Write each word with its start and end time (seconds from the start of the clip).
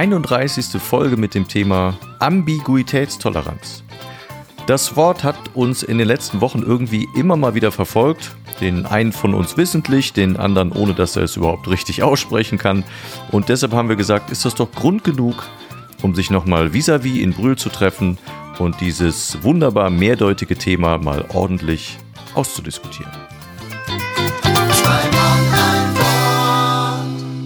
31. 0.00 0.80
Folge 0.80 1.18
mit 1.18 1.34
dem 1.34 1.46
Thema 1.46 1.94
Ambiguitätstoleranz. 2.20 3.84
Das 4.66 4.96
Wort 4.96 5.24
hat 5.24 5.36
uns 5.52 5.82
in 5.82 5.98
den 5.98 6.06
letzten 6.06 6.40
Wochen 6.40 6.62
irgendwie 6.62 7.06
immer 7.14 7.36
mal 7.36 7.54
wieder 7.54 7.70
verfolgt. 7.70 8.34
Den 8.62 8.86
einen 8.86 9.12
von 9.12 9.34
uns 9.34 9.58
wissentlich, 9.58 10.14
den 10.14 10.38
anderen 10.38 10.72
ohne, 10.72 10.94
dass 10.94 11.16
er 11.16 11.24
es 11.24 11.36
überhaupt 11.36 11.68
richtig 11.68 12.02
aussprechen 12.02 12.56
kann. 12.56 12.82
Und 13.30 13.50
deshalb 13.50 13.74
haben 13.74 13.90
wir 13.90 13.96
gesagt, 13.96 14.30
ist 14.30 14.46
das 14.46 14.54
doch 14.54 14.72
Grund 14.72 15.04
genug, 15.04 15.46
um 16.00 16.14
sich 16.14 16.30
nochmal 16.30 16.72
vis-à-vis 16.72 17.20
in 17.20 17.34
Brühl 17.34 17.58
zu 17.58 17.68
treffen 17.68 18.16
und 18.58 18.80
dieses 18.80 19.42
wunderbar 19.42 19.90
mehrdeutige 19.90 20.56
Thema 20.56 20.96
mal 20.96 21.26
ordentlich 21.34 21.98
auszudiskutieren. 22.34 23.12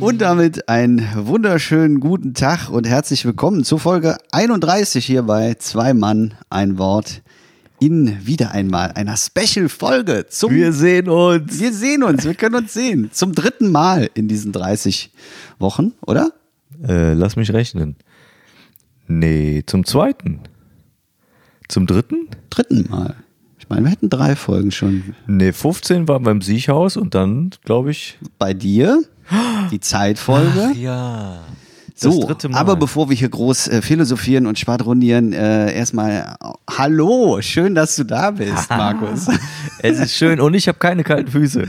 Und 0.04 0.20
damit 0.20 0.68
einen 0.68 1.00
wunderschönen 1.16 1.98
guten 1.98 2.34
Tag 2.34 2.68
und 2.68 2.86
herzlich 2.86 3.24
willkommen 3.24 3.64
zur 3.64 3.80
Folge 3.80 4.18
31 4.32 5.02
hier 5.02 5.22
bei 5.22 5.54
Zwei 5.54 5.94
Mann, 5.94 6.34
ein 6.50 6.76
Wort. 6.76 7.22
In 7.80 8.26
wieder 8.26 8.50
einmal 8.50 8.92
einer 8.92 9.16
Special-Folge 9.16 10.26
zum. 10.28 10.52
Wir 10.52 10.74
sehen 10.74 11.08
uns. 11.08 11.58
wir 11.58 11.72
sehen 11.72 12.02
uns, 12.02 12.26
wir 12.26 12.34
können 12.34 12.56
uns 12.56 12.74
sehen. 12.74 13.08
Zum 13.12 13.34
dritten 13.34 13.72
Mal 13.72 14.10
in 14.12 14.28
diesen 14.28 14.52
30 14.52 15.10
Wochen, 15.58 15.94
oder? 16.06 16.32
Äh, 16.86 17.14
lass 17.14 17.36
mich 17.36 17.54
rechnen. 17.54 17.96
Nee, 19.06 19.62
zum 19.64 19.86
zweiten. 19.86 20.40
Zum 21.66 21.86
dritten? 21.86 22.28
Dritten 22.50 22.90
Mal. 22.90 23.16
Ich 23.58 23.70
meine, 23.70 23.84
wir 23.84 23.90
hätten 23.90 24.10
drei 24.10 24.36
Folgen 24.36 24.70
schon. 24.70 25.14
Nee, 25.26 25.52
15 25.52 26.06
waren 26.08 26.26
wir 26.26 26.32
im 26.32 26.42
Siechhaus 26.42 26.98
und 26.98 27.14
dann, 27.14 27.52
glaube 27.64 27.92
ich. 27.92 28.18
Bei 28.38 28.52
dir, 28.52 29.02
die 29.70 29.80
Zeitfolge. 29.80 30.72
ja. 30.76 31.40
So, 31.96 32.28
aber 32.52 32.74
bevor 32.74 33.08
wir 33.08 33.16
hier 33.16 33.28
groß 33.28 33.68
äh, 33.68 33.80
philosophieren 33.80 34.46
und 34.46 34.58
schwadronieren, 34.58 35.32
äh, 35.32 35.72
erstmal 35.72 36.36
äh, 36.42 36.48
Hallo, 36.68 37.40
schön, 37.40 37.76
dass 37.76 37.94
du 37.94 38.02
da 38.02 38.32
bist, 38.32 38.68
Markus. 38.70 39.28
Es 39.78 40.00
ist 40.00 40.12
schön 40.12 40.40
und 40.40 40.54
ich 40.54 40.66
habe 40.66 40.78
keine 40.78 41.04
kalten 41.04 41.30
Füße. 41.30 41.68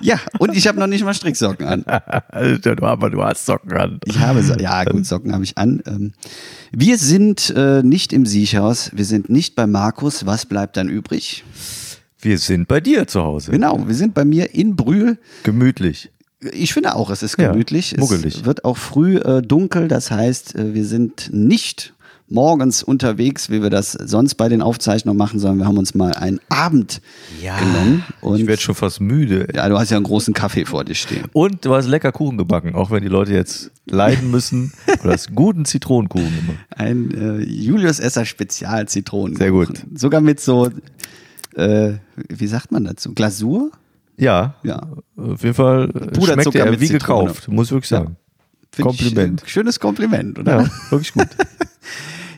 ja, 0.00 0.18
und 0.38 0.56
ich 0.56 0.66
habe 0.66 0.80
noch 0.80 0.86
nicht 0.86 1.04
mal 1.04 1.12
Stricksocken 1.12 1.66
an. 1.66 1.84
Alter, 2.28 2.74
du, 2.74 2.86
aber 2.86 3.10
du 3.10 3.22
hast 3.22 3.44
Socken 3.44 3.72
an. 3.76 4.00
Ich 4.06 4.18
habe 4.18 4.42
so, 4.42 4.54
ja 4.54 4.82
gut, 4.84 5.04
Socken 5.04 5.34
habe 5.34 5.44
ich 5.44 5.58
an. 5.58 5.82
Ähm, 5.86 6.12
wir 6.72 6.96
sind 6.96 7.52
äh, 7.54 7.82
nicht 7.82 8.14
im 8.14 8.24
Siechhaus, 8.24 8.92
wir 8.94 9.04
sind 9.04 9.28
nicht 9.28 9.56
bei 9.56 9.66
Markus. 9.66 10.24
Was 10.24 10.46
bleibt 10.46 10.78
dann 10.78 10.88
übrig? 10.88 11.44
Wir 12.18 12.38
sind 12.38 12.66
bei 12.66 12.80
dir 12.80 13.06
zu 13.06 13.22
Hause. 13.22 13.50
Genau, 13.50 13.86
wir 13.86 13.94
sind 13.94 14.14
bei 14.14 14.24
mir 14.24 14.54
in 14.54 14.74
Brühl. 14.74 15.18
Gemütlich. 15.42 16.10
Ich 16.52 16.72
finde 16.72 16.94
auch, 16.94 17.10
es 17.10 17.22
ist 17.22 17.38
Ja, 17.38 17.52
gemütlich. 17.52 17.96
muggelig. 17.98 18.36
Es 18.36 18.44
wird 18.44 18.64
auch 18.64 18.76
früh 18.78 19.16
äh, 19.18 19.42
dunkel, 19.42 19.88
das 19.88 20.10
heißt, 20.10 20.54
äh, 20.56 20.74
wir 20.74 20.84
sind 20.86 21.28
nicht 21.32 21.92
morgens 22.32 22.82
unterwegs, 22.84 23.50
wie 23.50 23.60
wir 23.60 23.70
das 23.70 23.90
sonst 23.92 24.36
bei 24.36 24.48
den 24.48 24.62
Aufzeichnungen 24.62 25.18
machen, 25.18 25.40
sondern 25.40 25.58
wir 25.58 25.66
haben 25.66 25.76
uns 25.78 25.94
mal 25.94 26.12
einen 26.12 26.38
Abend 26.48 27.00
genommen. 27.40 28.04
Und 28.20 28.38
Ich 28.40 28.46
werde 28.46 28.62
schon 28.62 28.76
fast 28.76 29.00
müde. 29.00 29.48
ja, 29.52 29.68
du 29.68 29.76
hast 29.76 29.90
ja 29.90 29.96
einen 29.96 30.06
großen 30.06 30.32
Kaffee 30.32 30.64
vor 30.64 30.84
dir 30.84 30.94
stehen. 30.94 31.24
Und 31.32 31.64
du 31.64 31.74
hast 31.74 31.88
lecker 31.88 32.12
Kuchen 32.12 32.38
gebacken, 32.38 32.74
auch 32.76 32.92
wenn 32.92 33.02
die 33.02 33.08
Leute 33.08 33.32
jetzt 33.34 33.72
leiden 33.86 34.30
müssen. 34.30 34.72
Du 35.02 35.10
hast 35.10 35.34
guten 35.34 35.64
Zitronenkuchen 35.64 36.24
gemacht. 36.36 36.58
Ein 36.70 37.10
äh, 37.10 37.42
Julius 37.42 37.98
Esser 37.98 38.24
Spezial 38.24 38.86
Zitronen. 38.86 39.34
Sehr 39.36 39.50
gut. 39.50 39.84
Sogar 39.96 40.20
mit 40.20 40.38
so, 40.38 40.70
äh, 41.56 41.94
wie 42.28 42.46
sagt 42.46 42.70
man 42.70 42.84
dazu? 42.84 43.12
Glasur? 43.12 43.72
Ja, 44.20 44.54
Ja. 44.62 44.82
auf 45.16 45.42
jeden 45.42 45.54
Fall 45.54 45.88
Puderzucker 45.88 46.32
schmeckt 46.34 46.54
er 46.54 46.80
wie 46.80 46.86
Zitrone. 46.86 47.24
gekauft, 47.28 47.48
muss 47.48 47.66
ich 47.68 47.72
wirklich 47.72 47.88
sagen. 47.88 48.16
Find 48.72 48.86
Kompliment. 48.86 49.42
Ich, 49.44 49.52
schönes 49.52 49.80
Kompliment, 49.80 50.38
oder? 50.38 50.62
Ja, 50.62 50.70
wirklich 50.90 51.12
gut. 51.12 51.26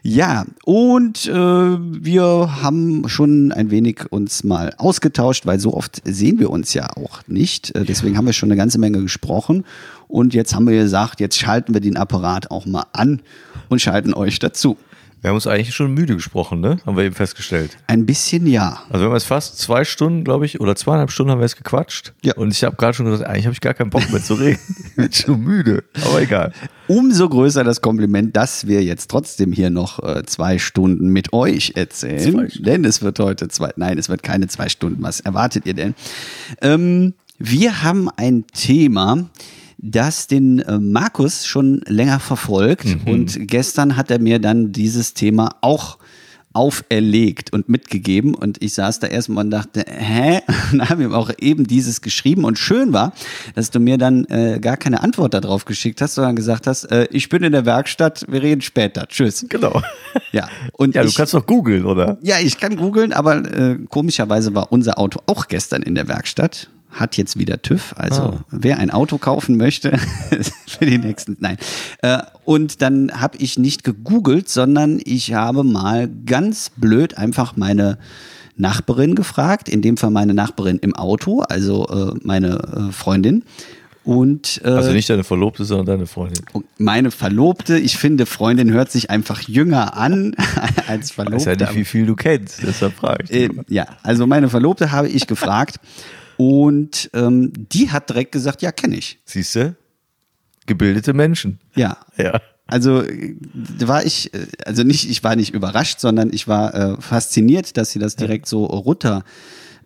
Ja, 0.04 0.47
und 0.65 1.28
äh, 1.28 1.32
wir 1.32 2.59
haben 2.60 3.09
schon 3.09 3.53
ein 3.53 3.71
wenig 3.71 4.10
uns 4.10 4.42
mal 4.42 4.75
ausgetauscht, 4.76 5.47
weil 5.47 5.60
so 5.60 5.75
oft 5.75 6.03
sehen 6.04 6.41
wir 6.41 6.50
uns 6.50 6.75
ja 6.75 6.88
auch 6.97 7.21
nicht. 7.28 7.72
Äh, 7.76 7.84
deswegen 7.84 8.16
haben 8.16 8.26
wir 8.26 8.32
schon 8.32 8.48
eine 8.50 8.56
ganze 8.56 8.81
Menge 8.81 9.00
gesprochen. 9.00 9.65
Und 10.09 10.34
jetzt 10.34 10.56
haben 10.56 10.66
wir 10.66 10.76
gesagt, 10.76 11.21
jetzt 11.21 11.38
schalten 11.38 11.72
wir 11.72 11.81
den 11.81 11.97
Apparat 11.97 12.50
auch 12.50 12.66
mal 12.66 12.87
an 12.92 13.22
und 13.69 13.81
schalten 13.81 14.12
euch 14.12 14.41
dazu. 14.41 14.76
Wir 15.22 15.28
haben 15.28 15.37
uns 15.37 15.47
eigentlich 15.47 15.72
schon 15.72 15.94
müde 15.94 16.16
gesprochen, 16.16 16.60
ne? 16.60 16.78
Haben 16.84 16.97
wir 16.97 17.05
eben 17.05 17.15
festgestellt. 17.15 17.78
Ein 17.87 18.06
bisschen 18.06 18.44
ja. 18.44 18.83
Also 18.91 19.05
wir 19.05 19.06
haben 19.06 19.15
jetzt 19.15 19.27
fast 19.27 19.56
zwei 19.56 19.84
Stunden, 19.84 20.25
glaube 20.25 20.47
ich, 20.47 20.60
oder 20.60 20.75
zweieinhalb 20.75 21.12
Stunden 21.12 21.31
haben 21.31 21.38
wir 21.38 21.44
jetzt 21.44 21.56
gequatscht. 21.56 22.12
Ja. 22.25 22.34
Und 22.34 22.53
ich 22.53 22.65
habe 22.65 22.75
gerade 22.75 22.94
schon 22.94 23.06
gesagt, 23.06 23.31
eigentlich 23.31 23.44
habe 23.44 23.55
ich 23.55 23.60
gar 23.60 23.72
keinen 23.72 23.91
Bock 23.91 24.10
mehr 24.10 24.21
zu 24.21 24.34
reden. 24.34 24.59
ich 24.84 24.97
bin 24.97 25.12
schon 25.12 25.41
müde. 25.41 25.84
Aber 26.05 26.21
egal. 26.21 26.53
Umso 26.88 27.28
größer 27.28 27.62
das 27.62 27.81
Kompliment, 27.81 28.37
dass 28.37 28.66
wir 28.66 28.83
jetzt 28.83 29.12
trotzdem 29.12 29.53
hier 29.53 29.71
noch 29.71 30.03
äh, 30.03 30.25
zwei 30.27 30.59
Stunden 30.59 31.06
mit 31.06 31.33
euch 31.33 31.75
erzählen. 31.77 32.49
Stunden. 32.49 32.65
Denn 32.65 32.84
es 32.84 33.00
wird 33.00 33.21
heute 33.21 33.47
zwei, 33.47 33.71
nein, 33.77 33.99
es 33.99 34.09
wird 34.09 34.25
keine 34.25 34.49
zwei 34.49 34.69
Stunden. 34.69 35.04
Was 35.04 35.21
erwartet 35.21 35.66
ihr 35.66 35.75
denn? 35.75 35.94
Ähm, 36.60 37.15
wir 37.39 37.84
haben 37.84 38.09
ein 38.16 38.44
Thema, 38.49 39.31
das 39.82 40.28
den 40.28 40.60
äh, 40.60 40.78
Markus 40.78 41.47
schon 41.47 41.82
länger 41.87 42.20
verfolgt. 42.20 42.87
Und 43.04 43.48
gestern 43.48 43.97
hat 43.97 44.10
er 44.10 44.20
mir 44.20 44.38
dann 44.38 44.72
dieses 44.72 45.12
Thema 45.12 45.56
auch 45.60 45.98
auferlegt 46.54 47.53
und 47.53 47.69
mitgegeben 47.69 48.34
und 48.34 48.62
ich 48.62 48.75
saß 48.75 49.00
da 49.00 49.06
erstmal 49.06 49.44
und 49.44 49.50
dachte, 49.50 49.84
hä? 49.88 50.41
Und 50.72 50.88
haben 50.88 51.00
ihm 51.00 51.12
auch 51.15 51.31
eben 51.38 51.66
dieses 51.66 52.00
geschrieben 52.00 52.44
und 52.44 52.59
schön 52.59 52.92
war, 52.92 53.12
dass 53.54 53.71
du 53.71 53.81
mir 53.81 53.98
dann 53.98 54.25
äh, 54.26 54.59
gar 54.60 54.76
keine 54.76 55.03
Antwort 55.03 55.34
darauf 55.34 55.65
geschickt 55.65 56.00
hast, 56.00 56.15
sondern 56.15 56.37
gesagt 56.37 56.66
hast, 56.66 56.84
äh, 56.84 57.09
ich 57.10 57.28
bin 57.28 57.42
in 57.42 57.53
der 57.53 57.66
Werkstatt, 57.66 58.25
wir 58.28 58.42
reden 58.42 58.60
später, 58.60 59.06
tschüss. 59.09 59.47
Genau. 59.48 59.81
Ja, 60.32 60.48
und 60.72 60.94
Ja, 60.94 61.03
du 61.03 61.09
ich, 61.09 61.15
kannst 61.15 61.34
doch 61.34 61.44
googeln, 61.44 61.84
oder? 61.84 62.16
ja, 62.22 62.37
ich 62.38 62.59
kann 62.59 62.76
googeln, 62.76 63.12
aber 63.12 63.44
äh, 63.44 63.78
komischerweise 63.88 64.54
war 64.54 64.72
unser 64.72 64.98
Auto 64.98 65.21
auch 65.26 65.47
gestern 65.47 65.82
in 65.82 65.94
der 65.94 66.09
Werkstatt. 66.09 66.71
Hat 66.92 67.16
jetzt 67.16 67.38
wieder 67.38 67.62
TÜV, 67.62 67.94
also 67.97 68.22
Ah. 68.22 68.44
wer 68.50 68.78
ein 68.78 68.91
Auto 68.91 69.19
kaufen 69.19 69.56
möchte 69.56 69.97
für 70.69 70.84
die 70.86 70.98
nächsten, 70.98 71.36
nein. 71.41 71.56
Äh, 72.03 72.19
und 72.44 72.82
dann 72.82 73.10
habe 73.20 73.38
ich 73.38 73.58
nicht 73.58 73.82
gegoogelt, 73.82 74.48
sondern 74.48 75.00
ich 75.04 75.32
habe 75.34 75.64
mal 75.64 76.08
ganz 76.26 76.70
blöd 76.76 77.16
einfach 77.16 77.56
meine 77.56 77.98
Nachbarin 78.56 79.14
gefragt, 79.14 79.69
in 79.70 79.80
dem 79.80 79.97
Fall 79.97 80.10
meine 80.10 80.34
Nachbarin 80.34 80.78
im 80.78 80.94
Auto, 80.94 81.41
also 81.41 81.86
äh, 81.88 82.19
meine 82.22 82.88
äh, 82.91 82.92
Freundin. 82.92 83.44
Und 84.04 84.60
äh, 84.64 84.69
Also 84.69 84.91
nicht 84.92 85.09
deine 85.09 85.22
Verlobte, 85.24 85.64
sondern 85.64 85.86
deine 85.86 86.06
Freundin. 86.06 86.44
und 86.53 86.64
meine 86.76 87.10
Verlobte, 87.12 87.78
ich 87.78 87.97
finde, 87.97 88.26
Freundin 88.26 88.72
hört 88.72 88.91
sich 88.91 89.10
einfach 89.10 89.41
jünger 89.42 89.97
an 89.97 90.34
als 90.88 91.12
Ich 91.12 91.19
weiß 91.19 91.24
Verlobte. 91.44 91.50
ja 91.50 91.56
nicht, 91.56 91.74
wie 91.76 91.84
viel 91.84 92.04
du 92.04 92.16
kennst, 92.16 92.62
deshalb 92.66 92.94
frage 92.94 93.24
ich. 93.24 93.30
Äh, 93.30 93.48
ja, 93.69 93.86
also 94.03 94.26
meine 94.26 94.48
Verlobte 94.50 94.91
habe 94.92 95.09
ich 95.09 95.26
gefragt 95.28 95.76
und 96.42 97.10
ähm, 97.14 97.53
die 97.54 97.91
hat 97.91 98.10
direkt 98.10 98.32
gesagt, 98.32 98.62
ja, 98.62 98.72
kenne 98.72 98.97
ich. 98.97 99.19
Siehst 99.25 99.54
du? 99.54 99.76
Gebildete 100.66 101.12
Menschen. 101.12 101.60
Ja. 101.75 101.98
Ja. 102.16 102.41
Also 102.66 103.03
äh, 103.03 103.36
da 103.78 103.88
war 103.88 104.04
ich, 104.04 104.32
äh, 104.34 104.47
also 104.64 104.82
nicht, 104.82 105.08
ich 105.08 105.22
war 105.22 105.36
nicht 105.36 105.54
überrascht, 105.54 106.00
sondern 106.00 106.32
ich 106.32 106.48
war 106.48 106.75
äh, 106.75 107.00
fasziniert, 107.00 107.76
dass 107.76 107.91
sie 107.91 107.98
das 107.98 108.16
direkt 108.16 108.47
so 108.47 108.64
runter 108.64 109.25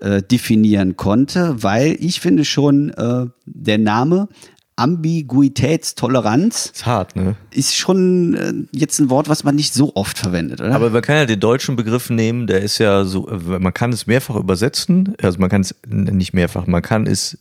äh, 0.00 0.22
definieren 0.22 0.96
konnte, 0.96 1.62
weil 1.62 1.96
ich 2.00 2.20
finde 2.20 2.44
schon, 2.44 2.90
äh, 2.90 3.26
der 3.46 3.78
Name 3.78 4.28
Ambiguitätstoleranz 4.76 6.66
Ist 6.74 6.86
hart, 6.86 7.16
ne? 7.16 7.36
ist 7.50 7.74
schon 7.76 8.34
äh, 8.34 8.52
jetzt 8.72 8.98
ein 8.98 9.08
Wort, 9.10 9.28
was 9.28 9.42
man 9.42 9.56
nicht 9.56 9.72
so 9.72 9.92
oft 9.94 10.18
verwendet, 10.18 10.60
oder? 10.60 10.74
Aber 10.74 10.90
man 10.90 11.02
kann 11.02 11.16
ja 11.16 11.26
den 11.26 11.40
deutschen 11.40 11.76
Begriff 11.76 12.10
nehmen, 12.10 12.46
der 12.46 12.60
ist 12.60 12.78
ja 12.78 13.04
so, 13.04 13.28
äh, 13.28 13.58
man 13.58 13.72
kann 13.72 13.92
es 13.92 14.06
mehrfach 14.06 14.36
übersetzen, 14.36 15.14
also 15.22 15.38
man 15.38 15.48
kann 15.48 15.62
es 15.62 15.74
nicht 15.88 16.34
mehrfach, 16.34 16.66
man 16.66 16.82
kann 16.82 17.06
es 17.06 17.38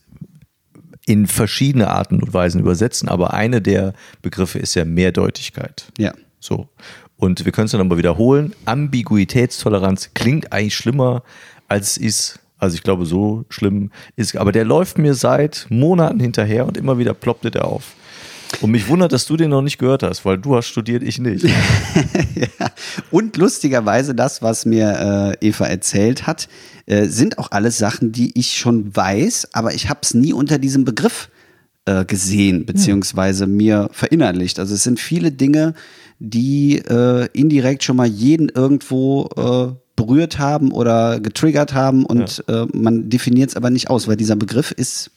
in 1.04 1.26
verschiedene 1.26 1.88
Arten 1.88 2.22
und 2.22 2.34
Weisen 2.34 2.60
übersetzen, 2.60 3.08
aber 3.08 3.34
eine 3.34 3.62
der 3.62 3.92
Begriffe 4.22 4.58
ist 4.58 4.74
ja 4.74 4.84
Mehrdeutigkeit. 4.84 5.86
ja. 5.98 6.12
So. 6.40 6.68
Und 7.16 7.44
wir 7.44 7.52
können 7.52 7.64
es 7.64 7.72
dann 7.72 7.80
aber 7.80 7.96
wiederholen. 7.96 8.54
Ambiguitätstoleranz 8.66 10.10
klingt 10.14 10.52
eigentlich 10.52 10.76
schlimmer, 10.76 11.22
als 11.66 11.92
es 11.92 11.96
ist. 11.96 12.40
Also 12.58 12.74
ich 12.74 12.82
glaube, 12.82 13.06
so 13.06 13.44
schlimm 13.48 13.90
ist. 14.16 14.36
Aber 14.36 14.52
der 14.52 14.64
läuft 14.64 14.98
mir 14.98 15.14
seit 15.14 15.66
Monaten 15.68 16.20
hinterher 16.20 16.66
und 16.66 16.76
immer 16.76 16.98
wieder 16.98 17.14
ploppte 17.14 17.50
der 17.50 17.66
auf. 17.66 17.94
Und 18.60 18.70
mich 18.70 18.88
wundert, 18.88 19.12
dass 19.12 19.26
du 19.26 19.36
den 19.36 19.50
noch 19.50 19.62
nicht 19.62 19.78
gehört 19.78 20.02
hast, 20.02 20.24
weil 20.24 20.38
du 20.38 20.56
hast 20.56 20.68
studiert, 20.68 21.02
ich 21.02 21.18
nicht. 21.18 21.44
ja. 22.34 22.70
Und 23.10 23.36
lustigerweise 23.36 24.14
das, 24.14 24.40
was 24.40 24.64
mir 24.64 25.36
äh, 25.40 25.46
Eva 25.46 25.66
erzählt 25.66 26.26
hat, 26.26 26.48
äh, 26.86 27.06
sind 27.06 27.38
auch 27.38 27.50
alles 27.50 27.76
Sachen, 27.76 28.12
die 28.12 28.38
ich 28.38 28.56
schon 28.56 28.94
weiß, 28.94 29.48
aber 29.52 29.74
ich 29.74 29.88
habe 29.88 30.00
es 30.02 30.14
nie 30.14 30.32
unter 30.32 30.58
diesem 30.58 30.84
Begriff 30.84 31.28
äh, 31.86 32.04
gesehen, 32.04 32.66
beziehungsweise 32.66 33.46
mir 33.46 33.88
verinnerlicht. 33.92 34.58
Also 34.58 34.74
es 34.74 34.84
sind 34.84 35.00
viele 35.00 35.32
Dinge, 35.32 35.74
die 36.18 36.78
äh, 36.78 37.28
indirekt 37.32 37.84
schon 37.84 37.96
mal 37.96 38.06
jeden 38.06 38.48
irgendwo 38.48 39.28
äh, 39.36 39.85
berührt 39.96 40.38
haben 40.38 40.72
oder 40.72 41.20
getriggert 41.20 41.74
haben 41.74 42.04
und 42.04 42.44
äh, 42.48 42.66
man 42.72 43.08
definiert 43.08 43.50
es 43.50 43.56
aber 43.56 43.70
nicht 43.70 43.90
aus, 43.90 44.06
weil 44.06 44.16
dieser 44.16 44.36
Begriff 44.36 44.70
ist, 44.70 45.10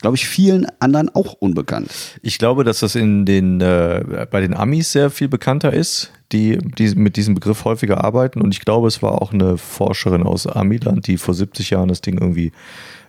glaube 0.00 0.16
ich, 0.16 0.26
vielen 0.26 0.66
anderen 0.78 1.08
auch 1.10 1.34
unbekannt. 1.34 1.90
Ich 2.22 2.38
glaube, 2.38 2.64
dass 2.64 2.80
das 2.80 2.94
in 2.94 3.26
den, 3.26 3.60
äh, 3.60 4.26
bei 4.30 4.40
den 4.40 4.54
Amis 4.54 4.92
sehr 4.92 5.10
viel 5.10 5.28
bekannter 5.28 5.72
ist, 5.72 6.12
die, 6.32 6.58
die 6.58 6.94
mit 6.94 7.16
diesem 7.16 7.34
Begriff 7.34 7.64
häufiger 7.64 8.02
arbeiten. 8.02 8.40
Und 8.40 8.54
ich 8.54 8.60
glaube, 8.60 8.88
es 8.88 9.02
war 9.02 9.20
auch 9.20 9.32
eine 9.32 9.58
Forscherin 9.58 10.22
aus 10.22 10.46
Amiland, 10.46 11.06
die 11.06 11.18
vor 11.18 11.34
70 11.34 11.70
Jahren 11.70 11.88
das 11.88 12.00
Ding 12.00 12.18
irgendwie 12.18 12.52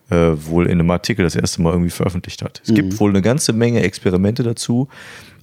äh, 0.09 0.31
wohl 0.35 0.65
in 0.65 0.73
einem 0.73 0.89
Artikel 0.89 1.23
das 1.23 1.35
erste 1.35 1.61
Mal 1.61 1.71
irgendwie 1.71 1.91
veröffentlicht 1.91 2.41
hat. 2.41 2.61
Es 2.65 2.73
gibt 2.73 2.99
wohl 2.99 3.11
eine 3.11 3.21
ganze 3.21 3.53
Menge 3.53 3.81
Experimente 3.81 4.43
dazu. 4.43 4.87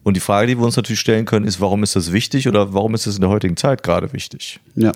Und 0.03 0.15
die 0.15 0.21
Frage, 0.21 0.47
die 0.47 0.59
wir 0.59 0.65
uns 0.65 0.77
natürlich 0.77 1.01
stellen 1.01 1.25
können, 1.25 1.47
ist, 1.47 1.61
warum 1.61 1.83
ist 1.83 1.97
das 1.97 2.13
wichtig 2.13 2.49
oder 2.49 2.73
warum 2.75 2.95
ist 2.95 3.07
das 3.07 3.17
in 3.17 3.21
der 3.21 3.31
heutigen 3.31 3.57
Zeit 3.57 3.83
gerade 3.83 4.13
wichtig? 4.13 4.61
Ja. 4.75 4.93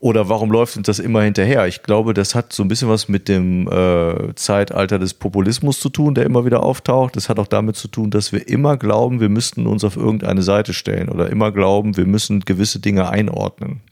Oder 0.00 0.30
warum 0.30 0.50
läuft 0.50 0.78
uns 0.78 0.86
das 0.86 0.98
immer 0.98 1.22
hinterher? 1.22 1.66
Ich 1.66 1.82
glaube, 1.82 2.14
das 2.14 2.34
hat 2.34 2.54
so 2.54 2.62
ein 2.62 2.68
bisschen 2.68 2.88
was 2.88 3.10
mit 3.10 3.28
dem 3.28 3.68
äh, 3.68 4.34
Zeitalter 4.34 4.98
des 4.98 5.12
Populismus 5.12 5.78
zu 5.78 5.90
tun, 5.90 6.14
der 6.14 6.24
immer 6.24 6.46
wieder 6.46 6.62
auftaucht. 6.62 7.16
Das 7.16 7.28
hat 7.28 7.38
auch 7.38 7.46
damit 7.46 7.76
zu 7.76 7.86
tun, 7.86 8.10
dass 8.10 8.32
wir 8.32 8.48
immer 8.48 8.78
glauben, 8.78 9.20
wir 9.20 9.28
müssten 9.28 9.66
uns 9.66 9.84
auf 9.84 9.98
irgendeine 9.98 10.40
Seite 10.40 10.72
stellen 10.72 11.10
oder 11.10 11.28
immer 11.28 11.52
glauben, 11.52 11.98
wir 11.98 12.06
müssen 12.06 12.40
gewisse 12.40 12.80
Dinge 12.80 13.10
einordnen. 13.10 13.82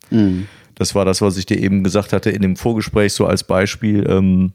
Das 0.76 0.94
war 0.94 1.04
das, 1.04 1.20
was 1.20 1.36
ich 1.36 1.44
dir 1.44 1.58
eben 1.58 1.84
gesagt 1.84 2.14
hatte 2.14 2.30
in 2.30 2.40
dem 2.40 2.56
Vorgespräch, 2.56 3.12
so 3.12 3.26
als 3.26 3.44
Beispiel. 3.44 4.08
Ähm, 4.08 4.52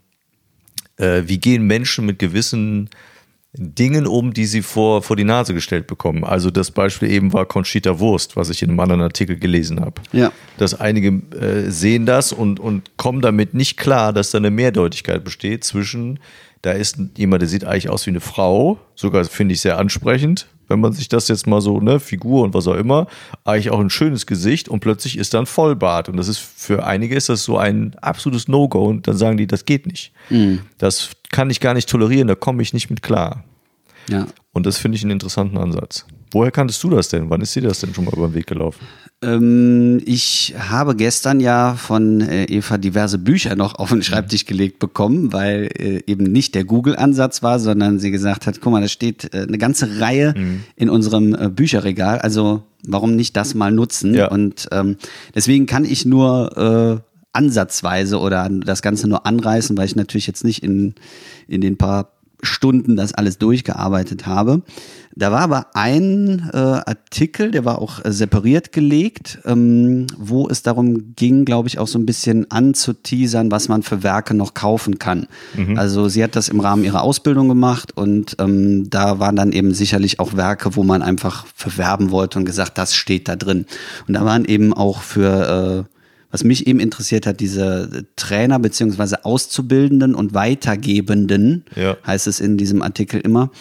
äh, 0.98 1.22
wie 1.28 1.38
gehen 1.38 1.68
Menschen 1.68 2.08
mit 2.08 2.18
gewissen 2.18 2.90
Dingen 3.56 4.08
um, 4.08 4.34
die 4.34 4.46
sie 4.46 4.64
vor, 4.64 5.04
vor 5.04 5.16
die 5.16 5.24
Nase 5.24 5.54
gestellt 5.54 5.86
bekommen. 5.86 6.24
Also 6.24 6.50
das 6.50 6.72
Beispiel 6.72 7.12
eben 7.12 7.34
war 7.34 7.46
Conchita 7.46 8.00
Wurst, 8.00 8.36
was 8.36 8.50
ich 8.50 8.64
in 8.64 8.70
einem 8.70 8.80
anderen 8.80 9.02
Artikel 9.02 9.38
gelesen 9.38 9.80
habe. 9.80 10.02
Ja. 10.12 10.32
Dass 10.58 10.80
einige 10.80 11.10
äh, 11.38 11.70
sehen 11.70 12.08
das 12.08 12.34
und, 12.34 12.60
und 12.60 12.98
kommen 12.98 13.22
damit 13.22 13.54
nicht 13.54 13.78
klar, 13.78 14.12
dass 14.12 14.32
da 14.32 14.40
eine 14.40 14.50
Mehrdeutigkeit 14.50 15.24
besteht 15.24 15.64
zwischen, 15.64 16.20
da 16.64 16.72
ist 16.72 16.98
jemand, 17.16 17.44
der 17.44 17.50
sieht 17.50 17.64
eigentlich 17.64 17.90
aus 17.90 18.08
wie 18.08 18.12
eine 18.12 18.22
Frau, 18.22 18.80
sogar 18.96 19.24
finde 19.26 19.54
ich 19.54 19.62
sehr 19.62 19.78
ansprechend, 19.78 20.48
wenn 20.68 20.80
man 20.80 20.94
sich 20.94 21.10
das 21.10 21.28
jetzt 21.28 21.48
mal 21.48 21.62
so, 21.62 21.80
ne, 21.80 22.00
Figur 22.00 22.44
und 22.44 22.54
was 22.54 22.68
auch 22.68 22.76
immer, 22.76 23.08
eigentlich 23.44 23.70
auch 23.72 23.80
ein 23.80 23.90
schönes 23.90 24.26
Gesicht 24.26 24.70
und 24.70 24.80
plötzlich 24.80 25.18
ist 25.18 25.34
dann 25.34 25.46
Vollbart. 25.46 26.10
Und 26.10 26.18
das 26.18 26.28
ist 26.28 26.40
für 26.40 26.86
einige 26.86 27.16
ist 27.16 27.30
das 27.30 27.44
so 27.44 27.58
ein 27.58 27.96
absolutes 28.02 28.48
No-Go 28.48 28.86
und 28.86 29.08
dann 29.08 29.18
sagen 29.18 29.38
die, 29.38 29.48
das 29.48 29.66
geht 29.66 29.86
nicht. 29.88 30.12
Das 30.78 31.12
kann 31.32 31.50
ich 31.50 31.60
gar 31.60 31.74
nicht 31.74 31.90
tolerieren, 31.90 32.28
da 32.28 32.36
komme 32.36 32.62
ich 32.62 32.74
nicht 32.74 32.90
mit 32.90 33.02
klar. 33.02 33.44
Ja. 34.10 34.28
Und 34.52 34.66
das 34.66 34.78
finde 34.78 34.98
ich 34.98 35.04
einen 35.04 35.12
interessanten 35.12 35.58
Ansatz. 35.58 36.06
Woher 36.32 36.52
kanntest 36.52 36.84
du 36.84 36.90
das 36.90 37.10
denn? 37.10 37.30
Wann 37.30 37.42
ist 37.42 37.56
dir 37.56 37.62
das 37.62 37.80
denn 37.80 37.94
schon 37.94 38.06
mal 38.06 38.14
über 38.14 38.28
den 38.28 38.34
Weg 38.34 38.48
gelaufen? 38.48 38.86
Ähm, 39.24 40.02
ich 40.06 40.54
habe 40.58 40.96
gestern 40.96 41.40
ja 41.40 41.76
von 41.76 42.22
äh, 42.22 42.46
Eva 42.46 42.78
diverse 42.78 43.18
Bücher 43.18 43.56
noch 43.56 43.76
auf 43.76 43.90
den 43.90 44.04
Schreibtisch 44.04 44.46
gelegt 44.46 44.80
bekommen, 44.80 45.34
weil 45.34 45.70
äh, 45.78 46.04
eben 46.08 46.26
nicht 46.26 46.56
der 46.56 46.66
Google-Ansatz 46.66 47.42
war, 47.42 47.60
sondern 47.60 48.00
sie 48.00 48.12
gesagt 48.12 48.46
hat, 48.46 48.62
guck 48.62 48.74
mal, 48.74 48.82
da 48.82 48.88
steht 48.88 49.34
äh, 49.34 49.46
eine 49.48 49.58
ganze 49.58 50.00
Reihe 50.00 50.34
in 50.76 50.90
unserem 50.90 51.56
Bücherregal, 51.56 52.20
also 52.20 52.64
warum 52.86 53.16
nicht 53.16 53.36
das 53.38 53.54
mal 53.54 53.72
nutzen? 53.72 54.14
Ja. 54.14 54.30
Und 54.30 54.68
ähm, 54.72 54.98
deswegen 55.34 55.66
kann 55.66 55.86
ich 55.86 56.06
nur 56.06 57.02
äh, 57.02 57.14
ansatzweise 57.34 58.20
oder 58.20 58.50
das 58.50 58.82
Ganze 58.82 59.08
nur 59.08 59.26
anreißen, 59.26 59.76
weil 59.78 59.86
ich 59.86 59.96
natürlich 59.96 60.28
jetzt 60.28 60.44
nicht 60.44 60.64
in, 60.64 60.96
in 61.48 61.62
den 61.62 61.78
paar 61.78 62.12
Stunden 62.42 62.96
das 62.96 63.14
alles 63.14 63.38
durchgearbeitet 63.38 64.26
habe. 64.26 64.62
Da 65.16 65.32
war 65.32 65.42
aber 65.42 65.68
ein 65.76 66.50
äh, 66.54 66.58
Artikel, 66.58 67.52
der 67.52 67.66
war 67.66 67.80
auch 67.80 68.04
äh, 68.04 68.12
separiert 68.12 68.72
gelegt, 68.72 69.40
ähm, 69.46 70.08
wo 70.18 70.50
es 70.50 70.64
darum 70.64 71.14
ging, 71.16 71.46
glaube 71.46 71.68
ich, 71.68 71.78
auch 71.78 71.88
so 71.88 72.00
ein 72.00 72.06
bisschen 72.06 72.50
anzuteasern, 72.50 73.52
was 73.52 73.68
man 73.70 73.84
für 73.84 74.02
Werke 74.02 74.34
noch 74.34 74.54
kaufen 74.56 74.98
kann. 74.98 75.28
Also 75.76 76.10
sie 76.10 76.24
hat 76.24 76.36
das 76.36 76.50
im 76.50 76.60
Rahmen 76.60 76.84
ihrer 76.84 77.04
Ausbildung 77.04 77.48
gemacht 77.48 77.96
und 77.96 78.36
ähm, 78.40 78.90
da 78.90 79.20
waren 79.20 79.36
dann 79.36 79.52
eben 79.52 79.74
sicherlich 79.74 80.20
auch 80.20 80.36
Werke, 80.36 80.76
wo 80.76 80.84
man 80.84 81.02
einfach 81.04 81.46
verwerben 81.56 82.10
wollte 82.12 82.40
und 82.40 82.46
gesagt, 82.46 82.78
das 82.80 82.96
steht 82.96 83.28
da 83.28 83.36
drin. 83.36 83.66
Und 84.08 84.16
da 84.16 84.26
waren 84.26 84.46
eben 84.46 84.74
auch 84.74 85.02
für 85.02 85.86
äh, 85.88 85.94
was 86.32 86.44
mich 86.44 86.66
eben 86.66 86.80
interessiert 86.80 87.28
hat, 87.28 87.40
diese 87.40 88.08
Trainer 88.16 88.58
beziehungsweise 88.58 89.24
Auszubildenden 89.24 90.16
und 90.16 90.34
Weitergebenden, 90.34 91.66
Ja. 91.76 91.96
heißt 92.08 92.26
es 92.26 92.40
in 92.40 92.58
diesem 92.58 92.82
Artikel 92.82 93.20
immer. 93.22 93.52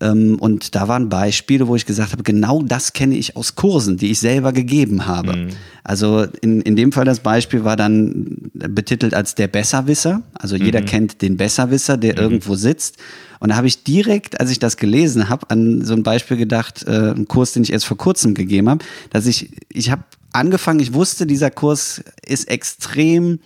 Ähm, 0.00 0.36
und 0.38 0.74
da 0.74 0.86
waren 0.88 1.08
Beispiele, 1.08 1.66
wo 1.66 1.74
ich 1.74 1.86
gesagt 1.86 2.12
habe, 2.12 2.22
genau 2.22 2.62
das 2.62 2.92
kenne 2.92 3.16
ich 3.16 3.36
aus 3.36 3.56
Kursen, 3.56 3.96
die 3.96 4.10
ich 4.10 4.20
selber 4.20 4.52
gegeben 4.52 5.06
habe. 5.06 5.48
Also 5.82 6.26
in, 6.40 6.60
in 6.60 6.76
dem 6.76 6.92
Fall 6.92 7.04
das 7.04 7.20
Beispiel 7.20 7.64
war 7.64 7.76
dann 7.76 8.50
betitelt 8.54 9.14
als 9.14 9.34
der 9.34 9.48
Besserwisser. 9.48 10.22
Also 10.34 10.56
jeder 10.56 10.82
kennt 10.82 11.22
den 11.22 11.36
Besserwisser, 11.36 11.96
der 11.96 12.16
irgendwo 12.16 12.54
sitzt. 12.54 12.98
Und 13.40 13.50
da 13.50 13.56
habe 13.56 13.66
ich 13.66 13.84
direkt, 13.84 14.40
als 14.40 14.50
ich 14.50 14.58
das 14.58 14.76
gelesen 14.76 15.28
habe, 15.28 15.48
an 15.50 15.84
so 15.84 15.94
ein 15.94 16.02
Beispiel 16.02 16.36
gedacht, 16.36 16.84
äh, 16.86 16.90
einen 16.90 17.28
Kurs, 17.28 17.52
den 17.52 17.62
ich 17.62 17.72
erst 17.72 17.86
vor 17.86 17.96
kurzem 17.96 18.34
gegeben 18.34 18.68
habe, 18.68 18.84
dass 19.10 19.26
ich, 19.26 19.50
ich 19.68 19.90
habe 19.90 20.02
angefangen, 20.32 20.80
ich 20.80 20.92
wusste, 20.92 21.26
dieser 21.26 21.50
Kurs 21.50 22.02
ist 22.26 22.48
extrem 22.48 23.38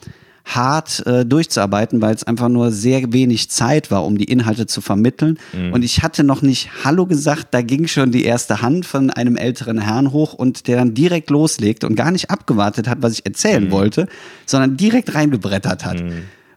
hart 0.44 1.06
äh, 1.06 1.24
durchzuarbeiten, 1.24 2.00
weil 2.02 2.14
es 2.14 2.24
einfach 2.24 2.48
nur 2.48 2.72
sehr 2.72 3.12
wenig 3.12 3.48
Zeit 3.50 3.90
war, 3.90 4.04
um 4.04 4.18
die 4.18 4.24
Inhalte 4.24 4.66
zu 4.66 4.80
vermitteln. 4.80 5.38
Und 5.72 5.84
ich 5.84 6.02
hatte 6.02 6.24
noch 6.24 6.42
nicht 6.42 6.70
Hallo 6.84 7.06
gesagt, 7.06 7.48
da 7.52 7.62
ging 7.62 7.86
schon 7.86 8.10
die 8.10 8.24
erste 8.24 8.60
Hand 8.60 8.84
von 8.84 9.10
einem 9.10 9.36
älteren 9.36 9.78
Herrn 9.78 10.12
hoch 10.12 10.34
und 10.34 10.66
der 10.66 10.76
dann 10.78 10.94
direkt 10.94 11.30
loslegt 11.30 11.84
und 11.84 11.94
gar 11.94 12.10
nicht 12.10 12.30
abgewartet 12.30 12.88
hat, 12.88 12.98
was 13.02 13.12
ich 13.12 13.24
erzählen 13.26 13.70
wollte, 13.70 14.08
sondern 14.44 14.76
direkt 14.76 15.14
reingebrettert 15.14 15.84
hat. 15.84 16.02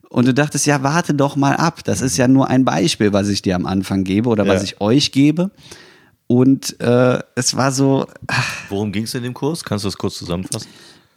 Und 0.09 0.27
du 0.27 0.33
dachtest, 0.33 0.65
ja, 0.65 0.81
warte 0.81 1.13
doch 1.13 1.35
mal 1.35 1.55
ab. 1.55 1.83
Das 1.83 2.01
ist 2.01 2.17
ja 2.17 2.27
nur 2.27 2.49
ein 2.49 2.65
Beispiel, 2.65 3.13
was 3.13 3.27
ich 3.27 3.41
dir 3.41 3.55
am 3.55 3.65
Anfang 3.65 4.03
gebe 4.03 4.29
oder 4.29 4.47
was 4.47 4.61
Ja. 4.61 4.63
ich 4.63 4.81
euch 4.81 5.11
gebe. 5.11 5.51
Und 6.27 6.79
äh, 6.81 7.19
es 7.35 7.55
war 7.55 7.71
so 7.71 8.07
Worum 8.69 8.91
ging 8.91 9.03
es 9.03 9.13
in 9.13 9.21
dem 9.23 9.33
Kurs? 9.35 9.63
Kannst 9.63 9.85
du 9.85 9.89
das 9.89 9.97
kurz 9.97 10.15
zusammenfassen? 10.17 10.67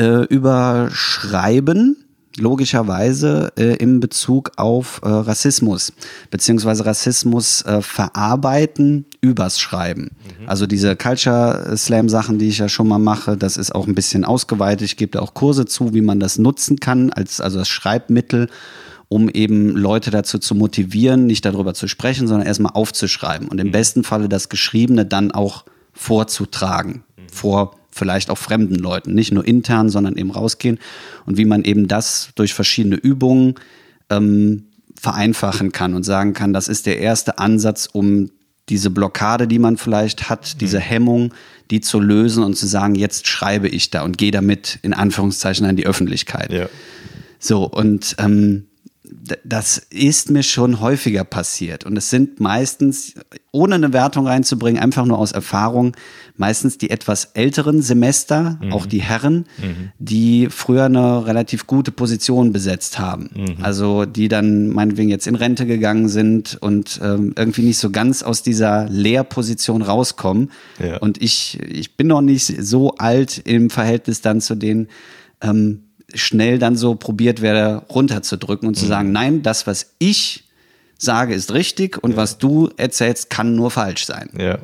äh, 0.00 0.25
über 0.26 0.91
Schreiben, 0.93 1.97
logischerweise 2.40 3.52
äh, 3.56 3.76
im 3.76 4.00
Bezug 4.00 4.52
auf 4.56 5.00
äh, 5.02 5.08
Rassismus, 5.08 5.93
beziehungsweise 6.31 6.87
Rassismus 6.87 7.62
äh, 7.62 7.82
verarbeiten 7.82 9.05
übers 9.20 9.61
Schreiben. 9.61 10.11
Also 10.46 10.67
diese 10.67 10.96
Culture 10.96 11.76
Slam 11.76 12.08
Sachen, 12.08 12.38
die 12.38 12.49
ich 12.49 12.58
ja 12.58 12.69
schon 12.69 12.88
mal 12.88 12.99
mache, 12.99 13.37
das 13.37 13.56
ist 13.56 13.75
auch 13.75 13.87
ein 13.87 13.94
bisschen 13.94 14.25
ausgeweitet. 14.25 14.83
Ich 14.83 14.97
gebe 14.97 15.12
da 15.12 15.21
auch 15.21 15.35
Kurse 15.35 15.66
zu, 15.66 15.95
wie 15.95 16.00
man 16.00 16.21
das 16.21 16.38
nutzen 16.38 16.80
kann, 16.80 17.11
als 17.11 17.40
also 17.40 17.59
das 17.59 17.68
Schreibmittel 17.68 18.49
um 19.09 19.30
eben 19.30 19.71
Leute 19.71 20.11
dazu 20.11 20.38
zu 20.38 20.54
motivieren, 20.54 21.26
nicht 21.26 21.45
darüber 21.45 21.73
zu 21.73 21.88
sprechen, 21.88 22.28
sondern 22.28 22.47
erstmal 22.47 22.75
aufzuschreiben 22.75 23.49
und 23.49 23.59
im 23.59 23.73
besten 23.73 24.04
Falle 24.04 24.28
das 24.28 24.50
Geschriebene 24.50 25.07
dann 25.07 25.30
auch 25.30 25.64
vorzutragen, 25.95 27.04
vor 27.33 27.75
vielleicht 27.99 28.31
auch 28.31 28.38
fremden 28.38 28.76
Leuten, 28.76 29.14
nicht 29.14 29.33
nur 29.33 29.47
intern, 29.47 29.90
sondern 29.90 30.17
eben 30.17 30.31
rausgehen 30.31 30.78
und 31.26 31.37
wie 31.37 31.45
man 31.45 31.64
eben 31.64 31.88
das 31.88 32.31
durch 32.35 32.55
verschiedene 32.55 32.97
Übungen 32.97 33.57
ähm, 34.09 34.64
vereinfachen 34.99 35.73
kann 35.73 35.95
und 35.95 36.05
sagen 36.05 36.33
kann, 36.33 36.52
das 36.52 36.69
ist 36.69 36.87
der 36.87 36.99
erste 36.99 37.38
Ansatz, 37.38 37.88
um 37.93 38.31
diese 38.69 38.90
Blockade, 38.90 39.47
die 39.49 39.59
man 39.59 39.76
vielleicht 39.76 40.28
hat, 40.28 40.61
diese 40.61 40.81
Hemmung, 40.81 41.33
die 41.71 41.81
zu 41.81 42.00
lösen 42.00 42.43
und 42.43 42.55
zu 42.55 42.67
sagen, 42.67 42.95
jetzt 42.95 43.26
schreibe 43.26 43.69
ich 43.69 43.90
da 43.90 44.02
und 44.02 44.19
gehe 44.19 44.31
damit 44.31 44.78
in 44.83 44.93
Anführungszeichen 44.93 45.67
an 45.67 45.76
die 45.76 45.87
Öffentlichkeit. 45.87 46.52
Ja. 46.52 46.69
So, 47.38 47.64
und 47.64 48.17
ähm, 48.19 48.67
das 49.45 49.79
ist 49.91 50.31
mir 50.31 50.43
schon 50.43 50.81
häufiger 50.81 51.25
passiert. 51.25 51.85
Und 51.85 51.97
es 51.97 52.11
sind 52.11 52.41
meistens, 52.41 53.15
ohne 53.53 53.77
eine 53.77 53.93
Wertung 53.93 54.27
reinzubringen, 54.27 54.81
einfach 54.81 55.05
nur 55.07 55.19
aus 55.19 55.33
Erfahrung, 55.33 55.97
meistens 56.37 56.79
die 56.79 56.91
etwas 56.91 57.27
älteren 57.35 57.83
Semester, 57.83 58.59
auch 58.71 58.87
die 58.87 59.03
Herren, 59.03 59.47
die 59.99 60.49
früher 60.50 60.85
eine 60.85 61.27
relativ 61.27 61.67
gute 61.67 61.91
Position 61.93 62.53
besetzt 62.53 62.99
haben. 62.99 63.31
Also 63.62 64.05
die 64.05 64.29
dann 64.29 64.69
meinetwegen 64.69 65.09
jetzt 65.09 65.27
in 65.27 65.35
Rente 65.35 65.67
gegangen 65.67 66.09
sind 66.09 66.59
und 66.61 67.00
ähm, 67.03 67.35
irgendwie 67.37 67.62
nicht 67.62 67.79
so 67.79 67.91
ganz 67.91 68.23
aus 68.23 68.43
dieser 68.43 68.88
Lehrposition 68.88 69.83
rauskommen. 69.83 70.50
Ja. 70.79 70.99
Und 70.99 71.21
ich, 71.23 71.59
ich 71.61 71.97
bin 71.97 72.07
noch 72.07 72.21
nicht 72.21 72.47
so 72.62 72.95
alt 72.97 73.38
im 73.45 73.71
Verhältnis 73.71 74.21
dann 74.21 74.41
zu 74.41 74.55
denen, 74.55 74.88
ähm, 75.41 75.88
schnell 76.15 76.59
dann 76.59 76.77
so 76.77 76.95
probiert 76.95 77.43
werde, 77.43 77.83
runterzudrücken 77.91 78.69
und 78.69 78.75
zu 78.75 78.87
sagen, 78.87 79.12
nein, 79.12 79.43
das, 79.43 79.67
was 79.67 79.95
ich 79.99 80.45
sage, 80.97 81.35
ist 81.35 81.53
richtig 81.53 82.03
und 82.03 82.17
was 82.17 82.38
du 82.38 82.71
erzählst, 82.77 83.31
kann 83.31 83.55
nur 83.55 83.71
falsch 83.71 84.07
sein. 84.07 84.31
Ja. 84.37 84.59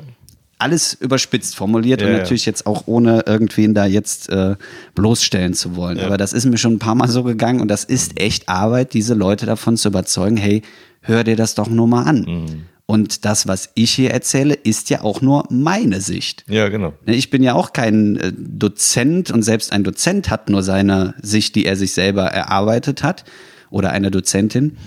Alles 0.57 0.93
überspitzt 0.93 1.55
formuliert 1.55 2.01
Ja, 2.01 2.07
und 2.07 2.13
ja. 2.13 2.19
natürlich 2.19 2.45
jetzt 2.45 2.65
auch 2.65 2.83
ohne 2.87 3.23
irgendwen 3.25 3.73
da 3.73 3.85
jetzt 3.85 4.29
äh, 4.29 4.55
bloßstellen 4.95 5.53
zu 5.53 5.75
wollen. 5.75 5.99
Aber 5.99 6.17
das 6.17 6.33
ist 6.33 6.45
mir 6.45 6.57
schon 6.57 6.73
ein 6.73 6.79
paar 6.79 6.95
Mal 6.95 7.09
so 7.09 7.23
gegangen 7.23 7.59
und 7.61 7.67
das 7.67 7.83
ist 7.83 8.19
echt 8.19 8.49
Arbeit, 8.49 8.93
diese 8.93 9.13
Leute 9.13 9.45
davon 9.45 9.77
zu 9.77 9.89
überzeugen, 9.89 10.37
hey, 10.37 10.61
hör 11.01 11.23
dir 11.23 11.35
das 11.35 11.55
doch 11.55 11.67
nur 11.67 11.87
mal 11.87 12.03
an. 12.03 12.21
Mhm. 12.21 12.63
Und 12.87 13.25
das, 13.25 13.47
was 13.47 13.69
ich 13.73 13.91
hier 13.91 14.11
erzähle, 14.11 14.53
ist 14.53 14.91
ja 14.91 15.01
auch 15.01 15.21
nur 15.21 15.45
meine 15.49 16.01
Sicht. 16.01 16.45
Ja, 16.47 16.69
genau. 16.69 16.93
Ne, 17.05 17.15
Ich 17.15 17.31
bin 17.31 17.41
ja 17.41 17.53
auch 17.55 17.73
kein 17.73 18.17
äh, 18.17 18.31
Dozent 18.37 19.31
und 19.31 19.41
selbst 19.41 19.71
ein 19.71 19.83
Dozent 19.83 20.29
hat 20.29 20.49
nur 20.49 20.61
seine 20.61 21.15
Sicht, 21.21 21.55
die 21.55 21.65
er 21.65 21.75
sich 21.77 21.93
selber 21.93 22.25
erarbeitet 22.25 23.01
hat 23.01 23.25
oder 23.71 23.89
eine 23.91 24.11
Dozentin. 24.11 24.77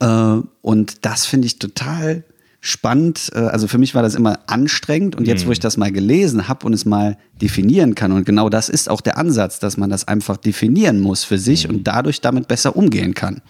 Äh, 0.00 0.40
Und 0.60 1.06
das 1.06 1.24
finde 1.26 1.46
ich 1.46 1.58
total 1.58 2.24
spannend. 2.60 3.30
Äh, 3.34 3.38
Also 3.38 3.66
für 3.66 3.78
mich 3.78 3.94
war 3.94 4.02
das 4.02 4.14
immer 4.14 4.40
anstrengend 4.46 5.16
und 5.16 5.26
jetzt, 5.26 5.46
wo 5.46 5.52
ich 5.52 5.60
das 5.60 5.76
mal 5.78 5.92
gelesen 5.92 6.48
habe 6.48 6.66
und 6.66 6.74
es 6.74 6.84
mal 6.84 7.16
definieren 7.40 7.94
kann 7.94 8.12
und 8.12 8.24
genau 8.26 8.48
das 8.50 8.68
ist 8.68 8.90
auch 8.90 9.00
der 9.00 9.16
Ansatz, 9.16 9.58
dass 9.58 9.76
man 9.76 9.88
das 9.88 10.06
einfach 10.08 10.36
definieren 10.36 11.00
muss 11.00 11.24
für 11.24 11.38
sich 11.38 11.68
und 11.68 11.84
dadurch 11.86 12.20
damit 12.20 12.48
besser 12.48 12.76
umgehen 12.76 13.14
kann. 13.14 13.40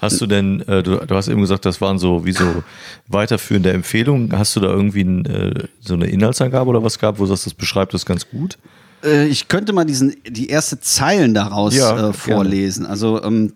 Hast 0.00 0.20
du 0.20 0.26
denn, 0.26 0.60
äh, 0.62 0.82
du, 0.82 0.96
du 0.96 1.14
hast 1.14 1.28
eben 1.28 1.40
gesagt, 1.40 1.64
das 1.66 1.80
waren 1.80 1.98
so 1.98 2.24
wie 2.24 2.32
so 2.32 2.62
weiterführende 3.08 3.72
Empfehlungen. 3.72 4.36
Hast 4.36 4.56
du 4.56 4.60
da 4.60 4.68
irgendwie 4.68 5.02
ein, 5.02 5.26
äh, 5.26 5.64
so 5.80 5.94
eine 5.94 6.06
Inhaltsangabe 6.06 6.70
oder 6.70 6.82
was 6.82 6.98
gehabt, 6.98 7.18
wo 7.18 7.24
du 7.24 7.28
sagst, 7.28 7.46
das 7.46 7.54
beschreibt 7.54 7.92
das 7.92 8.06
ganz 8.06 8.28
gut? 8.28 8.58
Äh, 9.04 9.26
ich 9.28 9.48
könnte 9.48 9.72
mal 9.72 9.84
diesen, 9.84 10.16
die 10.26 10.48
erste 10.48 10.80
Zeilen 10.80 11.34
daraus 11.34 11.76
Ja, 11.76 11.92
äh, 11.92 11.96
gerne. 11.96 12.12
vorlesen. 12.14 12.86
Also, 12.86 13.22
ähm, 13.22 13.52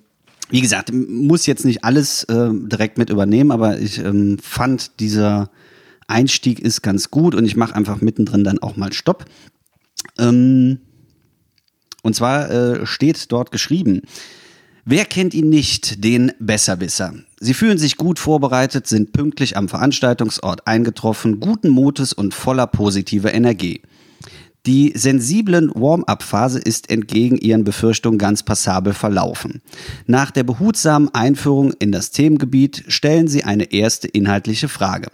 wie 0.50 0.60
gesagt, 0.60 0.92
muss 0.92 1.46
jetzt 1.46 1.64
nicht 1.64 1.84
alles 1.84 2.24
äh, 2.24 2.50
direkt 2.52 2.98
mit 2.98 3.08
übernehmen, 3.08 3.50
aber 3.50 3.78
ich 3.78 3.98
ähm, 3.98 4.38
fand, 4.42 5.00
dieser 5.00 5.48
Einstieg 6.06 6.60
ist 6.60 6.82
ganz 6.82 7.10
gut 7.10 7.34
und 7.34 7.46
ich 7.46 7.56
mache 7.56 7.74
einfach 7.74 8.02
mittendrin 8.02 8.44
dann 8.44 8.58
auch 8.58 8.76
mal 8.76 8.92
Stopp. 8.92 9.24
Ähm, 10.18 10.80
und 12.02 12.14
zwar 12.14 12.50
äh, 12.50 12.86
steht 12.86 13.32
dort 13.32 13.50
geschrieben, 13.50 14.02
Wer 14.86 15.06
kennt 15.06 15.32
ihn 15.32 15.48
nicht, 15.48 16.04
den 16.04 16.32
Besserwisser? 16.38 17.14
Sie 17.40 17.54
fühlen 17.54 17.78
sich 17.78 17.96
gut 17.96 18.18
vorbereitet, 18.18 18.86
sind 18.86 19.12
pünktlich 19.12 19.56
am 19.56 19.70
Veranstaltungsort 19.70 20.66
eingetroffen, 20.66 21.40
guten 21.40 21.70
Mutes 21.70 22.12
und 22.12 22.34
voller 22.34 22.66
positiver 22.66 23.32
Energie. 23.32 23.80
Die 24.66 24.92
sensiblen 24.94 25.70
Warm-up-Phase 25.74 26.58
ist 26.58 26.90
entgegen 26.90 27.38
ihren 27.38 27.64
Befürchtungen 27.64 28.18
ganz 28.18 28.42
passabel 28.42 28.92
verlaufen. 28.92 29.62
Nach 30.06 30.30
der 30.30 30.42
behutsamen 30.42 31.08
Einführung 31.14 31.72
in 31.78 31.90
das 31.90 32.10
Themengebiet 32.10 32.84
stellen 32.88 33.26
sie 33.26 33.42
eine 33.42 33.72
erste 33.72 34.06
inhaltliche 34.08 34.68
Frage. 34.68 35.08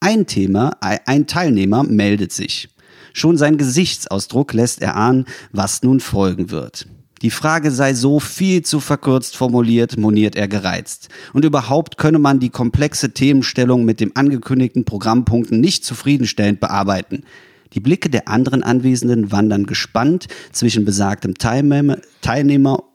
Ein 0.00 0.26
Thema, 0.26 0.78
ein 0.80 1.26
Teilnehmer 1.26 1.82
meldet 1.82 2.32
sich. 2.32 2.70
Schon 3.12 3.36
sein 3.36 3.58
Gesichtsausdruck 3.58 4.54
lässt 4.54 4.80
erahnen, 4.80 5.26
was 5.52 5.82
nun 5.82 6.00
folgen 6.00 6.50
wird. 6.50 6.86
Die 7.22 7.30
Frage 7.30 7.70
sei 7.70 7.92
so 7.92 8.18
viel 8.18 8.62
zu 8.62 8.80
verkürzt 8.80 9.36
formuliert, 9.36 9.98
moniert 9.98 10.36
er 10.36 10.48
gereizt. 10.48 11.10
Und 11.34 11.44
überhaupt 11.44 11.98
könne 11.98 12.18
man 12.18 12.40
die 12.40 12.48
komplexe 12.48 13.12
Themenstellung 13.12 13.84
mit 13.84 14.00
dem 14.00 14.12
angekündigten 14.14 14.86
Programmpunkten 14.86 15.60
nicht 15.60 15.84
zufriedenstellend 15.84 16.60
bearbeiten. 16.60 17.24
Die 17.74 17.80
Blicke 17.80 18.08
der 18.08 18.26
anderen 18.28 18.62
Anwesenden 18.62 19.30
wandern 19.30 19.66
gespannt 19.66 20.28
zwischen 20.50 20.84
besagtem 20.84 21.34
Teilnehmer, 21.36 21.98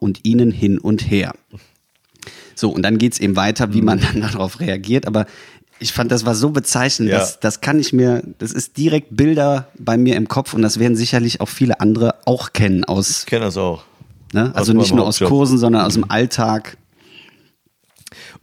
und 0.00 0.24
ihnen 0.24 0.50
hin 0.50 0.78
und 0.78 1.08
her. 1.10 1.32
So, 2.54 2.70
und 2.70 2.82
dann 2.82 2.98
geht's 2.98 3.20
eben 3.20 3.36
weiter, 3.36 3.72
wie 3.74 3.82
man 3.82 4.00
dann 4.00 4.20
darauf 4.32 4.60
reagiert. 4.60 5.06
Aber 5.06 5.26
ich 5.78 5.92
fand, 5.92 6.10
das 6.10 6.26
war 6.26 6.34
so 6.34 6.50
bezeichnend, 6.50 7.10
Ja. 7.10 7.18
das, 7.18 7.38
das 7.38 7.60
kann 7.60 7.78
ich 7.78 7.92
mir, 7.92 8.22
das 8.38 8.52
ist 8.52 8.76
direkt 8.76 9.16
Bilder 9.16 9.68
bei 9.78 9.96
mir 9.96 10.16
im 10.16 10.26
Kopf 10.26 10.52
und 10.52 10.62
das 10.62 10.78
werden 10.78 10.96
sicherlich 10.96 11.40
auch 11.40 11.48
viele 11.48 11.80
andere 11.80 12.16
auch 12.26 12.52
kennen 12.52 12.84
aus, 12.84 13.20
Ich 13.20 13.26
kenne 13.26 13.44
das 13.46 13.56
auch. 13.56 13.84
Ne? 14.32 14.52
also 14.54 14.72
nicht 14.72 14.94
nur 14.94 15.06
aus. 15.06 15.18
Kursen, 15.18 15.58
sondern 15.58 15.84
aus 15.84 15.94
dem 15.94 16.10
Alltag. 16.10 16.76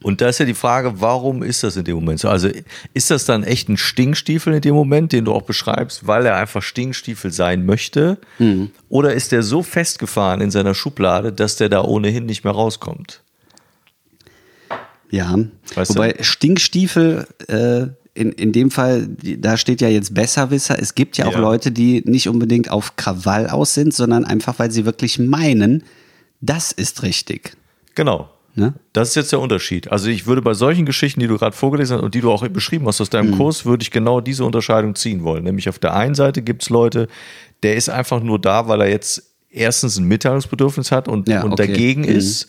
Und 0.01 0.19
da 0.19 0.27
ist 0.27 0.39
ja 0.39 0.45
die 0.45 0.53
Frage, 0.53 0.99
warum 1.01 1.43
ist 1.43 1.63
das 1.63 1.77
in 1.77 1.85
dem 1.85 1.95
Moment 1.95 2.19
so? 2.19 2.27
Also 2.27 2.49
ist 2.93 3.09
das 3.09 3.25
dann 3.25 3.43
echt 3.43 3.69
ein 3.69 3.77
Stinkstiefel 3.77 4.53
in 4.53 4.61
dem 4.61 4.75
Moment, 4.75 5.13
den 5.13 5.23
du 5.25 5.33
auch 5.33 5.43
beschreibst, 5.43 6.05
weil 6.05 6.25
er 6.25 6.35
einfach 6.35 6.61
Stinkstiefel 6.61 7.31
sein 7.31 7.65
möchte? 7.65 8.17
Oder 8.89 9.13
ist 9.13 9.31
der 9.31 9.43
so 9.43 9.63
festgefahren 9.63 10.41
in 10.41 10.51
seiner 10.51 10.73
Schublade, 10.73 11.31
dass 11.31 11.55
der 11.55 11.69
da 11.69 11.81
ohnehin 11.83 12.25
nicht 12.25 12.43
mehr 12.43 12.53
rauskommt? 12.53 13.21
Ja, 15.09 15.37
Weißt 15.75 15.91
du? 15.91 15.95
wobei 15.95 16.15
Stinkstiefel 16.19 17.27
äh, 17.47 17.87
in, 18.15 18.31
in 18.31 18.51
dem 18.51 18.69
Fall, 18.71 19.07
da 19.39 19.57
steht 19.57 19.81
ja 19.81 19.89
jetzt 19.89 20.13
Besserwisser. 20.13 20.77
Es 20.79 20.93
gibt 20.95 21.17
ja 21.17 21.25
auch 21.25 21.33
Ja. 21.33 21.39
Leute, 21.39 21.71
die 21.71 22.03
nicht 22.05 22.29
unbedingt 22.29 22.69
auf 22.69 22.95
Krawall 22.95 23.49
aus 23.49 23.73
sind, 23.73 23.93
sondern 23.93 24.23
einfach, 24.25 24.59
weil 24.59 24.69
sie 24.71 24.85
wirklich 24.85 25.17
meinen, 25.19 25.83
das 26.41 26.71
ist 26.71 27.01
richtig. 27.03 27.53
Genau. 27.95 28.29
Ne? 28.55 28.75
Das 28.93 29.09
ist 29.09 29.15
jetzt 29.15 29.31
der 29.31 29.39
Unterschied. 29.39 29.91
Also 29.91 30.09
ich 30.09 30.27
würde 30.27 30.43
bei 30.43 30.53
solchen 30.53 30.85
Geschichten, 30.85 31.19
die 31.21 31.25
du 31.27 31.39
gerade 31.39 31.55
vorgelesen 31.55 31.97
hast 31.97 32.03
und 32.03 32.13
die 32.13 32.21
du 32.21 32.31
auch 32.31 32.47
beschrieben 32.49 32.85
hast 32.87 33.01
aus 33.01 33.09
deinem 33.09 33.31
Mhm. 33.31 33.37
Kurs, 33.37 33.65
würde 33.65 33.81
ich 33.81 33.89
genau 33.89 34.21
diese 34.21 34.45
Unterscheidung 34.45 34.93
ziehen 34.93 35.23
wollen. 35.23 35.43
Nämlich 35.43 35.67
auf 35.69 35.79
der 35.79 35.95
einen 35.95 36.13
Seite 36.13 36.43
gibt 36.43 36.61
es 36.61 36.69
Leute, 36.69 37.07
der 37.63 37.75
ist 37.75 37.89
einfach 37.89 38.21
nur 38.21 38.39
da, 38.39 38.67
weil 38.67 38.81
er 38.81 38.89
jetzt 38.89 39.23
erstens 39.49 39.97
ein 39.97 40.03
Mitteilungsbedürfnis 40.05 40.91
hat 40.91 41.07
und, 41.07 41.27
Ja, 41.29 41.41
und 41.43 41.53
okay. 41.53 41.65
dagegen 41.67 42.01
Mhm. 42.01 42.09
ist. 42.09 42.47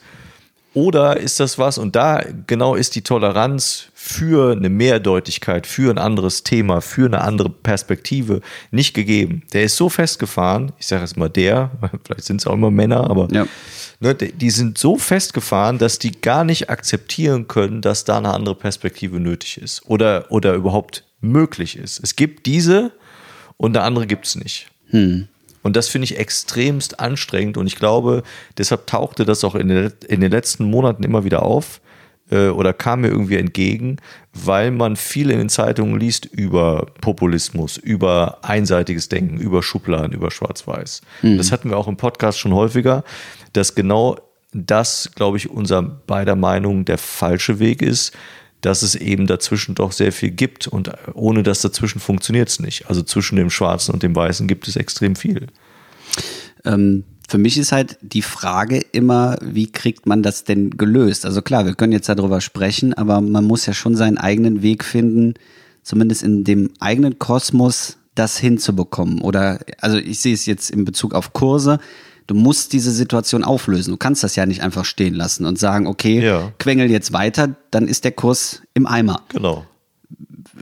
Oder 0.75 1.19
ist 1.19 1.39
das 1.41 1.57
was, 1.57 1.79
und 1.79 1.95
da 1.95 2.23
genau 2.49 2.75
ist 2.75 2.97
die 2.97 3.03
Toleranz 3.03 3.87
für 4.07 4.53
eine 4.53 4.69
Mehrdeutigkeit, 4.69 5.67
für 5.67 5.91
ein 5.91 5.97
anderes 5.97 6.43
Thema, 6.45 6.83
für 6.83 7.07
eine 7.07 7.23
andere 7.23 7.49
Perspektive 7.49 8.43
nicht 8.71 8.93
gegeben. 8.93 9.45
Der 9.55 9.65
ist 9.65 9.77
so 9.77 9.89
festgefahren, 9.89 10.73
ich 10.79 10.87
sage 10.89 11.01
jetzt 11.01 11.17
mal 11.17 11.31
der, 11.31 11.71
vielleicht 12.05 12.25
sind 12.25 12.39
es 12.43 12.47
auch 12.47 12.53
immer 12.53 12.71
Männer, 12.71 13.09
aber 13.09 13.29
Ja. 13.33 13.47
ne, 14.01 14.15
die 14.15 14.51
sind 14.51 14.77
so 14.77 14.99
festgefahren, 14.99 15.79
dass 15.79 15.99
die 15.99 16.13
gar 16.21 16.45
nicht 16.45 16.69
akzeptieren 16.69 17.49
können, 17.49 17.81
dass 17.81 18.05
da 18.05 18.19
eine 18.19 18.35
andere 18.35 18.55
Perspektive 18.55 19.19
nötig 19.21 19.57
ist 19.57 19.87
oder, 19.87 20.27
oder 20.29 20.53
überhaupt 20.53 21.05
möglich 21.23 21.79
ist. 21.79 21.99
Es 22.05 22.15
gibt 22.15 22.45
diese 22.45 22.93
und 23.57 23.75
eine 23.75 23.87
andere 23.87 24.07
gibt 24.07 24.27
es 24.27 24.37
nicht. 24.37 24.69
Und 25.63 25.77
das 25.77 25.89
finde 25.89 26.05
ich 26.05 26.19
extremst 26.19 27.01
anstrengend 27.01 27.57
und 27.57 27.67
ich 27.67 27.77
glaube, 27.77 28.23
deshalb 28.59 28.87
tauchte 28.87 29.25
das 29.25 29.45
auch 29.45 29.55
in 29.55 29.69
den, 29.69 29.93
in 30.09 30.21
den 30.21 30.31
letzten 30.31 30.65
Monaten 30.65 31.03
immer 31.05 31.25
wieder 31.25 31.43
auf 31.43 31.81
äh, 32.31 32.49
oder 32.49 32.73
kam 32.73 33.03
mir 33.03 33.09
irgendwie 33.09 33.37
entgegen, 33.37 33.99
weil 34.33 34.71
man 34.71 34.97
viel 34.97 35.31
in 35.31 35.39
den 35.39 35.49
Zeitungen 35.49 35.99
liest 35.99 36.27
über 36.27 36.87
Populismus, 37.01 37.77
über 37.77 38.39
einseitiges 38.43 39.09
Denken, 39.09 39.39
über 39.39 39.63
Schubladen, 39.63 40.13
über 40.13 40.31
Schwarz-Weiß. 40.31 41.03
Das 41.37 41.53
hatten 41.53 41.71
wir 41.71 41.77
auch 41.77 41.89
im 41.89 41.97
Podcast 41.97 42.39
schon 42.39 42.55
häufiger, 42.55 43.05
dass 43.53 43.75
genau 43.75 44.19
das, 44.53 45.11
glaube 45.15 45.37
ich, 45.37 45.51
unser 45.51 45.83
beider 45.83 46.37
Meinung 46.37 46.85
der 46.85 46.99
falsche 46.99 47.59
Weg 47.59 47.83
ist, 47.83 48.13
dass 48.61 48.83
es 48.83 48.95
eben 48.95 49.27
dazwischen 49.27 49.75
doch 49.75 49.93
sehr 49.93 50.11
viel 50.11 50.31
gibt 50.31 50.67
und 50.67 50.91
ohne 51.13 51.43
das 51.43 51.61
dazwischen 51.61 52.01
funktioniert 52.01 52.49
es 52.49 52.61
nicht. 52.61 52.89
Also 52.89 53.03
zwischen 53.03 53.37
dem 53.37 53.51
Schwarzen 53.51 53.93
und 53.93 54.03
dem 54.03 54.17
Weißen 54.17 54.49
gibt 54.49 54.67
es 54.69 54.77
extrem 54.77 55.17
viel. 55.17 55.49
Ähm, 56.65 57.05
für 57.35 57.39
mich 57.39 57.59
ist 57.59 57.73
halt 57.73 57.99
die 58.01 58.23
Frage 58.23 58.79
immer, 58.93 59.37
wie 59.43 59.67
kriegt 59.67 60.07
man 60.07 60.23
das 60.23 60.45
denn 60.45 60.71
gelöst? 60.71 61.27
Also 61.27 61.43
klar, 61.43 61.67
wir 61.67 61.75
können 61.75 61.93
jetzt 61.93 62.09
darüber 62.09 62.41
sprechen, 62.41 62.95
aber 62.95 63.21
man 63.21 63.43
muss 63.45 63.67
ja 63.67 63.73
schon 63.73 63.97
seinen 63.97 64.19
eigenen 64.19 64.63
Weg 64.63 64.85
finden, 64.85 65.35
zumindest 65.83 66.23
in 66.23 66.45
dem 66.45 66.71
eigenen 66.79 67.19
Kosmos 67.19 67.97
das 68.15 68.39
hinzubekommen. 68.39 69.21
Oder, 69.21 69.59
also 69.81 69.97
ich 69.97 70.21
sehe 70.21 70.33
es 70.33 70.47
jetzt 70.47 70.71
in 70.71 70.85
Bezug 70.85 71.13
auf 71.13 71.33
Kurse. 71.33 71.81
Du 72.29 72.37
musst 72.37 72.73
diese 72.73 72.93
Situation 72.93 73.43
auflösen. 73.43 73.91
Du 73.91 73.97
kannst 73.97 74.23
das 74.23 74.37
ja 74.37 74.47
nicht 74.47 74.63
einfach 74.63 74.85
stehen 74.85 75.15
lassen 75.15 75.45
und 75.45 75.59
sagen, 75.59 75.89
okay, 75.89 76.25
Ja. 76.25 76.53
quengel 76.61 76.89
jetzt 76.89 77.13
weiter, 77.13 77.57
dann 77.73 77.89
ist 77.89 78.05
der 78.05 78.13
Kurs 78.13 78.63
im 78.75 78.87
Eimer. 78.87 79.23
Genau. 79.31 79.67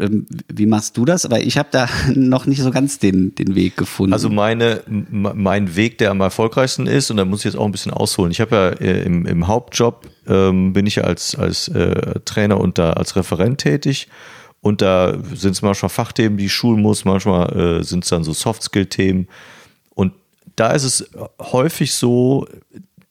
Ähm, 0.02 0.26
Wie 0.52 0.66
machst 0.66 0.96
du 0.96 1.04
das? 1.04 1.30
Weil 1.30 1.46
ich 1.46 1.56
habe 1.56 1.68
da 1.70 1.88
noch 2.14 2.46
nicht 2.46 2.60
so 2.60 2.70
ganz 2.70 2.98
den, 2.98 3.34
den 3.34 3.54
Weg 3.54 3.76
gefunden. 3.76 4.12
Also 4.12 4.28
meine, 4.28 4.82
mein 4.86 5.76
Weg, 5.76 5.98
der 5.98 6.10
am 6.10 6.20
erfolgreichsten 6.20 6.86
ist, 6.86 7.10
und 7.10 7.16
da 7.16 7.24
muss 7.24 7.40
ich 7.40 7.44
jetzt 7.46 7.56
auch 7.56 7.64
ein 7.64 7.72
bisschen 7.72 7.92
ausholen. 7.92 8.32
Ich 8.32 8.40
habe 8.40 8.54
ja 8.56 8.68
äh, 8.68 9.02
im, 9.04 9.26
im 9.26 9.46
Hauptjob, 9.46 10.08
ähm, 10.26 10.72
bin 10.72 10.86
ich 10.86 11.04
als, 11.04 11.34
als 11.34 11.68
äh, 11.68 12.20
Trainer 12.24 12.60
und 12.60 12.78
da 12.78 12.92
als 12.94 13.16
Referent 13.16 13.58
tätig. 13.58 14.08
Und 14.60 14.80
da 14.80 15.16
sind 15.34 15.52
es 15.52 15.62
manchmal 15.62 15.88
Fachthemen, 15.88 16.38
die 16.38 16.46
ich 16.46 16.52
schulen 16.52 16.80
muss, 16.80 17.04
manchmal 17.04 17.80
äh, 17.80 17.82
sind 17.82 18.04
es 18.04 18.10
dann 18.10 18.22
so 18.24 18.32
Soft-Skill-Themen. 18.32 19.28
Und 19.94 20.12
da 20.56 20.70
ist 20.70 20.84
es 20.84 21.10
häufig 21.40 21.94
so, 21.94 22.46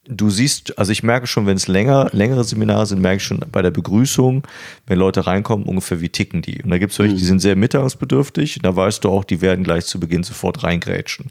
du 0.07 0.29
siehst, 0.31 0.77
also 0.79 0.91
ich 0.91 1.03
merke 1.03 1.27
schon, 1.27 1.45
wenn 1.45 1.57
es 1.57 1.67
länger, 1.67 2.09
längere 2.11 2.43
Seminare 2.43 2.85
sind, 2.87 3.01
merke 3.01 3.17
ich 3.17 3.23
schon 3.23 3.39
bei 3.51 3.61
der 3.61 3.69
Begrüßung, 3.69 4.43
wenn 4.87 4.97
Leute 4.97 5.27
reinkommen, 5.27 5.65
ungefähr 5.65 6.01
wie 6.01 6.09
ticken 6.09 6.41
die. 6.41 6.61
Und 6.63 6.71
da 6.71 6.79
gibt 6.79 6.91
es 6.91 6.99
welche, 6.99 7.15
die 7.15 7.23
sind 7.23 7.39
sehr 7.39 7.55
mitteilungsbedürftig. 7.55 8.59
Da 8.63 8.75
weißt 8.75 9.03
du 9.03 9.09
auch, 9.09 9.23
die 9.23 9.41
werden 9.41 9.63
gleich 9.63 9.85
zu 9.85 9.99
Beginn 9.99 10.23
sofort 10.23 10.63
reingrätschen. 10.63 11.27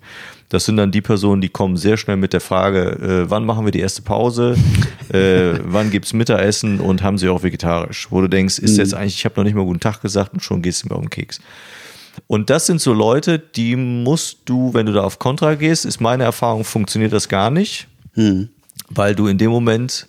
Das 0.51 0.65
sind 0.67 0.77
dann 0.77 0.93
die 0.93 1.01
Personen, 1.01 1.41
die 1.41 1.49
kommen 1.49 1.77
sehr 1.77 1.97
schnell 1.97 2.17
mit 2.17 2.33
der 2.33 2.41
Frage, 2.41 3.25
äh, 3.25 3.31
wann 3.31 3.45
machen 3.45 3.65
wir 3.65 3.73
die 3.73 3.81
erste 3.81 4.03
Pause, 4.03 4.57
äh, 5.13 5.59
wann 5.65 5.91
gibt's 5.91 6.13
Mittagessen 6.13 6.81
und 6.81 7.03
haben 7.03 7.19
sie 7.19 7.29
auch 7.29 7.43
vegetarisch. 7.43 8.07
Wo 8.11 8.21
du 8.21 8.29
denkst, 8.29 8.59
ist 8.59 8.77
jetzt 8.77 8.95
eigentlich, 8.95 9.17
ich 9.17 9.25
habe 9.25 9.35
noch 9.37 9.45
nicht 9.45 9.55
mal 9.55 9.65
guten 9.65 9.81
Tag 9.81 10.01
gesagt 10.01 10.33
und 10.33 10.43
schon 10.43 10.63
gehst 10.63 10.85
du 10.85 10.89
mir 10.89 10.95
auf 10.95 11.03
den 11.03 11.11
Keks. 11.11 11.41
Und 12.27 12.51
das 12.51 12.67
sind 12.67 12.81
so 12.81 12.93
Leute, 12.93 13.39
die 13.39 13.75
musst 13.75 14.39
du, 14.45 14.75
wenn 14.75 14.87
du 14.87 14.93
da 14.93 15.03
auf 15.03 15.19
Kontra 15.19 15.55
gehst, 15.55 15.85
ist 15.85 16.01
meine 16.01 16.25
Erfahrung, 16.25 16.65
funktioniert 16.65 17.13
das 17.13 17.29
gar 17.29 17.51
nicht, 17.51 17.89
weil 18.91 19.15
du 19.15 19.27
in 19.27 19.39
dem 19.39 19.51
Moment 19.51 20.07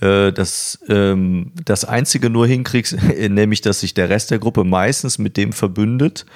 äh, 0.00 0.32
das, 0.32 0.78
ähm, 0.88 1.52
das 1.64 1.84
Einzige 1.84 2.30
nur 2.30 2.46
hinkriegst, 2.46 2.96
nämlich, 3.28 3.60
dass 3.60 3.80
sich 3.80 3.94
der 3.94 4.08
Rest 4.08 4.30
der 4.30 4.38
Gruppe 4.38 4.64
meistens 4.64 5.18
mit 5.18 5.36
dem 5.36 5.52
verbündet, 5.52 6.26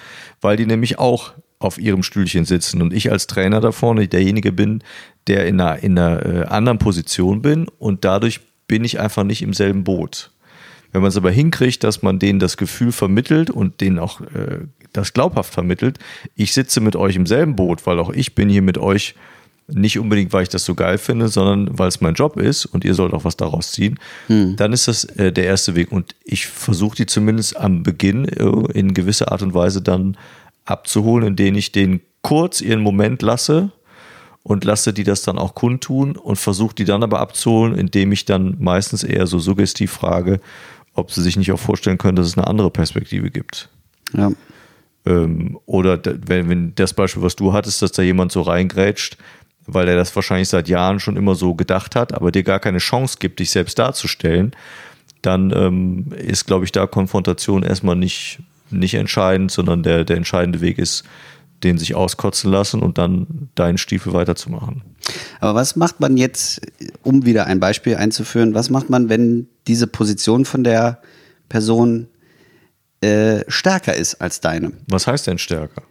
weil 0.40 0.56
die 0.56 0.66
nämlich 0.66 0.98
auch 0.98 1.32
auf 1.58 1.78
ihrem 1.78 2.02
Stühlchen 2.02 2.44
sitzen 2.44 2.82
und 2.82 2.92
ich 2.92 3.12
als 3.12 3.28
Trainer 3.28 3.60
da 3.60 3.70
vorne 3.70 4.08
derjenige 4.08 4.50
bin, 4.50 4.82
der 5.28 5.46
in 5.46 5.60
einer, 5.60 5.82
in 5.82 5.96
einer 5.96 6.26
äh, 6.26 6.44
anderen 6.46 6.78
Position 6.78 7.40
bin 7.40 7.68
und 7.78 8.04
dadurch 8.04 8.40
bin 8.66 8.84
ich 8.84 8.98
einfach 8.98 9.22
nicht 9.22 9.42
im 9.42 9.52
selben 9.52 9.84
Boot. 9.84 10.32
Wenn 10.90 11.02
man 11.02 11.08
es 11.08 11.16
aber 11.16 11.30
hinkriegt, 11.30 11.84
dass 11.84 12.02
man 12.02 12.18
denen 12.18 12.38
das 12.38 12.56
Gefühl 12.56 12.92
vermittelt 12.92 13.48
und 13.48 13.80
denen 13.80 13.98
auch 13.98 14.20
äh, 14.20 14.66
das 14.92 15.12
glaubhaft 15.12 15.54
vermittelt, 15.54 15.98
ich 16.34 16.52
sitze 16.52 16.80
mit 16.80 16.96
euch 16.96 17.16
im 17.16 17.26
selben 17.26 17.54
Boot, 17.54 17.86
weil 17.86 17.98
auch 17.98 18.10
ich 18.10 18.34
bin 18.34 18.48
hier 18.48 18.62
mit 18.62 18.76
euch 18.76 19.14
nicht 19.68 19.98
unbedingt, 19.98 20.32
weil 20.32 20.42
ich 20.42 20.48
das 20.48 20.64
so 20.64 20.74
geil 20.74 20.98
finde, 20.98 21.28
sondern 21.28 21.78
weil 21.78 21.88
es 21.88 22.00
mein 22.00 22.14
Job 22.14 22.36
ist 22.36 22.66
und 22.66 22.84
ihr 22.84 22.94
sollt 22.94 23.12
auch 23.14 23.24
was 23.24 23.36
daraus 23.36 23.72
ziehen, 23.72 23.98
hm. 24.26 24.56
dann 24.56 24.72
ist 24.72 24.88
das 24.88 25.04
äh, 25.04 25.32
der 25.32 25.44
erste 25.44 25.74
Weg. 25.74 25.92
Und 25.92 26.14
ich 26.24 26.46
versuche 26.46 26.96
die 26.96 27.06
zumindest 27.06 27.56
am 27.56 27.82
Beginn 27.82 28.26
äh, 28.26 28.44
in 28.72 28.94
gewisser 28.94 29.32
Art 29.32 29.42
und 29.42 29.54
Weise 29.54 29.82
dann 29.82 30.16
abzuholen, 30.64 31.28
indem 31.28 31.54
ich 31.56 31.72
denen 31.72 32.00
kurz 32.22 32.60
ihren 32.60 32.80
Moment 32.80 33.22
lasse 33.22 33.72
und 34.42 34.64
lasse 34.64 34.92
die 34.92 35.04
das 35.04 35.22
dann 35.22 35.38
auch 35.38 35.54
kundtun 35.54 36.16
und 36.16 36.36
versuche 36.36 36.74
die 36.74 36.84
dann 36.84 37.02
aber 37.02 37.20
abzuholen, 37.20 37.76
indem 37.76 38.12
ich 38.12 38.24
dann 38.24 38.56
meistens 38.58 39.04
eher 39.04 39.26
so 39.26 39.38
suggestiv 39.38 39.92
frage, 39.92 40.40
ob 40.94 41.10
sie 41.10 41.22
sich 41.22 41.36
nicht 41.36 41.52
auch 41.52 41.58
vorstellen 41.58 41.98
können, 41.98 42.16
dass 42.16 42.26
es 42.26 42.36
eine 42.36 42.46
andere 42.46 42.70
Perspektive 42.70 43.30
gibt. 43.30 43.68
Ja. 44.12 44.32
Ähm, 45.06 45.58
oder 45.66 46.00
wenn, 46.04 46.48
wenn 46.48 46.74
das 46.74 46.94
Beispiel, 46.94 47.22
was 47.22 47.36
du 47.36 47.52
hattest, 47.52 47.82
dass 47.82 47.92
da 47.92 48.02
jemand 48.02 48.32
so 48.32 48.42
reingrätscht, 48.42 49.16
weil 49.66 49.88
er 49.88 49.96
das 49.96 50.14
wahrscheinlich 50.14 50.48
seit 50.48 50.68
Jahren 50.68 51.00
schon 51.00 51.16
immer 51.16 51.34
so 51.34 51.54
gedacht 51.54 51.96
hat, 51.96 52.14
aber 52.14 52.32
dir 52.32 52.42
gar 52.42 52.60
keine 52.60 52.78
Chance 52.78 53.16
gibt, 53.18 53.40
dich 53.40 53.50
selbst 53.50 53.78
darzustellen, 53.78 54.52
dann 55.22 55.52
ähm, 55.54 56.12
ist, 56.16 56.46
glaube 56.46 56.64
ich, 56.64 56.72
da 56.72 56.86
Konfrontation 56.86 57.62
erstmal 57.62 57.96
nicht, 57.96 58.40
nicht 58.70 58.94
entscheidend, 58.94 59.52
sondern 59.52 59.82
der, 59.82 60.04
der 60.04 60.16
entscheidende 60.16 60.60
Weg 60.60 60.78
ist, 60.78 61.04
den 61.62 61.78
sich 61.78 61.94
auskotzen 61.94 62.50
lassen 62.50 62.82
und 62.82 62.98
dann 62.98 63.48
deinen 63.54 63.78
Stiefel 63.78 64.12
weiterzumachen. 64.12 64.82
Aber 65.40 65.54
was 65.54 65.76
macht 65.76 66.00
man 66.00 66.16
jetzt, 66.16 66.60
um 67.02 67.24
wieder 67.24 67.46
ein 67.46 67.60
Beispiel 67.60 67.96
einzuführen, 67.96 68.54
was 68.54 68.68
macht 68.68 68.90
man, 68.90 69.08
wenn 69.08 69.48
diese 69.68 69.86
Position 69.86 70.44
von 70.44 70.64
der 70.64 71.00
Person 71.48 72.08
äh, 73.00 73.44
stärker 73.48 73.94
ist 73.94 74.16
als 74.16 74.40
deine? 74.40 74.72
Was 74.88 75.06
heißt 75.06 75.26
denn 75.26 75.38
stärker? 75.38 75.82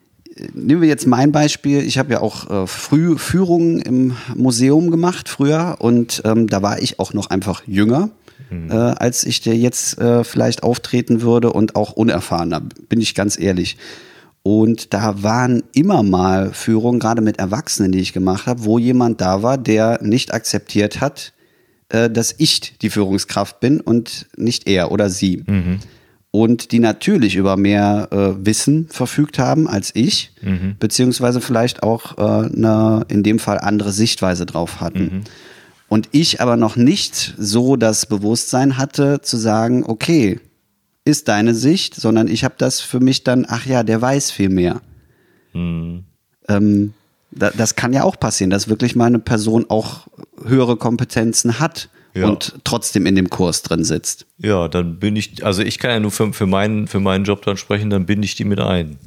Nehmen 0.53 0.81
wir 0.81 0.89
jetzt 0.89 1.07
mein 1.07 1.31
Beispiel. 1.31 1.81
Ich 1.81 1.97
habe 1.97 2.13
ja 2.13 2.21
auch 2.21 2.49
äh, 2.49 2.67
früh 2.67 3.17
Führungen 3.17 3.79
im 3.79 4.15
Museum 4.35 4.91
gemacht 4.91 5.29
früher 5.29 5.77
und 5.79 6.21
ähm, 6.25 6.47
da 6.47 6.61
war 6.61 6.81
ich 6.81 6.99
auch 6.99 7.13
noch 7.13 7.29
einfach 7.29 7.63
jünger. 7.67 8.09
Mhm. 8.49 8.71
Äh, 8.71 8.75
als 8.75 9.23
ich 9.23 9.41
dir 9.41 9.55
jetzt 9.55 9.99
äh, 9.99 10.23
vielleicht 10.23 10.63
auftreten 10.63 11.21
würde 11.21 11.51
und 11.51 11.75
auch 11.75 11.93
unerfahrener, 11.93 12.61
bin 12.89 13.01
ich 13.01 13.15
ganz 13.15 13.39
ehrlich. 13.39 13.77
Und 14.43 14.93
da 14.93 15.21
waren 15.21 15.63
immer 15.73 16.01
mal 16.01 16.51
Führungen, 16.51 16.99
gerade 16.99 17.21
mit 17.21 17.37
Erwachsenen, 17.37 17.91
die 17.91 17.99
ich 17.99 18.11
gemacht 18.11 18.47
habe, 18.47 18.65
wo 18.65 18.79
jemand 18.79 19.21
da 19.21 19.43
war, 19.43 19.57
der 19.57 19.99
nicht 20.01 20.33
akzeptiert 20.33 20.99
hat, 20.99 21.33
äh, 21.89 22.09
dass 22.09 22.33
ich 22.37 22.77
die 22.79 22.89
Führungskraft 22.89 23.59
bin 23.59 23.81
und 23.81 24.27
nicht 24.35 24.67
er 24.67 24.91
oder 24.91 25.09
sie. 25.09 25.43
Mhm 25.45 25.79
und 26.31 26.71
die 26.71 26.79
natürlich 26.79 27.35
über 27.35 27.57
mehr 27.57 28.07
äh, 28.11 28.45
Wissen 28.45 28.87
verfügt 28.89 29.37
haben 29.37 29.67
als 29.67 29.91
ich, 29.93 30.31
mhm. 30.41 30.77
beziehungsweise 30.79 31.41
vielleicht 31.41 31.83
auch 31.83 32.17
äh, 32.17 32.21
eine 32.47 33.05
in 33.09 33.21
dem 33.21 33.37
Fall 33.37 33.59
andere 33.59 33.91
Sichtweise 33.91 34.45
drauf 34.45 34.79
hatten. 34.79 35.03
Mhm. 35.03 35.21
Und 35.89 36.07
ich 36.13 36.39
aber 36.39 36.55
noch 36.55 36.77
nicht 36.77 37.35
so 37.37 37.75
das 37.75 38.05
Bewusstsein 38.05 38.77
hatte 38.77 39.21
zu 39.21 39.35
sagen, 39.35 39.83
okay, 39.85 40.39
ist 41.03 41.27
deine 41.27 41.53
Sicht, 41.53 41.95
sondern 41.95 42.29
ich 42.29 42.45
habe 42.45 42.55
das 42.57 42.79
für 42.79 43.01
mich 43.01 43.25
dann, 43.25 43.45
ach 43.49 43.65
ja, 43.65 43.83
der 43.83 44.01
weiß 44.01 44.31
viel 44.31 44.49
mehr. 44.49 44.81
Mhm. 45.53 46.05
Ähm, 46.47 46.93
da, 47.31 47.49
das 47.49 47.75
kann 47.75 47.91
ja 47.91 48.03
auch 48.03 48.17
passieren, 48.17 48.51
dass 48.51 48.69
wirklich 48.69 48.95
mal 48.95 49.07
eine 49.07 49.19
Person 49.19 49.65
auch 49.67 50.07
höhere 50.45 50.77
Kompetenzen 50.77 51.59
hat 51.59 51.89
ja. 52.13 52.27
und 52.27 52.55
trotzdem 52.63 53.05
in 53.05 53.15
dem 53.15 53.29
Kurs 53.29 53.61
drin 53.63 53.83
sitzt. 53.83 54.25
Ja, 54.37 54.67
dann 54.67 54.99
bin 54.99 55.15
ich, 55.15 55.45
also 55.45 55.61
ich 55.61 55.79
kann 55.79 55.91
ja 55.91 55.99
nur 55.99 56.11
für, 56.11 56.33
für, 56.33 56.45
meinen, 56.45 56.87
für 56.87 56.99
meinen 56.99 57.25
Job 57.25 57.43
dann 57.43 57.57
sprechen, 57.57 57.89
dann 57.89 58.05
binde 58.05 58.25
ich 58.25 58.35
die 58.35 58.45
mit 58.45 58.59
ein. 58.59 58.97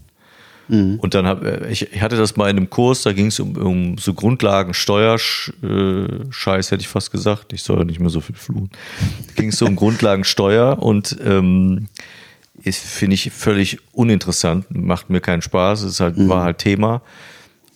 Mhm. 0.68 0.98
Und 1.00 1.14
dann 1.14 1.26
habe 1.26 1.66
ich, 1.70 1.92
ich 1.92 2.00
hatte 2.00 2.16
das 2.16 2.36
mal 2.36 2.48
in 2.48 2.56
einem 2.56 2.70
Kurs, 2.70 3.02
da 3.02 3.12
ging 3.12 3.26
es 3.26 3.38
um, 3.38 3.56
um 3.56 3.98
so 3.98 4.14
Grundlagen 4.14 4.72
Steuerscheiß, 4.72 6.70
hätte 6.70 6.80
ich 6.80 6.88
fast 6.88 7.10
gesagt. 7.10 7.52
Ich 7.52 7.62
soll 7.62 7.78
ja 7.78 7.84
nicht 7.84 8.00
mehr 8.00 8.10
so 8.10 8.20
viel 8.20 8.36
fluchen. 8.36 8.70
ging 9.36 9.50
es 9.50 9.58
so 9.58 9.66
um 9.66 9.76
Grundlagen 9.76 10.24
Steuer 10.24 10.82
und 10.82 11.16
ähm, 11.22 11.88
finde 12.62 13.14
ich 13.14 13.30
völlig 13.30 13.78
uninteressant, 13.92 14.66
macht 14.70 15.10
mir 15.10 15.20
keinen 15.20 15.42
Spaß, 15.42 15.82
es 15.82 16.00
halt, 16.00 16.16
mhm. 16.16 16.28
war 16.28 16.44
halt 16.44 16.58
Thema. 16.58 17.02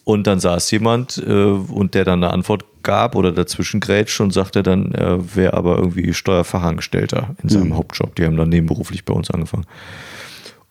Und 0.04 0.26
dann 0.26 0.40
saß 0.40 0.70
jemand 0.70 1.18
äh, 1.18 1.30
und 1.30 1.94
der 1.94 2.06
dann 2.06 2.24
eine 2.24 2.32
Antwort 2.32 2.64
gab 2.82 3.14
oder 3.14 3.32
dazwischen 3.32 3.80
grätscht 3.80 4.20
und 4.20 4.32
sagte 4.32 4.62
dann, 4.62 4.92
er 4.92 5.34
wäre 5.34 5.54
aber 5.54 5.78
irgendwie 5.78 6.12
Steuerfachangestellter 6.14 7.36
in 7.42 7.48
seinem 7.48 7.68
mhm. 7.68 7.76
Hauptjob. 7.76 8.14
Die 8.14 8.24
haben 8.24 8.36
dann 8.36 8.48
nebenberuflich 8.48 9.04
bei 9.04 9.14
uns 9.14 9.30
angefangen. 9.30 9.66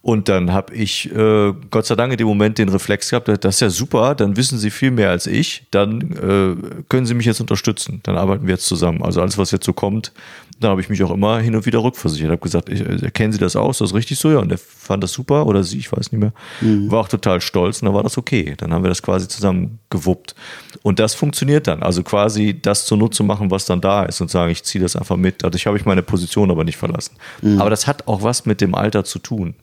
Und 0.02 0.30
dann 0.30 0.54
habe 0.54 0.74
ich 0.74 1.14
äh, 1.14 1.54
Gott 1.70 1.86
sei 1.86 1.96
Dank 1.96 2.14
in 2.14 2.18
dem 2.18 2.28
Moment 2.28 2.58
den 2.58 2.70
Reflex 2.70 3.10
gehabt, 3.10 3.28
das 3.28 3.56
ist 3.56 3.60
ja 3.60 3.70
super, 3.70 4.16
dann 4.16 4.38
wissen 4.38 4.58
Sie 4.58 4.70
viel 4.70 4.92
mehr 4.92 5.10
als 5.10 5.28
ich, 5.28 5.66
dann 5.70 6.02
äh, 6.14 6.84
können 6.88 7.06
Sie 7.06 7.14
mich 7.14 7.26
jetzt 7.26 7.42
unterstützen, 7.42 8.00
dann 8.04 8.16
arbeiten 8.16 8.48
wir 8.48 8.54
jetzt 8.54 8.68
zusammen. 8.68 9.04
Also 9.04 9.22
alles, 9.22 9.38
was 9.38 9.52
jetzt 9.52 9.66
so 9.66 9.74
kommt, 9.74 10.14
da 10.60 10.70
habe 10.70 10.82
ich 10.82 10.90
mich 10.90 11.04
auch 11.04 11.12
immer 11.12 11.40
hin 11.40 11.56
und 11.56 11.66
wieder 11.66 11.84
rückversichert. 11.84 12.32
Habe 12.32 12.42
gesagt, 12.42 12.70
ich, 12.70 12.82
äh, 12.82 13.12
kennen 13.12 13.32
Sie 13.32 13.40
das 13.40 13.56
aus? 13.56 13.78
Das 13.78 13.92
ist 13.92 13.96
richtig 13.96 14.18
so? 14.18 14.32
Ja, 14.32 14.40
und 14.40 14.50
der 14.50 14.58
fand 14.58 15.04
das 15.04 15.12
super 15.12 15.46
oder 15.46 15.64
sie, 15.64 15.78
ich 15.78 15.92
weiß 15.92 16.12
nicht 16.12 16.20
mehr. 16.20 16.34
Mhm. 16.62 16.90
War 16.92 17.02
auch 17.02 17.08
total 17.08 17.42
stolz 17.42 17.82
und 17.82 17.88
dann 17.88 17.96
war 17.96 18.04
das 18.04 18.18
okay. 18.18 18.56
Dann 18.58 18.74
haben 18.74 18.84
wir 18.84 18.90
das 18.90 19.02
quasi 19.02 19.28
zusammen 19.28 19.80
gewuppt. 19.90 20.36
Und 20.82 21.00
das 21.00 21.14
funktioniert 21.14 21.68
dann. 21.68 21.84
Also 21.84 22.04
quasi 22.04 22.60
das 22.60 22.86
zunutze 22.86 23.24
machen, 23.24 23.52
was 23.52 23.66
dann 23.66 23.82
da 23.82 24.04
ist 24.04 24.20
und 24.22 24.32
sagen, 24.32 24.52
ich 24.52 24.64
ziehe 24.64 24.82
das 24.82 24.96
einfach 24.96 25.18
mit. 25.18 25.44
Dadurch 25.44 25.68
habe 25.68 25.78
ich 25.78 25.86
meine 25.86 26.02
Position 26.02 26.50
aber 26.50 26.64
nicht 26.64 26.78
verlassen. 26.78 27.16
Mhm. 27.42 27.62
Aber 27.62 27.70
das 27.70 27.86
hat 27.86 28.08
auch 28.08 28.24
was 28.24 28.46
mit 28.46 28.62
dem 28.62 28.74
Alter 28.74 29.04
zu 29.04 29.20
tun. 29.20 29.56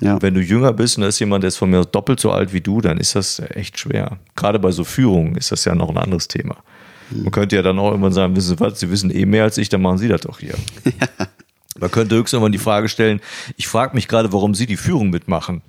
Ja. 0.00 0.20
Wenn 0.20 0.34
du 0.34 0.40
jünger 0.40 0.72
bist 0.72 0.98
und 0.98 1.02
da 1.02 1.08
ist 1.08 1.18
jemand, 1.20 1.42
der 1.42 1.48
ist 1.48 1.56
von 1.56 1.70
mir 1.70 1.84
doppelt 1.84 2.20
so 2.20 2.30
alt 2.30 2.52
wie 2.52 2.60
du, 2.60 2.80
dann 2.82 2.98
ist 2.98 3.14
das 3.14 3.40
echt 3.54 3.78
schwer. 3.78 4.18
Gerade 4.34 4.58
bei 4.58 4.70
so 4.70 4.84
Führungen 4.84 5.36
ist 5.36 5.52
das 5.52 5.64
ja 5.64 5.74
noch 5.74 5.88
ein 5.88 5.96
anderes 5.96 6.28
Thema. 6.28 6.56
Man 7.10 7.30
könnte 7.30 7.56
ja 7.56 7.62
dann 7.62 7.78
auch 7.78 7.90
irgendwann 7.90 8.12
sagen, 8.12 8.34
wissen 8.36 8.56
Sie 8.56 8.60
was, 8.60 8.80
Sie 8.80 8.90
wissen 8.90 9.10
eh 9.10 9.26
mehr 9.26 9.44
als 9.44 9.58
ich, 9.58 9.68
dann 9.68 9.82
machen 9.82 9.98
Sie 9.98 10.08
das 10.08 10.22
doch 10.22 10.40
hier. 10.40 10.54
Ja. 10.84 11.26
Man 11.78 11.90
könnte 11.90 12.14
höchstens 12.14 12.32
irgendwann 12.38 12.52
die 12.52 12.58
Frage 12.58 12.88
stellen, 12.88 13.20
ich 13.58 13.68
frage 13.68 13.94
mich 13.94 14.08
gerade, 14.08 14.32
warum 14.32 14.54
Sie 14.54 14.64
die 14.64 14.78
Führung 14.78 15.10
mitmachen 15.10 15.60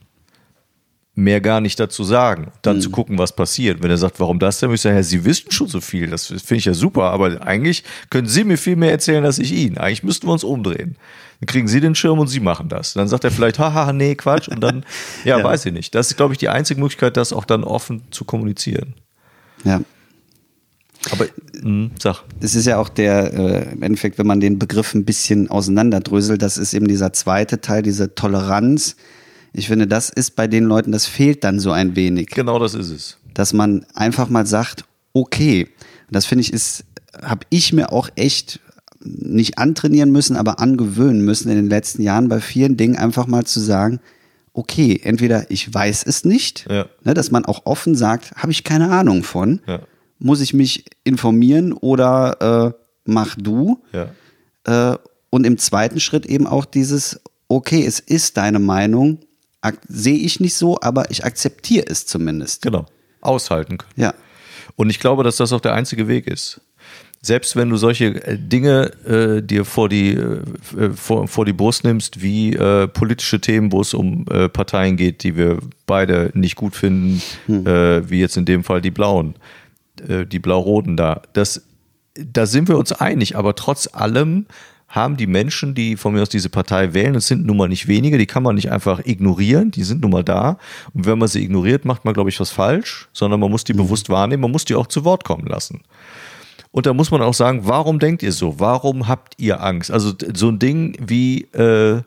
mehr 1.18 1.42
gar 1.42 1.62
nicht 1.62 1.80
dazu 1.80 2.04
sagen, 2.04 2.52
dann 2.62 2.78
mhm. 2.78 2.82
zu 2.82 2.92
gucken, 2.92 3.18
was 3.18 3.36
passiert. 3.36 3.82
Wenn 3.82 3.90
er 3.90 3.98
sagt, 3.98 4.20
warum 4.20 4.38
das 4.38 4.60
denn, 4.60 4.70
muss 4.70 4.78
ich 4.78 4.82
sagen, 4.84 4.96
ja, 4.96 5.04
Sie 5.04 5.26
wissen 5.26 5.52
schon 5.52 5.68
so 5.68 5.82
viel, 5.82 6.12
das 6.12 6.28
finde 6.28 6.56
ich 6.56 6.66
ja 6.66 6.76
super, 6.76 7.06
aber 7.06 7.42
eigentlich 7.42 7.84
können 8.12 8.28
Sie 8.28 8.44
mir 8.44 8.58
viel 8.58 8.76
mehr 8.76 8.92
erzählen 8.92 9.26
als 9.26 9.40
ich 9.40 9.52
Ihnen. 9.52 9.80
Eigentlich 9.80 10.04
müssten 10.04 10.28
wir 10.28 10.34
uns 10.34 10.44
umdrehen. 10.44 10.96
Dann 11.40 11.48
kriegen 11.48 11.68
Sie 11.68 11.82
den 11.82 11.96
Schirm 11.96 12.20
und 12.20 12.28
Sie 12.28 12.40
machen 12.40 12.70
das. 12.70 12.94
Dann 12.94 13.08
sagt 13.08 13.24
er 13.24 13.32
vielleicht, 13.32 13.58
haha, 13.60 13.92
nee, 13.94 14.14
Quatsch, 14.14 14.48
und 14.48 14.62
dann, 14.62 14.86
ja, 15.26 15.40
ja. 15.40 15.44
weiß 15.44 15.66
ich 15.66 15.74
nicht. 15.74 15.96
Das 15.96 16.12
ist, 16.12 16.18
glaube 16.18 16.36
ich, 16.36 16.38
die 16.38 16.50
einzige 16.50 16.80
Möglichkeit, 16.80 17.18
das 17.18 17.34
auch 17.34 17.46
dann 17.46 17.64
offen 17.64 18.04
zu 18.12 18.24
kommunizieren. 18.24 18.94
Ja. 19.64 19.82
Aber 21.12 21.26
mh, 21.26 21.62
hm, 21.62 21.92
sag. 22.02 22.24
Das 22.40 22.56
ist 22.56 22.66
ja 22.66 22.78
auch 22.78 22.90
der, 22.90 23.34
äh, 23.34 23.74
im 23.74 23.84
Endeffekt, 23.84 24.18
wenn 24.18 24.28
man 24.28 24.40
den 24.40 24.60
Begriff 24.60 24.94
ein 24.94 25.06
bisschen 25.06 25.50
auseinanderdröselt, 25.50 26.42
das 26.42 26.58
ist 26.58 26.74
eben 26.74 26.88
dieser 26.88 27.14
zweite 27.14 27.62
Teil, 27.62 27.82
diese 27.82 28.16
Toleranz, 28.16 28.96
ich 29.54 29.68
finde, 29.68 29.88
das 29.88 30.10
ist 30.10 30.36
bei 30.36 30.48
den 30.48 30.66
Leuten, 30.66 30.92
das 30.92 31.08
fehlt 31.08 31.44
dann 31.44 31.60
so 31.60 31.72
ein 31.72 31.96
wenig. 31.96 32.28
Genau 32.28 32.60
das 32.60 32.74
ist 32.74 32.92
es. 32.92 33.18
Dass 33.34 33.54
man 33.54 33.86
einfach 33.94 34.30
mal 34.30 34.46
sagt, 34.46 34.86
okay. 35.14 35.68
Das 36.12 36.26
finde 36.26 36.44
ich 36.44 36.54
ist, 36.54 36.84
habe 37.22 37.46
ich 37.50 37.74
mir 37.74 37.92
auch 37.92 38.10
echt 38.16 38.60
nicht 39.00 39.58
antrainieren 39.58 40.12
müssen, 40.12 40.36
aber 40.36 40.60
angewöhnen 40.60 41.24
müssen 41.24 41.50
in 41.50 41.56
den 41.56 41.70
letzten 41.70 42.02
Jahren 42.02 42.30
bei 42.30 42.40
vielen 42.40 42.78
Dingen 42.78 42.96
einfach 42.96 43.28
mal 43.28 43.46
zu 43.46 43.60
sagen, 43.60 44.00
okay, 44.54 45.00
entweder 45.04 45.50
ich 45.52 45.72
weiß 45.72 46.04
es 46.06 46.26
nicht, 46.26 46.66
ja. 46.70 46.88
ne, 47.04 47.14
dass 47.14 47.32
man 47.32 47.46
auch 47.46 47.66
offen 47.66 47.96
sagt, 47.96 48.34
habe 48.36 48.52
ich 48.52 48.64
keine 48.64 48.90
Ahnung 48.90 49.24
von, 49.24 49.62
ja. 49.68 49.80
Muss 50.20 50.42
ich 50.42 50.54
mich 50.54 50.86
informieren 51.04 51.74
oder 51.74 52.74
äh, 52.74 52.84
mach 53.06 53.36
du. 53.36 53.82
Ja. 53.94 54.94
Äh, 54.94 54.98
und 55.30 55.46
im 55.46 55.58
zweiten 55.58 56.00
Schritt 56.00 56.26
eben 56.26 56.48
auch 56.48 56.66
dieses, 56.66 57.20
okay, 57.48 57.86
es 57.86 58.00
ist 58.00 58.38
deine 58.38 58.60
Meinung, 58.60 59.20
sehe 59.88 60.18
ich 60.18 60.40
nicht 60.40 60.56
so, 60.56 60.80
aber 60.82 61.12
ich 61.12 61.26
akzeptiere 61.26 61.86
es 61.88 62.06
zumindest. 62.06 62.62
Genau. 62.62 62.86
Aushalten 63.22 63.78
können. 63.78 63.94
Ja. 63.96 64.14
Und 64.76 64.90
ich 64.90 65.00
glaube, 65.00 65.24
dass 65.24 65.38
das 65.38 65.52
auch 65.52 65.60
der 65.60 65.74
einzige 65.74 66.08
Weg 66.08 66.28
ist. 66.28 66.62
Selbst 67.22 67.56
wenn 67.56 67.70
du 67.70 67.78
solche 67.78 68.24
äh, 68.26 68.38
Dinge 68.38 68.92
äh, 69.06 69.42
dir 69.42 69.66
vor 69.66 69.90
die, 69.90 70.12
äh, 70.12 70.42
äh, 70.78 70.92
vor, 70.94 71.28
vor 71.28 71.46
die 71.46 71.54
Brust 71.54 71.84
nimmst, 71.84 72.22
wie 72.22 72.54
äh, 72.54 72.88
politische 72.88 73.42
Themen, 73.42 73.72
wo 73.72 73.82
es 73.82 73.94
um 73.94 74.26
äh, 74.30 74.48
Parteien 74.48 74.96
geht, 74.96 75.24
die 75.24 75.36
wir 75.36 75.58
beide 75.88 76.32
nicht 76.36 76.56
gut 76.56 76.76
finden, 76.76 77.22
hm. 77.48 78.10
wie 78.10 78.20
jetzt 78.20 78.38
in 78.38 78.46
dem 78.46 78.64
Fall 78.64 78.82
die 78.82 78.92
Blauen, 78.92 79.36
die 80.02 80.40
Blau-Roten 80.40 80.98
da, 80.98 81.22
das 81.34 81.64
da 82.16 82.46
sind 82.46 82.68
wir 82.68 82.78
uns 82.78 82.92
einig, 82.92 83.36
aber 83.36 83.56
trotz 83.56 83.90
allem 83.94 84.46
haben 84.88 85.18
die 85.18 85.28
Menschen, 85.28 85.76
die 85.76 85.98
von 85.98 86.14
mir 86.14 86.22
aus 86.22 86.30
diese 86.30 86.50
Partei 86.50 86.94
wählen, 86.94 87.16
es 87.16 87.28
sind 87.28 87.46
nun 87.46 87.58
mal 87.58 87.68
nicht 87.68 87.88
wenige, 87.88 88.18
die 88.18 88.26
kann 88.26 88.42
man 88.42 88.56
nicht 88.56 88.72
einfach 88.72 89.06
ignorieren, 89.06 89.70
die 89.70 89.84
sind 89.84 90.02
nun 90.02 90.12
mal 90.12 90.24
da. 90.24 90.58
Und 90.94 91.06
wenn 91.06 91.20
man 91.20 91.28
sie 91.28 91.44
ignoriert, 91.44 91.84
macht 91.84 92.06
man, 92.06 92.14
glaube 92.14 92.30
ich, 92.30 92.40
was 92.40 92.52
falsch, 92.52 93.10
sondern 93.12 93.40
man 93.40 93.52
muss 93.52 93.66
die 93.66 93.74
bewusst 93.74 94.10
wahrnehmen, 94.10 94.42
man 94.42 94.52
muss 94.52 94.66
die 94.66 94.76
auch 94.76 94.88
zu 94.88 95.04
Wort 95.04 95.26
kommen 95.26 95.46
lassen. 95.46 95.82
Und 96.72 96.86
da 96.86 96.94
muss 96.94 97.12
man 97.12 97.22
auch 97.22 97.34
sagen, 97.34 97.62
warum 97.64 98.00
denkt 98.00 98.24
ihr 98.24 98.32
so? 98.32 98.60
Warum 98.60 99.08
habt 99.08 99.34
ihr 99.38 99.62
Angst? 99.62 99.92
Also 99.92 100.14
so 100.34 100.50
ein 100.50 100.60
Ding 100.60 100.98
wie 101.06 101.42
äh, 101.54 102.02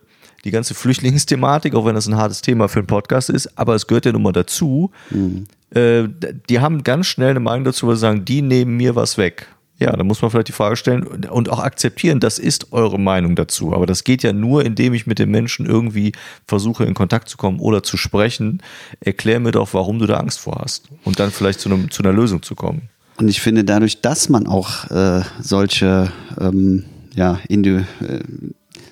die 0.44 0.50
ganze 0.50 0.74
Flüchtlingsthematik, 0.74 1.74
auch 1.74 1.85
wenn 1.85 1.94
das 1.94 2.07
ein 2.07 2.16
hartes 2.16 2.40
Thema 2.40 2.68
für 2.68 2.79
einen 2.79 2.87
Podcast 2.87 3.29
ist, 3.29 3.59
aber 3.59 3.74
es 3.74 3.87
gehört 3.87 4.07
ja 4.07 4.12
nun 4.12 4.22
mal 4.22 4.33
dazu. 4.33 4.90
Mhm. 5.11 5.46
Äh, 5.74 6.09
die 6.48 6.61
haben 6.61 6.83
ganz 6.83 7.06
schnell 7.06 7.30
eine 7.30 7.40
Meinung 7.40 7.64
dazu, 7.64 7.87
weil 7.87 7.96
sie 7.96 8.00
sagen, 8.00 8.24
die 8.24 8.42
nehmen 8.42 8.76
mir 8.76 8.96
was 8.96 9.18
weg. 9.18 9.46
Ja, 9.78 9.96
da 9.96 10.04
muss 10.04 10.20
man 10.20 10.30
vielleicht 10.30 10.48
die 10.48 10.52
Frage 10.52 10.76
stellen 10.76 11.04
und 11.04 11.48
auch 11.48 11.59
akzeptieren, 11.59 12.20
das 12.20 12.38
ist 12.38 12.70
eure 12.72 13.00
Meinung 13.00 13.35
dazu. 13.35 13.72
Aber 13.72 13.87
das 13.87 14.04
geht 14.04 14.22
ja 14.22 14.35
nur, 14.35 14.62
indem 14.62 14.92
ich 14.92 15.06
mit 15.06 15.18
den 15.18 15.30
Menschen 15.30 15.64
irgendwie 15.64 16.12
versuche, 16.46 16.85
in 16.85 16.92
Kontakt 16.92 17.30
zu 17.30 17.38
kommen 17.38 17.61
oder 17.61 17.83
zu 17.83 17.96
sprechen. 17.96 18.62
Erklär 19.00 19.40
mir 19.40 19.52
doch, 19.52 19.72
warum 19.72 19.98
du 19.98 20.06
da 20.06 20.18
Angst 20.18 20.38
vor 20.38 20.61
hast. 20.62 20.88
Und 21.04 21.18
dann 21.18 21.30
vielleicht 21.30 21.61
zu, 21.61 21.70
einem, 21.70 21.90
zu 21.90 22.02
einer 22.02 22.12
Lösung 22.12 22.42
zu 22.42 22.54
kommen. 22.54 22.90
Und 23.16 23.28
ich 23.28 23.40
finde, 23.40 23.64
dadurch, 23.64 24.02
dass 24.02 24.28
man 24.28 24.46
auch 24.46 24.90
äh, 24.90 25.22
solche, 25.40 26.12
ähm, 26.38 26.85
ja, 27.14 27.38
Indi 27.48 27.70
äh, 27.70 27.85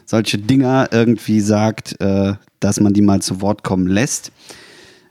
solche 0.06 0.38
Dinger 0.38 0.88
irgendwie 0.90 1.40
sagt, 1.40 2.00
äh, 2.00 2.32
dass 2.60 2.80
man 2.80 2.94
die 2.94 3.02
mal 3.02 3.20
zu 3.20 3.42
Wort 3.42 3.62
kommen 3.62 3.86
lässt, 3.86 4.32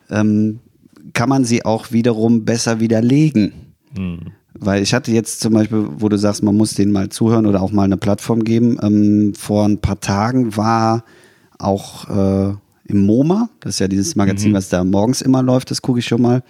ähm, 0.10 0.60
kann 1.18 1.30
man 1.30 1.46
sie 1.46 1.66
auch 1.66 1.92
wiederum 1.92 2.46
besser 2.46 2.80
widerlegen. 2.80 3.74
Hm. 3.96 4.20
Weil 4.54 4.84
ich 4.84 4.94
hatte 4.94 5.12
jetzt 5.12 5.40
zum 5.40 5.54
Beispiel, 5.54 5.88
wo 5.98 6.10
du 6.10 6.18
sagst, 6.18 6.44
man 6.44 6.56
muss 6.56 6.76
denen 6.76 6.92
mal 6.92 7.10
zuhören 7.10 7.48
oder 7.48 7.64
auch 7.64 7.72
mal 7.72 7.86
eine 7.86 7.98
Plattform 7.98 8.44
geben. 8.44 8.78
Ähm, 8.84 9.34
vor 9.36 9.66
ein 9.66 9.80
paar 9.80 10.00
Tagen 10.00 10.56
war 10.56 11.04
auch 11.58 12.08
äh, 12.08 12.54
im 12.86 13.06
MoMA, 13.08 13.50
das 13.62 13.76
ist 13.76 13.80
ja 13.80 13.88
dieses 13.88 14.16
Magazin, 14.16 14.52
mhm. 14.52 14.56
was 14.56 14.70
da 14.70 14.84
morgens 14.84 15.24
immer 15.24 15.42
läuft, 15.42 15.72
das 15.72 15.82
gucke 15.82 16.00
ich 16.00 16.06
schon 16.06 16.22
mal. 16.22 16.44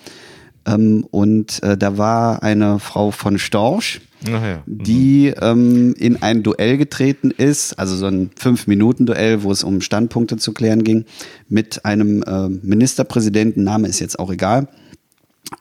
Ähm, 0.65 1.07
und 1.11 1.63
äh, 1.63 1.77
da 1.77 1.97
war 1.97 2.43
eine 2.43 2.79
Frau 2.79 3.11
von 3.11 3.39
Storch, 3.39 4.01
ja. 4.25 4.63
mhm. 4.65 4.83
die 4.83 5.33
ähm, 5.39 5.93
in 5.97 6.21
ein 6.21 6.43
Duell 6.43 6.77
getreten 6.77 7.31
ist, 7.31 7.77
also 7.77 7.95
so 7.95 8.07
ein 8.07 8.31
Fünf-Minuten-Duell, 8.35 9.43
wo 9.43 9.51
es 9.51 9.63
um 9.63 9.81
Standpunkte 9.81 10.37
zu 10.37 10.53
klären 10.53 10.83
ging, 10.83 11.05
mit 11.49 11.85
einem 11.85 12.23
äh, 12.23 12.49
Ministerpräsidenten, 12.49 13.63
Name 13.63 13.87
ist 13.87 13.99
jetzt 13.99 14.19
auch 14.19 14.31
egal 14.31 14.67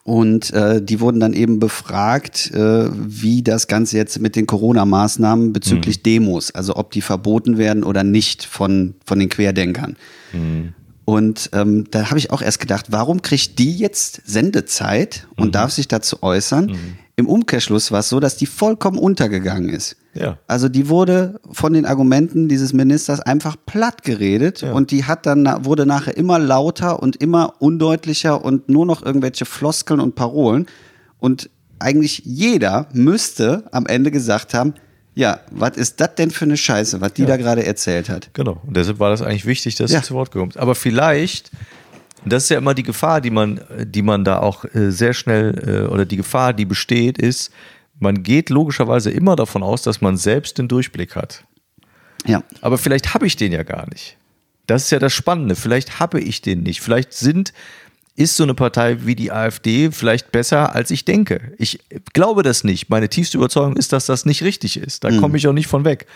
und 0.05 0.53
äh, 0.53 0.83
die 0.83 1.01
wurden 1.01 1.21
dann 1.21 1.33
eben 1.33 1.59
befragt, 1.59 2.51
äh, 2.53 2.88
wie 2.92 3.42
das 3.42 3.66
Ganze 3.66 3.97
jetzt 3.97 4.21
mit 4.21 4.37
den 4.37 4.47
Corona-Maßnahmen 4.47 5.53
bezüglich 5.53 5.99
mhm. 5.99 6.03
Demos, 6.03 6.51
also 6.53 6.77
ob 6.77 6.90
die 6.90 7.01
verboten 7.01 7.59
werden 7.59 7.85
oder 7.85 8.05
nicht 8.05 8.45
von, 8.45 8.95
von 9.05 9.19
den 9.19 9.29
Querdenkern. 9.29 9.97
Mhm. 10.33 10.75
Und 11.05 11.51
ähm, 11.53 11.85
da 11.90 12.09
habe 12.09 12.19
ich 12.19 12.33
auch 12.33 12.42
erst 12.42 12.59
gedacht, 12.59 12.87
warum 12.90 13.23
kriegt 13.23 13.59
die 13.61 13.77
jetzt 13.77 14.23
Sendezeit 14.25 15.29
und 15.37 15.49
mhm. 15.49 15.53
darf 15.53 15.71
sich 15.71 15.87
dazu 15.87 16.23
äußern? 16.23 16.77
Im 17.18 17.29
Umkehrschluss 17.29 17.90
war 17.92 18.00
es 18.00 18.11
so, 18.11 18.20
dass 18.20 18.37
die 18.37 18.44
vollkommen 18.44 18.98
untergegangen 18.98 19.70
ist. 19.70 19.96
Ja. 20.12 20.38
Also 20.46 20.68
die 20.68 20.90
wurde 20.90 21.40
von 21.50 21.72
den 21.72 21.87
Argumenten 21.87 22.46
dieses 22.48 22.74
Ministers 22.74 23.20
einfach 23.20 23.57
platt 23.64 24.02
geredet 24.02 24.61
ja. 24.61 24.72
und 24.72 24.90
die 24.90 25.05
hat 25.05 25.24
dann 25.24 25.64
wurde 25.64 25.87
nachher 25.87 26.14
immer 26.14 26.38
lauter 26.38 27.02
und 27.02 27.16
immer 27.16 27.55
undeutlicher 27.59 28.44
und 28.44 28.68
nur 28.68 28.85
noch 28.85 29.02
irgendwelche 29.02 29.46
Floskeln 29.46 30.00
und 30.00 30.14
Parolen 30.14 30.66
und 31.18 31.48
eigentlich 31.79 32.22
jeder 32.24 32.87
müsste 32.92 33.64
am 33.72 33.87
Ende 33.87 34.11
gesagt 34.11 34.52
haben, 34.52 34.74
ja, 35.14 35.40
was 35.50 35.79
ist 35.79 36.00
das 36.00 36.14
denn 36.16 36.31
für 36.31 36.44
eine 36.44 36.59
Scheiße, 36.59 37.00
was 37.00 37.14
die 37.14 37.22
ja. 37.22 37.29
da 37.29 37.37
gerade 37.38 37.64
erzählt 37.64 38.11
hat? 38.11 38.29
Genau. 38.35 38.61
Und 38.66 38.76
deshalb 38.76 38.98
war 38.98 39.09
das 39.09 39.22
eigentlich 39.22 39.46
wichtig, 39.46 39.74
dass 39.76 39.90
ja. 39.90 40.00
sie 40.00 40.07
zu 40.07 40.14
Wort 40.14 40.31
kommt. 40.31 40.59
Aber 40.59 40.74
vielleicht 40.74 41.50
das 42.33 42.45
ist 42.45 42.49
ja 42.51 42.59
immer 42.59 42.75
die 42.75 42.83
Gefahr, 42.83 43.21
die 43.21 43.31
man, 43.31 43.61
die 43.85 44.03
man 44.03 44.25
da 44.25 44.39
auch 44.39 44.65
äh, 44.65 44.91
sehr 44.91 45.15
schnell 45.15 45.87
äh, 45.87 45.93
oder 45.93 46.05
die 46.05 46.17
Gefahr, 46.17 46.53
die 46.53 46.65
besteht, 46.65 47.19
ist, 47.19 47.53
man 47.99 48.23
geht 48.23 48.51
logischerweise 48.51 49.11
immer 49.11 49.37
davon 49.37 49.62
aus, 49.62 49.83
dass 49.83 50.01
man 50.01 50.17
selbst 50.17 50.59
den 50.59 50.69
Durchblick 50.69 51.17
hat. 51.17 51.45
Ja. 52.27 52.43
Aber 52.61 52.79
vielleicht 52.79 53.15
habe 53.15 53.27
ich 53.27 53.37
den 53.37 53.53
ja 53.53 53.62
gar 53.62 53.89
nicht. 53.89 54.17
Das 54.67 54.85
ist 54.85 54.91
ja 54.91 54.99
das 54.99 55.12
Spannende. 55.12 55.55
Vielleicht 55.55 56.01
habe 56.01 56.21
ich 56.21 56.43
den 56.43 56.62
nicht. 56.62 56.81
Vielleicht 56.81 57.12
sind, 57.12 57.53
ist 58.17 58.37
so 58.37 58.43
eine 58.43 58.55
Partei 58.55 59.07
wie 59.07 59.15
die 59.15 59.31
AfD 59.31 59.93
vielleicht 59.93 60.33
besser, 60.33 60.75
als 60.75 60.91
ich 60.91 61.05
denke. 61.05 61.53
Ich 61.59 61.79
glaube 62.12 62.43
das 62.43 62.65
nicht. 62.65 62.89
Meine 62.91 63.09
tiefste 63.09 63.39
Überzeugung 63.39 63.77
ist, 63.77 63.93
dass 63.93 64.07
das 64.07 64.27
nicht 64.27 64.43
richtig 64.43 64.77
ist. 64.77 65.05
Da 65.05 65.11
mhm. 65.11 65.21
komme 65.21 65.37
ich 65.37 65.47
auch 65.47 65.53
nicht 65.53 65.69
von 65.69 65.85
weg. 65.85 66.07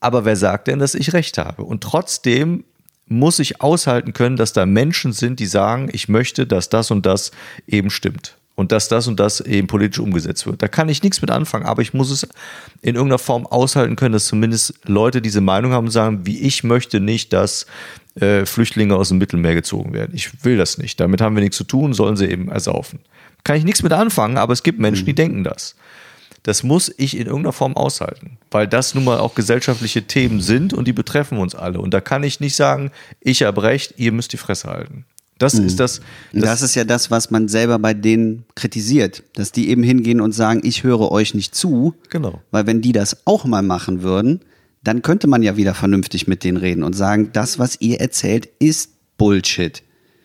Aber 0.00 0.24
wer 0.24 0.36
sagt 0.36 0.68
denn, 0.68 0.78
dass 0.78 0.94
ich 0.94 1.12
recht 1.12 1.38
habe? 1.38 1.64
Und 1.64 1.82
trotzdem 1.82 2.64
muss 3.06 3.38
ich 3.38 3.60
aushalten 3.60 4.12
können, 4.12 4.36
dass 4.36 4.52
da 4.52 4.66
Menschen 4.66 5.12
sind, 5.12 5.40
die 5.40 5.46
sagen, 5.46 5.88
ich 5.92 6.08
möchte, 6.08 6.46
dass 6.46 6.68
das 6.68 6.90
und 6.90 7.04
das 7.06 7.30
eben 7.66 7.90
stimmt. 7.90 8.36
Und 8.54 8.70
dass 8.70 8.88
das 8.88 9.08
und 9.08 9.18
das 9.18 9.40
eben 9.40 9.66
politisch 9.66 9.98
umgesetzt 9.98 10.46
wird. 10.46 10.62
Da 10.62 10.68
kann 10.68 10.88
ich 10.90 11.02
nichts 11.02 11.22
mit 11.22 11.30
anfangen, 11.30 11.64
aber 11.64 11.80
ich 11.80 11.94
muss 11.94 12.10
es 12.10 12.24
in 12.82 12.94
irgendeiner 12.94 13.18
Form 13.18 13.46
aushalten 13.46 13.96
können, 13.96 14.12
dass 14.12 14.26
zumindest 14.26 14.74
Leute 14.84 15.22
diese 15.22 15.40
Meinung 15.40 15.72
haben 15.72 15.86
und 15.86 15.90
sagen, 15.90 16.26
wie 16.26 16.38
ich 16.40 16.62
möchte 16.62 17.00
nicht, 17.00 17.32
dass 17.32 17.66
äh, 18.14 18.44
Flüchtlinge 18.44 18.94
aus 18.94 19.08
dem 19.08 19.18
Mittelmeer 19.18 19.54
gezogen 19.54 19.94
werden. 19.94 20.12
Ich 20.14 20.44
will 20.44 20.58
das 20.58 20.76
nicht. 20.76 21.00
Damit 21.00 21.22
haben 21.22 21.34
wir 21.34 21.42
nichts 21.42 21.56
zu 21.56 21.64
tun, 21.64 21.94
sollen 21.94 22.16
sie 22.16 22.26
eben 22.26 22.50
ersaufen. 22.50 23.00
Kann 23.42 23.56
ich 23.56 23.64
nichts 23.64 23.82
mit 23.82 23.92
anfangen, 23.92 24.36
aber 24.36 24.52
es 24.52 24.62
gibt 24.62 24.78
Menschen, 24.78 25.06
die 25.06 25.12
mhm. 25.12 25.16
denken 25.16 25.44
das 25.44 25.74
das 26.42 26.62
muss 26.62 26.92
ich 26.96 27.16
in 27.16 27.26
irgendeiner 27.26 27.52
Form 27.52 27.76
aushalten, 27.76 28.38
weil 28.50 28.66
das 28.66 28.94
nun 28.94 29.04
mal 29.04 29.18
auch 29.18 29.34
gesellschaftliche 29.34 30.02
Themen 30.02 30.40
sind 30.40 30.74
und 30.74 30.88
die 30.88 30.92
betreffen 30.92 31.38
uns 31.38 31.54
alle. 31.54 31.80
Und 31.80 31.94
da 31.94 32.00
kann 32.00 32.24
ich 32.24 32.40
nicht 32.40 32.56
sagen, 32.56 32.90
ich 33.20 33.42
habe 33.42 33.62
recht, 33.62 33.94
ihr 33.96 34.12
müsst 34.12 34.32
die 34.32 34.38
Fresse 34.38 34.68
halten. 34.68 35.04
Das 35.38 35.54
mhm. 35.54 35.66
ist 35.66 35.80
das, 35.80 36.00
das. 36.32 36.42
Das 36.42 36.62
ist 36.62 36.74
ja 36.74 36.84
das, 36.84 37.10
was 37.10 37.30
man 37.30 37.48
selber 37.48 37.78
bei 37.78 37.94
denen 37.94 38.44
kritisiert, 38.54 39.22
dass 39.34 39.52
die 39.52 39.70
eben 39.70 39.82
hingehen 39.82 40.20
und 40.20 40.32
sagen, 40.32 40.60
ich 40.64 40.84
höre 40.84 41.10
euch 41.10 41.34
nicht 41.34 41.54
zu. 41.54 41.94
Genau. 42.10 42.40
Weil 42.50 42.66
wenn 42.66 42.80
die 42.80 42.92
das 42.92 43.26
auch 43.26 43.44
mal 43.44 43.62
machen 43.62 44.02
würden, 44.02 44.40
dann 44.84 45.02
könnte 45.02 45.26
man 45.28 45.42
ja 45.42 45.56
wieder 45.56 45.74
vernünftig 45.74 46.26
mit 46.26 46.44
denen 46.44 46.56
reden 46.56 46.82
und 46.82 46.92
sagen, 46.94 47.30
das, 47.32 47.58
was 47.58 47.80
ihr 47.80 48.00
erzählt, 48.00 48.48
ist 48.58 48.90
Bullshit. 49.16 49.82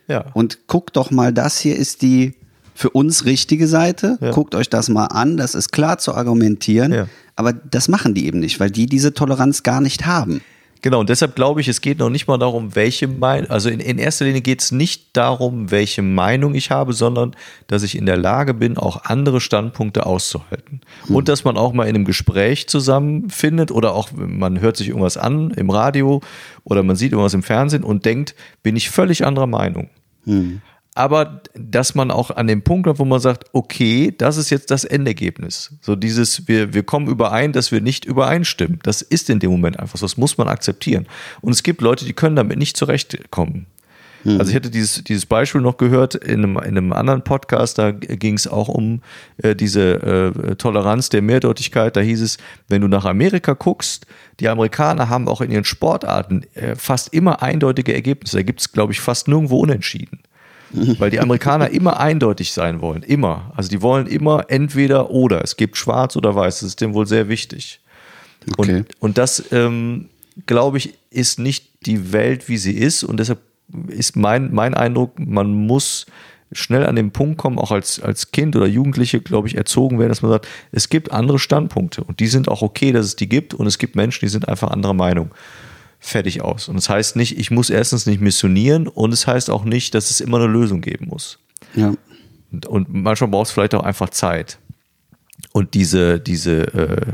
Ja. 0.08 0.26
Und 0.34 0.68
guckt 0.68 0.96
doch 0.96 1.12
mal, 1.12 1.34
das 1.34 1.60
hier 1.60 1.76
ist 1.76 2.02
die 2.02 2.34
für 2.78 2.92
uns 2.92 3.26
richtige 3.26 3.68
Seite. 3.68 4.20
Ja. 4.22 4.30
Guckt 4.30 4.54
euch 4.54 4.70
das 4.70 4.88
mal 4.88 5.08
an, 5.08 5.36
das 5.36 5.56
ist 5.56 5.72
klar 5.72 5.98
zu 5.98 6.14
argumentieren. 6.14 6.94
Ja. 6.94 7.08
Aber 7.36 7.52
das 7.52 7.88
machen 7.88 8.14
die 8.14 8.28
eben 8.28 8.40
nicht, 8.40 8.60
weil 8.60 8.70
die 8.70 8.86
diese 8.86 9.16
Toleranz 9.16 9.64
gar 9.64 9.82
nicht 9.82 10.06
haben. 10.06 10.42
Genau, 10.84 11.00
und 11.00 11.10
deshalb 11.10 11.36
glaube 11.36 11.60
ich, 11.60 11.68
es 11.70 11.82
geht 11.82 11.98
noch 11.98 12.12
nicht 12.12 12.28
mal 12.28 12.38
darum, 12.38 12.76
welche 12.76 13.08
Meinung, 13.08 13.50
also 13.50 13.70
in, 13.70 13.80
in 13.80 13.98
erster 13.98 14.26
Linie 14.26 14.42
geht 14.42 14.62
es 14.62 14.72
nicht 14.72 15.18
darum, 15.18 15.72
welche 15.72 16.04
Meinung 16.04 16.54
ich 16.54 16.70
habe, 16.70 16.94
sondern 16.94 17.36
dass 17.66 17.82
ich 17.82 17.98
in 17.98 18.06
der 18.06 18.16
Lage 18.16 18.54
bin, 18.54 18.78
auch 18.78 19.06
andere 19.06 19.42
Standpunkte 19.42 20.06
auszuhalten. 20.06 20.82
Hm. 21.08 21.16
Und 21.16 21.30
dass 21.30 21.44
man 21.44 21.58
auch 21.58 21.74
mal 21.74 21.88
in 21.88 21.96
einem 21.96 22.06
Gespräch 22.06 22.70
zusammenfindet 22.70 23.72
oder 23.72 23.96
auch 23.96 24.12
man 24.14 24.62
hört 24.62 24.78
sich 24.78 24.90
irgendwas 24.90 25.18
an 25.18 25.50
im 25.50 25.72
Radio 25.72 26.22
oder 26.64 26.84
man 26.84 26.96
sieht 26.96 27.12
irgendwas 27.12 27.34
im 27.34 27.42
Fernsehen 27.42 27.84
und 27.84 28.06
denkt, 28.06 28.36
bin 28.62 28.76
ich 28.76 28.92
völlig 28.92 29.26
anderer 29.26 29.48
Meinung. 29.48 29.90
Hm 30.26 30.62
aber 30.98 31.42
dass 31.54 31.94
man 31.94 32.10
auch 32.10 32.32
an 32.32 32.48
dem 32.48 32.64
Punkt 32.64 32.88
kommt, 32.88 33.00
wo 33.00 33.06
man 33.06 33.20
sagt, 33.20 33.46
okay, 33.54 34.14
das 34.18 34.38
ist 34.38 34.50
jetzt 34.50 34.72
das 34.72 34.84
Endergebnis. 34.84 35.76
So 35.82 35.96
dieses, 35.96 36.48
wir, 36.48 36.74
wir 36.74 36.84
kommen 36.84 37.08
überein, 37.08 37.54
dass 37.54 37.72
wir 37.72 37.82
nicht 37.82 38.06
übereinstimmen. 38.06 38.80
Das 38.82 39.04
ist 39.04 39.30
in 39.30 39.40
dem 39.40 39.52
Moment 39.52 39.80
einfach 39.80 39.98
so, 39.98 40.06
das 40.06 40.18
muss 40.18 40.38
man 40.38 40.48
akzeptieren. 40.48 41.06
Und 41.42 41.52
es 41.54 41.62
gibt 41.62 41.82
Leute, 41.82 42.04
die 42.04 42.14
können 42.14 42.36
damit 42.36 42.58
nicht 42.58 42.78
zurechtkommen. 42.78 43.68
Hm. 44.24 44.40
Also 44.40 44.50
ich 44.50 44.56
hatte 44.56 44.72
dieses, 44.72 45.04
dieses 45.04 45.28
Beispiel 45.28 45.62
noch 45.62 45.78
gehört 45.78 46.16
in 46.16 46.44
einem, 46.44 46.58
in 46.58 46.78
einem 46.78 46.94
anderen 46.94 47.24
Podcast, 47.24 47.78
da 47.78 47.92
ging 47.92 48.34
es 48.34 48.48
auch 48.48 48.68
um 48.68 49.02
äh, 49.38 49.56
diese 49.56 50.34
äh, 50.36 50.56
Toleranz 50.56 51.10
der 51.10 51.22
Mehrdeutigkeit. 51.22 51.96
Da 51.96 52.02
hieß 52.02 52.22
es, 52.22 52.38
wenn 52.68 52.82
du 52.82 52.88
nach 52.88 53.06
Amerika 53.06 53.54
guckst, 53.54 54.08
die 54.40 54.50
Amerikaner 54.50 55.10
haben 55.10 55.28
auch 55.28 55.42
in 55.42 55.52
ihren 55.52 55.64
Sportarten 55.64 56.44
äh, 56.56 56.76
fast 56.76 57.14
immer 57.14 57.44
eindeutige 57.44 57.94
Ergebnisse. 57.94 58.38
Da 58.38 58.44
gibt 58.44 58.62
es, 58.62 58.72
glaube 58.72 58.94
ich, 58.94 59.00
fast 59.00 59.28
nirgendwo 59.28 59.60
unentschieden. 59.60 60.22
Weil 60.72 61.10
die 61.10 61.20
Amerikaner 61.20 61.70
immer 61.70 62.00
eindeutig 62.00 62.52
sein 62.52 62.82
wollen. 62.82 63.04
Immer. 63.04 63.52
Also 63.56 63.70
die 63.70 63.82
wollen 63.82 64.08
immer 64.08 64.46
entweder 64.50 65.12
oder. 65.12 65.44
Es 65.44 65.56
gibt 65.56 65.78
schwarz 65.78 66.16
oder 66.16 66.36
weiß. 66.36 66.60
Das 66.60 66.70
ist 66.70 66.82
dem 66.82 66.94
wohl 66.94 67.08
sehr 67.08 67.30
wichtig. 67.30 67.80
Okay. 68.58 68.78
Und, 68.78 68.88
und 69.00 69.18
das, 69.18 69.44
ähm, 69.52 70.10
glaube 70.46 70.78
ich, 70.78 70.94
ist 71.10 71.40
nicht 71.40 71.86
die 71.86 72.12
Welt, 72.12 72.50
wie 72.50 72.58
sie 72.58 72.74
ist. 72.74 73.04
Und 73.04 73.20
deshalb 73.20 73.40
ist 73.88 74.16
mein, 74.16 74.54
mein 74.54 74.74
Eindruck, 74.74 75.20
man 75.20 75.52
muss 75.54 76.06
schnell 76.52 76.86
an 76.86 76.96
den 76.96 77.12
Punkt 77.12 77.38
kommen, 77.38 77.58
auch 77.60 77.72
als, 77.72 78.00
als 78.00 78.32
Kind 78.32 78.56
oder 78.56 78.68
Jugendliche, 78.68 79.20
glaube 79.20 79.48
ich, 79.48 79.56
erzogen 79.56 80.00
werden, 80.00 80.10
dass 80.10 80.22
man 80.22 80.32
sagt, 80.32 80.48
es 80.72 80.88
gibt 80.88 81.12
andere 81.12 81.40
Standpunkte 81.40 82.04
und 82.04 82.22
die 82.22 82.28
sind 82.28 82.48
auch 82.48 82.62
okay, 82.62 82.94
dass 82.94 83.06
es 83.06 83.16
die 83.18 83.28
gibt 83.28 83.54
und 83.54 83.68
es 83.68 83.78
gibt 83.78 83.98
Menschen, 83.98 84.22
die 84.26 84.30
sind 84.30 84.48
einfach 84.48 84.72
anderer 84.72 84.94
Meinung 84.94 85.32
fertig 86.00 86.42
aus. 86.42 86.68
Und 86.68 86.76
das 86.76 86.90
heißt 86.90 87.16
nicht, 87.16 87.38
ich 87.38 87.52
muss 87.52 87.70
erstens 87.70 88.06
nicht 88.06 88.22
missionieren 88.22 88.88
und 88.88 89.14
es 89.14 89.28
heißt 89.28 89.50
auch 89.50 89.64
nicht, 89.64 89.94
dass 89.94 90.10
es 90.10 90.22
immer 90.22 90.38
eine 90.38 90.48
Lösung 90.48 90.82
geben 90.82 91.08
muss. 91.08 91.40
Ja. 91.76 91.94
Und, 92.52 92.66
und 92.66 92.94
manchmal 92.94 93.30
braucht 93.30 93.48
es 93.48 93.52
vielleicht 93.52 93.76
auch 93.76 93.84
einfach 93.84 94.10
Zeit. 94.10 94.60
Und 95.52 95.74
diese, 95.74 96.20
diese, 96.20 96.74
äh, 96.74 97.14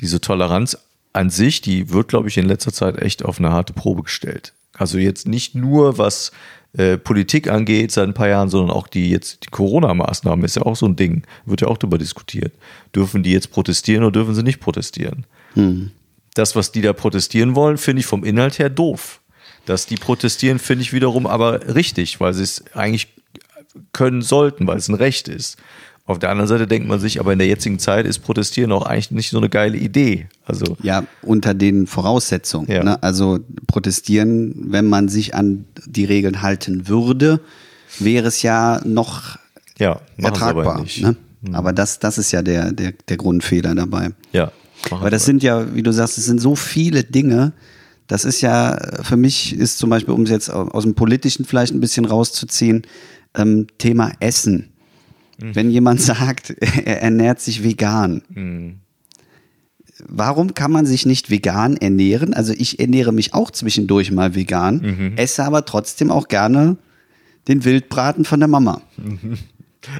diese 0.00 0.20
Toleranz 0.20 0.78
an 1.12 1.30
sich, 1.30 1.60
die 1.60 1.90
wird, 1.90 2.08
glaube 2.08 2.28
ich, 2.28 2.38
in 2.38 2.46
letzter 2.46 2.72
Zeit 2.72 3.00
echt 3.00 3.24
auf 3.24 3.38
eine 3.38 3.50
harte 3.50 3.72
Probe 3.72 4.04
gestellt. 4.04 4.52
Also 4.72 4.98
jetzt 4.98 5.26
nicht 5.26 5.54
nur, 5.54 5.98
was 5.98 6.32
äh, 6.72 6.96
Politik 6.96 7.50
angeht 7.50 7.90
seit 7.90 8.08
ein 8.08 8.14
paar 8.14 8.28
Jahren, 8.28 8.48
sondern 8.48 8.70
auch 8.70 8.86
die 8.86 9.10
jetzt 9.10 9.44
die 9.44 9.50
Corona-Maßnahmen 9.50 10.44
ist 10.44 10.56
ja 10.56 10.62
auch 10.62 10.76
so 10.76 10.86
ein 10.86 10.96
Ding, 10.96 11.24
wird 11.44 11.62
ja 11.62 11.68
auch 11.68 11.78
darüber 11.78 11.98
diskutiert. 11.98 12.52
Dürfen 12.94 13.22
die 13.22 13.32
jetzt 13.32 13.50
protestieren 13.50 14.04
oder 14.04 14.12
dürfen 14.12 14.34
sie 14.34 14.44
nicht 14.44 14.60
protestieren? 14.60 15.26
Hm. 15.54 15.90
Das, 16.34 16.56
was 16.56 16.72
die 16.72 16.80
da 16.80 16.92
protestieren 16.92 17.54
wollen, 17.54 17.78
finde 17.78 18.00
ich 18.00 18.06
vom 18.06 18.24
Inhalt 18.24 18.58
her 18.58 18.70
doof. 18.70 19.20
Dass 19.66 19.86
die 19.86 19.96
protestieren, 19.96 20.58
finde 20.58 20.82
ich 20.82 20.92
wiederum 20.92 21.26
aber 21.26 21.74
richtig, 21.74 22.20
weil 22.20 22.34
sie 22.34 22.42
es 22.42 22.64
eigentlich 22.74 23.08
können 23.92 24.22
sollten, 24.22 24.66
weil 24.66 24.78
es 24.78 24.88
ein 24.88 24.94
Recht 24.94 25.28
ist. 25.28 25.58
Auf 26.06 26.18
der 26.18 26.30
anderen 26.30 26.48
Seite 26.48 26.66
denkt 26.66 26.88
man 26.88 26.98
sich, 26.98 27.20
aber 27.20 27.32
in 27.32 27.38
der 27.38 27.46
jetzigen 27.46 27.78
Zeit 27.78 28.04
ist 28.04 28.20
Protestieren 28.20 28.72
auch 28.72 28.84
eigentlich 28.84 29.12
nicht 29.12 29.30
so 29.30 29.38
eine 29.38 29.48
geile 29.48 29.76
Idee. 29.76 30.26
Also 30.44 30.76
Ja, 30.82 31.04
unter 31.22 31.54
den 31.54 31.86
Voraussetzungen. 31.86 32.68
Ja. 32.68 32.82
Ne? 32.82 33.02
Also 33.02 33.38
protestieren, 33.68 34.72
wenn 34.72 34.86
man 34.86 35.08
sich 35.08 35.36
an 35.36 35.66
die 35.86 36.04
Regeln 36.04 36.42
halten 36.42 36.88
würde, 36.88 37.40
wäre 38.00 38.26
es 38.26 38.42
ja 38.42 38.80
noch 38.84 39.38
ja, 39.78 40.00
aber 40.18 40.28
ertragbar. 40.28 40.80
nicht. 40.82 41.00
Ne? 41.00 41.14
Aber 41.52 41.72
das, 41.72 42.00
das 42.00 42.18
ist 42.18 42.32
ja 42.32 42.42
der, 42.42 42.72
der, 42.72 42.92
der 43.08 43.16
Grundfehler 43.16 43.74
dabei. 43.74 44.10
Ja. 44.32 44.50
Machen 44.90 45.00
Aber 45.00 45.10
das 45.10 45.24
sind 45.24 45.42
ja, 45.42 45.74
wie 45.74 45.82
du 45.82 45.92
sagst, 45.92 46.18
es 46.18 46.26
sind 46.26 46.40
so 46.40 46.56
viele 46.56 47.04
Dinge. 47.04 47.52
Das 48.06 48.24
ist 48.24 48.40
ja, 48.40 48.78
für 49.02 49.16
mich 49.16 49.54
ist 49.56 49.78
zum 49.78 49.90
Beispiel, 49.90 50.14
um 50.14 50.22
es 50.22 50.30
jetzt 50.30 50.50
aus 50.50 50.82
dem 50.84 50.94
Politischen 50.94 51.44
vielleicht 51.44 51.72
ein 51.72 51.80
bisschen 51.80 52.04
rauszuziehen, 52.04 52.82
ähm, 53.34 53.66
Thema 53.78 54.12
Essen. 54.20 54.70
Wenn 55.38 55.70
jemand 55.70 56.00
sagt, 56.10 56.50
er 56.50 57.02
ernährt 57.02 57.40
sich 57.40 57.62
vegan, 57.62 58.22
warum 60.06 60.54
kann 60.54 60.72
man 60.72 60.86
sich 60.86 61.06
nicht 61.06 61.30
vegan 61.30 61.76
ernähren? 61.76 62.34
Also 62.34 62.52
ich 62.52 62.80
ernähre 62.80 63.12
mich 63.12 63.32
auch 63.34 63.50
zwischendurch 63.50 64.10
mal 64.10 64.34
vegan, 64.34 64.80
esse 65.16 65.44
aber 65.44 65.64
trotzdem 65.64 66.10
auch 66.10 66.28
gerne 66.28 66.76
den 67.48 67.64
Wildbraten 67.64 68.24
von 68.24 68.40
der 68.40 68.48
Mama. 68.48 68.82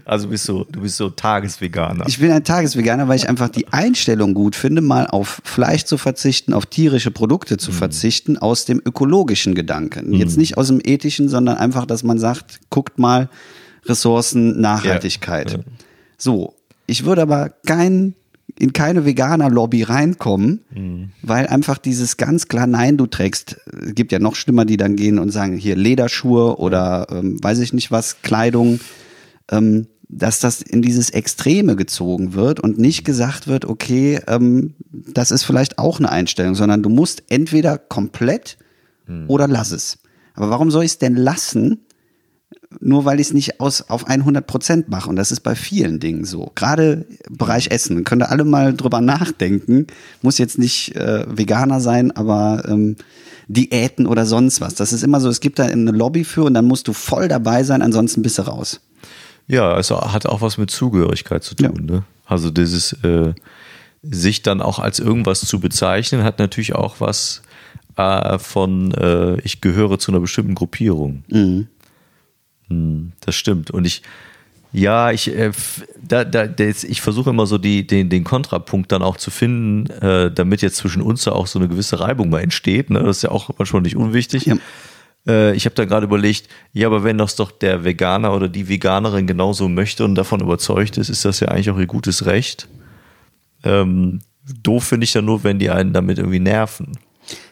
Also 0.04 0.28
bist 0.28 0.46
du, 0.48 0.64
du 0.70 0.82
bist 0.82 0.96
so 0.96 1.08
Tagesveganer. 1.08 2.04
Ich 2.06 2.18
bin 2.18 2.30
ein 2.30 2.44
Tagesveganer, 2.44 3.08
weil 3.08 3.16
ich 3.16 3.28
einfach 3.28 3.48
die 3.48 3.68
Einstellung 3.68 4.34
gut 4.34 4.54
finde, 4.54 4.82
mal 4.82 5.06
auf 5.06 5.40
Fleisch 5.44 5.84
zu 5.84 5.96
verzichten, 5.96 6.52
auf 6.52 6.66
tierische 6.66 7.10
Produkte 7.10 7.56
zu 7.56 7.72
verzichten, 7.72 8.36
aus 8.36 8.66
dem 8.66 8.82
ökologischen 8.84 9.54
Gedanken. 9.54 10.12
Jetzt 10.12 10.36
nicht 10.36 10.58
aus 10.58 10.68
dem 10.68 10.80
ethischen, 10.84 11.28
sondern 11.28 11.56
einfach, 11.56 11.86
dass 11.86 12.02
man 12.02 12.18
sagt, 12.18 12.60
guckt 12.68 12.98
mal, 12.98 13.30
Ressourcen, 13.86 14.60
Nachhaltigkeit. 14.60 15.52
Ja, 15.52 15.58
ja. 15.58 15.64
So, 16.18 16.54
ich 16.86 17.04
würde 17.06 17.22
aber 17.22 17.50
kein, 17.64 18.14
in 18.58 18.74
keine 18.74 19.06
Veganer-Lobby 19.06 19.84
reinkommen, 19.84 20.60
weil 21.22 21.46
einfach 21.46 21.78
dieses 21.78 22.18
ganz 22.18 22.48
klar, 22.48 22.66
nein, 22.66 22.98
du 22.98 23.06
trägst, 23.06 23.56
es 23.80 23.94
gibt 23.94 24.12
ja 24.12 24.18
noch 24.18 24.34
schlimmer, 24.34 24.66
die 24.66 24.76
dann 24.76 24.96
gehen 24.96 25.18
und 25.18 25.30
sagen, 25.30 25.56
hier 25.56 25.76
Lederschuhe 25.76 26.58
oder 26.58 27.06
ähm, 27.10 27.42
weiß 27.42 27.60
ich 27.60 27.72
nicht 27.72 27.90
was, 27.90 28.20
Kleidung, 28.20 28.80
ähm, 29.50 29.86
dass 30.08 30.40
das 30.40 30.60
in 30.60 30.82
dieses 30.82 31.10
Extreme 31.10 31.76
gezogen 31.76 32.34
wird 32.34 32.58
und 32.58 32.78
nicht 32.78 33.04
gesagt 33.04 33.46
wird, 33.46 33.64
okay, 33.64 34.20
ähm, 34.26 34.74
das 34.90 35.30
ist 35.30 35.44
vielleicht 35.44 35.78
auch 35.78 35.98
eine 35.98 36.10
Einstellung, 36.10 36.54
sondern 36.54 36.82
du 36.82 36.88
musst 36.88 37.22
entweder 37.28 37.78
komplett 37.78 38.58
oder 39.28 39.48
lass 39.48 39.72
es. 39.72 39.98
Aber 40.34 40.50
warum 40.50 40.70
soll 40.70 40.84
ich 40.84 40.92
es 40.92 40.98
denn 40.98 41.16
lassen, 41.16 41.80
nur 42.80 43.04
weil 43.04 43.18
ich 43.20 43.28
es 43.28 43.32
nicht 43.32 43.60
aus, 43.60 43.88
auf 43.88 44.06
100 44.06 44.46
Prozent 44.46 44.88
mache? 44.88 45.10
Und 45.10 45.16
das 45.16 45.32
ist 45.32 45.40
bei 45.40 45.54
vielen 45.54 46.00
Dingen 46.00 46.24
so. 46.24 46.52
Gerade 46.54 47.06
im 47.28 47.36
Bereich 47.36 47.70
Essen. 47.70 48.04
Könnt 48.04 48.22
ihr 48.22 48.30
alle 48.30 48.44
mal 48.44 48.74
drüber 48.74 49.00
nachdenken. 49.00 49.86
Muss 50.22 50.38
jetzt 50.38 50.58
nicht 50.58 50.94
äh, 50.96 51.24
Veganer 51.28 51.80
sein, 51.80 52.12
aber 52.12 52.64
ähm, 52.68 52.96
Diäten 53.48 54.06
oder 54.06 54.24
sonst 54.26 54.60
was. 54.60 54.74
Das 54.76 54.92
ist 54.92 55.02
immer 55.02 55.20
so, 55.20 55.28
es 55.28 55.40
gibt 55.40 55.58
da 55.58 55.64
eine 55.64 55.90
Lobby 55.90 56.24
für 56.24 56.44
und 56.44 56.54
dann 56.54 56.66
musst 56.66 56.86
du 56.86 56.92
voll 56.92 57.26
dabei 57.26 57.64
sein, 57.64 57.82
ansonsten 57.82 58.22
bist 58.22 58.38
du 58.38 58.42
raus. 58.42 58.80
Ja, 59.50 59.72
also 59.72 60.00
hat 60.00 60.26
auch 60.26 60.42
was 60.42 60.58
mit 60.58 60.70
Zugehörigkeit 60.70 61.42
zu 61.42 61.56
tun. 61.56 61.84
Ne? 61.84 62.04
Also 62.24 62.50
dieses 62.50 62.92
äh, 63.02 63.34
sich 64.00 64.42
dann 64.42 64.62
auch 64.62 64.78
als 64.78 65.00
irgendwas 65.00 65.40
zu 65.40 65.58
bezeichnen, 65.58 66.22
hat 66.22 66.38
natürlich 66.38 66.76
auch 66.76 67.00
was 67.00 67.42
äh, 67.96 68.38
von 68.38 68.94
äh, 68.94 69.40
ich 69.40 69.60
gehöre 69.60 69.98
zu 69.98 70.12
einer 70.12 70.20
bestimmten 70.20 70.54
Gruppierung. 70.54 71.24
Hm, 72.68 73.12
das 73.20 73.34
stimmt. 73.34 73.72
Und 73.72 73.88
ich, 73.88 74.02
ja, 74.72 75.10
ich, 75.10 75.36
äh, 75.36 75.50
da, 76.00 76.24
da, 76.24 76.46
ich 76.64 77.00
versuche 77.00 77.30
immer 77.30 77.46
so 77.46 77.58
die, 77.58 77.84
den, 77.84 78.08
den 78.08 78.22
Kontrapunkt 78.22 78.92
dann 78.92 79.02
auch 79.02 79.16
zu 79.16 79.32
finden, 79.32 79.90
äh, 80.00 80.30
damit 80.30 80.62
jetzt 80.62 80.76
zwischen 80.76 81.02
uns 81.02 81.24
da 81.24 81.32
auch 81.32 81.48
so 81.48 81.58
eine 81.58 81.66
gewisse 81.66 81.98
Reibung 81.98 82.30
mal 82.30 82.40
entsteht. 82.40 82.88
Ne? 82.90 83.02
Das 83.02 83.16
ist 83.16 83.22
ja 83.24 83.32
auch 83.32 83.50
manchmal 83.58 83.82
nicht 83.82 83.96
unwichtig. 83.96 84.46
Ja. 84.46 84.56
Äh, 85.26 85.54
ich 85.54 85.64
habe 85.66 85.74
da 85.74 85.84
gerade 85.84 86.06
überlegt, 86.06 86.48
ja, 86.72 86.86
aber 86.86 87.04
wenn 87.04 87.18
das 87.18 87.36
doch 87.36 87.50
der 87.50 87.84
Veganer 87.84 88.34
oder 88.34 88.48
die 88.48 88.68
Veganerin 88.68 89.26
genauso 89.26 89.68
möchte 89.68 90.04
und 90.04 90.14
davon 90.14 90.40
überzeugt 90.40 90.96
ist, 90.98 91.08
ist 91.08 91.24
das 91.24 91.40
ja 91.40 91.48
eigentlich 91.48 91.70
auch 91.70 91.78
ihr 91.78 91.86
gutes 91.86 92.26
Recht. 92.26 92.68
Ähm, 93.64 94.20
doof 94.62 94.84
finde 94.84 95.04
ich 95.04 95.14
ja 95.14 95.22
nur, 95.22 95.44
wenn 95.44 95.58
die 95.58 95.70
einen 95.70 95.92
damit 95.92 96.18
irgendwie 96.18 96.40
nerven. 96.40 96.92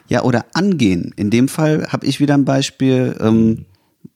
Ja, 0.07 0.23
oder 0.23 0.45
angehen. 0.53 1.13
In 1.15 1.29
dem 1.29 1.47
Fall 1.47 1.87
habe 1.89 2.05
ich 2.07 2.19
wieder 2.19 2.33
ein 2.33 2.45
Beispiel 2.45 3.15
ähm, 3.21 3.65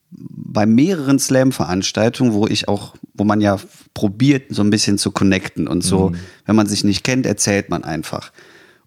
bei 0.10 0.66
mehreren 0.66 1.20
Slam-Veranstaltungen, 1.20 2.34
wo 2.34 2.48
ich 2.48 2.68
auch, 2.68 2.96
wo 3.14 3.24
man 3.24 3.42
ja 3.42 3.58
probiert, 3.94 4.46
so 4.50 4.64
ein 4.64 4.70
bisschen 4.72 4.98
zu 4.98 5.12
connecten 5.12 5.68
und 5.68 5.84
so, 5.84 6.10
Mhm. 6.10 6.16
wenn 6.46 6.56
man 6.56 6.68
sich 6.68 6.84
nicht 6.84 7.04
kennt, 7.04 7.26
erzählt 7.26 7.70
man 7.70 7.84
einfach. 7.84 8.32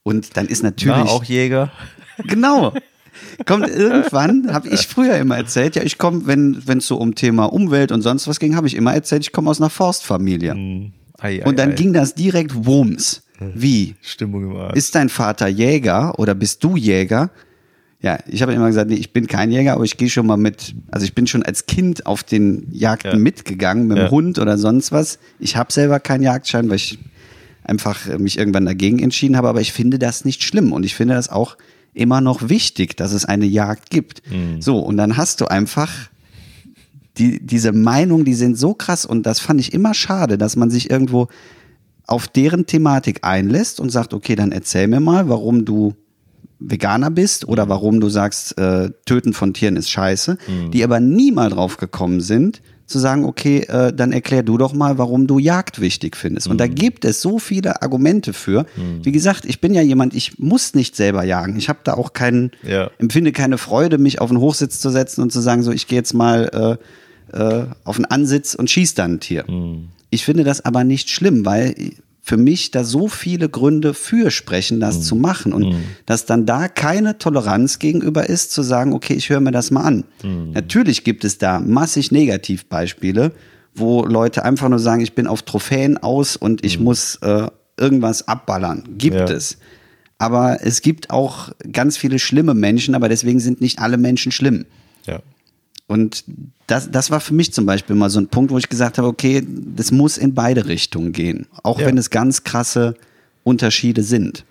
Und 0.03 0.37
dann 0.37 0.47
ist 0.47 0.63
natürlich. 0.63 0.97
Na, 1.05 1.11
auch 1.11 1.25
Jäger. 1.25 1.71
Genau. 2.27 2.73
Kommt 3.47 3.69
irgendwann, 3.69 4.53
habe 4.53 4.69
ich 4.69 4.87
früher 4.87 5.17
immer 5.17 5.37
erzählt, 5.37 5.77
ja, 5.77 5.83
ich 5.83 5.99
komme, 5.99 6.23
wenn 6.27 6.79
es 6.79 6.87
so 6.87 6.97
um 6.97 7.15
Thema 7.15 7.45
Umwelt 7.47 7.93
und 7.93 8.03
sonst 8.03 8.27
was 8.29 8.39
ging, 8.41 8.57
habe 8.57 8.67
ich 8.67 8.75
immer 8.75 8.95
erzählt, 8.95 9.23
ich 9.23 9.33
komme 9.33 9.51
aus 9.51 9.61
einer 9.61 9.71
Forstfamilie. 9.71 10.53
Ei, 11.19 11.43
ei, 11.43 11.45
Und 11.45 11.59
dann 11.59 11.71
ei. 11.71 11.75
ging 11.75 11.93
das 11.93 12.15
direkt 12.15 12.67
Wumms. 12.67 13.23
Wie? 13.55 13.97
Stimmung 14.01 14.45
im 14.45 14.57
Arsch. 14.57 14.77
Ist 14.77 14.95
dein 14.95 15.09
Vater 15.11 15.47
Jäger 15.49 16.19
oder 16.19 16.35
bist 16.35 16.65
du 16.65 16.77
Jäger? 16.77 17.31
Ja, 18.01 18.19
ich 18.27 18.41
habe 18.43 18.53
immer 18.53 18.67
gesagt, 18.69 18.89
nee, 18.91 18.97
ich 18.97 19.13
bin 19.13 19.27
kein 19.27 19.51
Jäger, 19.51 19.73
aber 19.75 19.85
ich 19.85 19.97
gehe 19.97 20.09
schon 20.11 20.27
mal 20.27 20.37
mit, 20.37 20.75
also 20.91 21.05
ich 21.05 21.15
bin 21.15 21.27
schon 21.27 21.43
als 21.43 21.67
Kind 21.67 22.07
auf 22.07 22.23
den 22.23 22.69
Jagden 22.71 23.11
Ja. 23.13 23.19
mitgegangen 23.19 23.89
mit 23.89 23.97
dem 23.99 24.05
Ja. 24.05 24.11
Hund 24.11 24.39
oder 24.39 24.59
sonst 24.59 24.93
was. 24.93 25.19
Ich 25.39 25.57
habe 25.57 25.73
selber 25.73 25.99
keinen 26.01 26.23
Jagdschein, 26.23 26.69
weil 26.69 26.77
ich 26.77 26.99
einfach 27.65 28.07
mich 28.19 28.39
irgendwann 28.39 28.65
dagegen 28.67 29.01
entschieden 29.01 29.37
habe, 29.37 29.49
aber 29.49 29.61
ich 29.61 29.73
finde 29.73 29.99
das 29.99 30.25
nicht 30.25 30.43
schlimm 30.43 30.73
und 30.73 30.85
ich 30.85 30.95
finde 30.95 31.15
das 31.15 31.29
auch 31.31 31.57
immer 31.97 32.21
noch 32.21 32.49
wichtig, 32.49 32.97
dass 32.97 33.13
es 33.13 33.25
eine 33.25 33.47
Jagd 33.47 33.91
gibt. 33.91 34.23
So, 34.61 34.79
und 34.79 34.97
dann 34.97 35.17
hast 35.17 35.41
du 35.41 35.47
einfach 35.47 35.91
die, 37.19 37.45
diese 37.45 37.73
Meinung, 37.73 38.25
die 38.25 38.35
sind 38.35 38.59
so 38.59 38.75
krass 38.75 39.07
und 39.07 39.25
das 39.25 39.41
fand 39.41 39.61
ich 39.61 39.73
immer 39.73 39.95
schade, 39.95 40.37
dass 40.37 40.55
man 40.57 40.71
sich 40.71 40.91
irgendwo 40.91 41.29
auf 42.07 42.29
deren 42.29 42.67
Thematik 42.67 43.21
einlässt 43.23 43.81
und 43.81 43.91
sagt, 43.91 44.13
okay, 44.15 44.37
dann 44.37 44.53
erzähl 44.53 44.87
mir 44.87 45.01
mal, 45.01 45.29
warum 45.29 45.65
du 45.65 45.95
Veganer 46.59 47.11
bist 47.11 47.49
oder 47.49 47.69
warum 47.69 48.01
du 48.01 48.09
sagst, 48.09 48.57
äh, 48.59 48.91
Töten 49.05 49.33
von 49.33 49.53
Tieren 49.55 49.77
ist 49.77 49.91
scheiße, 49.91 50.39
die 50.73 50.85
aber 50.85 51.01
nie 51.01 51.33
mal 51.33 51.51
drauf 51.51 51.77
gekommen 51.79 52.21
sind, 52.21 52.63
zu 52.87 52.99
sagen, 52.99 53.25
okay, 53.25 53.61
äh, 53.63 53.93
dann 53.93 54.13
erklär 54.13 54.43
du 54.43 54.57
doch 54.59 54.73
mal, 54.73 54.97
warum 54.99 55.27
du 55.27 55.39
Jagd 55.39 55.81
wichtig 55.81 56.17
findest. 56.17 56.47
Und 56.47 56.59
da 56.59 56.67
gibt 56.69 57.05
es 57.05 57.21
so 57.21 57.39
viele 57.39 57.83
Argumente 57.83 58.33
für. 58.33 58.65
Wie 59.03 59.13
gesagt, 59.13 59.45
ich 59.45 59.61
bin 59.61 59.75
ja 59.75 59.83
jemand, 59.83 60.15
ich 60.15 60.39
muss 60.39 60.75
nicht 60.75 60.95
selber 60.95 61.25
jagen. 61.25 61.57
Ich 61.57 61.69
habe 61.69 61.81
da 61.85 61.95
auch 61.95 62.13
keinen, 62.13 62.53
Ja. 62.63 62.91
empfinde 62.99 63.33
keine 63.33 63.59
Freude, 63.59 63.99
mich 63.99 64.21
auf 64.21 64.31
den 64.31 64.39
Hochsitz 64.39 64.79
zu 64.81 64.91
setzen 64.91 65.21
und 65.23 65.33
zu 65.33 65.41
sagen, 65.41 65.63
so, 65.65 65.73
ich 65.73 65.89
gehe 65.89 65.99
jetzt 65.99 66.15
mal 66.15 66.79
äh, 67.33 67.37
äh, 67.37 67.67
auf 67.85 67.97
einen 67.97 68.05
Ansitz 68.05 68.55
und 68.55 68.71
schieß 68.71 68.95
dann 68.95 69.15
ein 69.15 69.21
Tier. 69.21 69.45
Ich 70.11 70.25
finde 70.25 70.45
das 70.45 70.65
aber 70.65 70.85
nicht 70.85 71.11
schlimm, 71.11 71.45
weil 71.45 71.75
für 72.29 72.37
mich 72.37 72.73
da 72.73 72.83
so 72.83 73.07
viele 73.07 73.49
Gründe 73.49 73.95
für 73.95 74.33
sprechen, 74.33 74.81
das 74.81 75.03
zu 75.03 75.15
machen 75.15 75.53
und 75.53 75.77
dass 76.07 76.27
dann 76.27 76.45
da 76.45 76.67
keine 76.67 77.19
Toleranz 77.19 77.79
gegenüber 77.79 78.29
ist, 78.29 78.51
zu 78.51 78.63
sagen, 78.63 78.93
okay, 78.93 79.15
ich 79.15 79.31
höre 79.31 79.39
mir 79.39 79.53
das 79.53 79.71
mal 79.71 79.83
an. 79.83 80.05
Natürlich 80.53 81.05
gibt 81.05 81.25
es 81.25 81.39
da 81.39 81.61
massig 81.61 82.11
Negativbeispiele, 82.11 83.31
wo 83.77 84.05
Leute 84.05 84.45
einfach 84.45 84.69
nur 84.69 84.81
sagen, 84.81 85.03
ich 85.03 85.13
bin 85.15 85.29
auf 85.29 85.43
Trophäen 85.43 85.99
aus 85.99 86.35
und 86.35 86.65
ich 86.65 86.81
muss 86.81 87.15
äh, 87.23 87.47
irgendwas 87.77 88.27
abballern. 88.27 88.83
Gibt 88.99 89.15
Ja. 89.31 89.37
es. 89.37 89.59
Aber 90.19 90.59
es 90.65 90.81
gibt 90.83 91.11
auch 91.11 91.51
ganz 91.71 91.97
viele 91.97 92.19
schlimme 92.19 92.55
Menschen, 92.55 92.97
aber 92.97 93.09
deswegen 93.09 93.39
sind 93.39 93.61
nicht 93.61 93.79
alle 93.79 93.99
Menschen 93.99 94.33
schlimm. 94.33 94.65
Ja. 95.07 95.21
Und 95.89 96.25
das, 96.67 96.91
das 96.91 97.11
war 97.11 97.21
für 97.21 97.33
mich 97.35 97.53
zum 97.53 97.65
Beispiel 97.65 97.95
mal 97.95 98.11
so 98.11 98.19
ein 98.19 98.27
Punkt, 98.29 98.51
wo 98.51 98.59
ich 98.59 98.69
gesagt 98.69 98.99
habe, 98.99 99.07
okay, 99.07 99.47
das 99.47 99.93
muss 99.93 100.19
in 100.19 100.35
beide 100.35 100.67
Richtungen 100.67 101.13
gehen. 101.13 101.47
Auch 101.63 101.79
Ja. 101.81 101.87
wenn 101.87 101.97
es 101.99 102.11
ganz 102.11 102.43
krasse 102.43 102.95
Unterschiede 103.45 104.03
sind. 104.03 104.45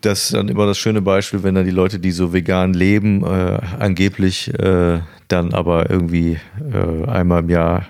Das 0.00 0.24
ist 0.24 0.34
dann 0.34 0.48
immer 0.48 0.66
das 0.66 0.78
schöne 0.78 1.02
Beispiel, 1.02 1.42
wenn 1.42 1.54
dann 1.54 1.64
die 1.66 1.70
Leute, 1.70 1.98
die 2.00 2.10
so 2.10 2.32
vegan 2.32 2.72
leben, 2.74 3.22
äh, 3.22 3.58
angeblich 3.78 4.52
äh, 4.58 5.00
dann 5.28 5.52
aber 5.52 5.90
irgendwie 5.90 6.38
äh, 6.72 7.06
einmal 7.08 7.42
im 7.42 7.50
Jahr 7.50 7.86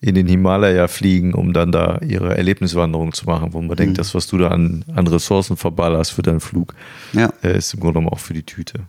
in 0.00 0.14
den 0.14 0.26
Himalaya 0.28 0.86
fliegen, 0.88 1.34
um 1.34 1.52
dann 1.52 1.72
da 1.72 1.98
ihre 2.06 2.36
Erlebniswanderung 2.36 3.12
zu 3.14 3.24
machen, 3.26 3.52
wo 3.52 3.60
man 3.62 3.76
denkt, 3.76 3.98
das, 3.98 4.14
was 4.14 4.26
du 4.26 4.38
da 4.38 4.48
an, 4.48 4.84
an 4.94 5.06
Ressourcen 5.06 5.56
verballerst 5.56 6.12
für 6.12 6.22
deinen 6.22 6.40
Flug, 6.40 6.74
Ja. 7.14 7.32
äh, 7.42 7.56
ist 7.56 7.72
im 7.72 7.80
Grunde 7.80 7.94
genommen 8.00 8.12
auch 8.12 8.20
für 8.20 8.34
die 8.34 8.42
Tüte. 8.44 8.80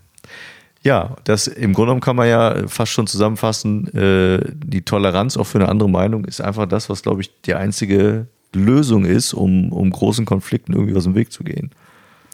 Ja, 0.81 1.17
das 1.25 1.47
im 1.47 1.73
Grunde 1.73 1.87
genommen 1.87 2.01
kann 2.01 2.15
man 2.15 2.27
ja 2.27 2.67
fast 2.67 2.93
schon 2.93 3.05
zusammenfassen, 3.05 3.93
äh, 3.93 4.39
die 4.55 4.81
Toleranz 4.81 5.35
auch 5.35 5.45
für 5.45 5.59
eine 5.59 5.67
andere 5.67 5.89
Meinung 5.89 6.23
ist 6.25 6.39
einfach 6.39 6.67
das, 6.67 6.89
was, 6.89 7.01
glaube 7.01 7.21
ich, 7.21 7.41
die 7.41 7.53
einzige 7.53 8.27
Lösung 8.53 9.05
ist, 9.05 9.33
um, 9.33 9.71
um 9.73 9.89
großen 9.89 10.25
Konflikten 10.25 10.73
irgendwie 10.73 10.95
aus 10.95 11.03
dem 11.03 11.15
Weg 11.15 11.31
zu 11.31 11.43
gehen. 11.43 11.71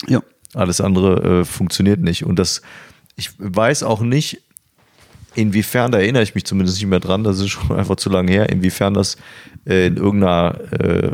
Ja. 0.08 0.22
Alles 0.54 0.80
andere 0.80 1.42
äh, 1.42 1.46
funktioniert 1.46 2.00
nicht. 2.00 2.26
Und 2.26 2.40
das, 2.40 2.62
ich 3.18 3.32
weiß 3.38 3.84
auch 3.84 4.02
nicht, 4.02 4.42
inwiefern, 5.36 5.92
da 5.92 6.00
erinnere 6.00 6.24
ich 6.24 6.34
mich 6.34 6.46
zumindest 6.46 6.78
nicht 6.78 6.90
mehr 6.90 7.00
dran, 7.00 7.24
das 7.24 7.40
ist 7.40 7.50
schon 7.50 7.72
einfach 7.76 7.98
zu 7.98 8.10
lange 8.10 8.32
her, 8.32 8.50
inwiefern 8.50 8.94
das 8.94 9.18
äh, 9.66 9.88
in 9.88 9.98
irgendeiner, 9.98 10.58
äh, 10.80 11.12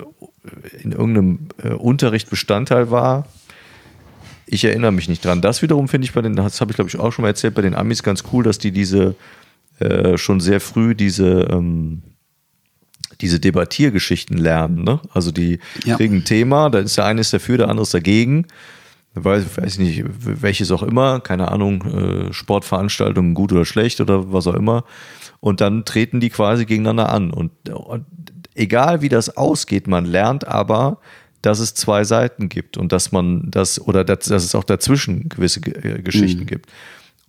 in 0.82 0.92
irgendeinem 0.92 1.48
äh, 1.64 1.70
Unterricht 1.70 2.30
Bestandteil 2.30 2.92
war. 2.92 3.28
Ich 4.52 4.66
erinnere 4.66 4.92
mich 4.92 5.08
nicht 5.08 5.24
dran. 5.24 5.42
Das 5.42 5.62
wiederum 5.62 5.88
finde 5.88 6.06
ich 6.06 6.14
bei 6.14 6.22
den, 6.22 6.36
das 6.36 6.60
habe 6.62 6.72
ich 6.72 6.76
glaube 6.76 6.90
ich 6.90 7.00
auch 7.00 7.12
schon 7.12 7.24
mal 7.24 7.30
erzählt, 7.30 7.56
bei 7.56 7.62
den 7.62 7.74
Amis 7.74 8.04
ganz 8.04 8.24
cool, 8.32 8.44
dass 8.44 8.58
die 8.60 8.72
diese 8.72 9.16
äh, 9.80 10.18
schon 10.18 10.40
sehr 10.42 10.60
früh 10.60 10.94
diese 10.94 11.48
ähm, 11.50 12.04
diese 13.22 13.40
Debattiergeschichten 13.40 14.38
lernen. 14.38 14.84
Ne? 14.84 15.00
Also 15.14 15.32
die 15.32 15.60
Ja. 15.86 15.96
kriegen 15.96 16.18
ein 16.18 16.26
Thema, 16.26 16.70
da 16.70 16.80
ist 16.80 16.98
der 16.98 17.06
eine 17.06 17.22
ist 17.22 17.34
dafür, 17.34 17.58
der 17.58 17.70
andere 17.70 17.84
ist 17.84 17.94
dagegen. 17.94 18.46
Weiß, 19.14 19.58
weiß 19.58 19.78
nicht, 19.80 20.04
welches 20.08 20.72
auch 20.72 20.84
immer, 20.84 21.20
keine 21.20 21.50
Ahnung, 21.52 21.84
äh, 21.84 22.34
Sportveranstaltungen 22.34 23.34
gut 23.34 23.52
oder 23.52 23.66
schlecht 23.66 24.00
oder 24.02 24.32
was 24.32 24.48
auch 24.48 24.54
immer. 24.54 24.86
Und 25.40 25.60
dann 25.62 25.84
treten 25.86 26.20
die 26.20 26.30
quasi 26.30 26.66
gegeneinander 26.66 27.12
an. 27.12 27.32
Und, 27.32 27.52
und 27.70 28.06
egal 28.56 29.02
wie 29.02 29.10
das 29.10 29.36
ausgeht, 29.36 29.88
man 29.88 30.06
lernt 30.06 30.48
aber, 30.48 31.00
dass 31.42 31.60
es 31.60 31.74
zwei 31.74 32.04
Seiten 32.04 32.50
gibt 32.50 32.78
und 32.78 32.92
dass 32.92 33.12
man 33.12 33.50
das, 33.50 33.80
oder 33.82 34.04
dass, 34.04 34.28
dass 34.28 34.44
es 34.44 34.56
auch 34.56 34.64
dazwischen 34.64 35.30
gewisse 35.30 35.62
Ge- 35.62 35.98
äh, 35.98 36.02
Geschichten 36.02 36.46
gibt. 36.46 36.70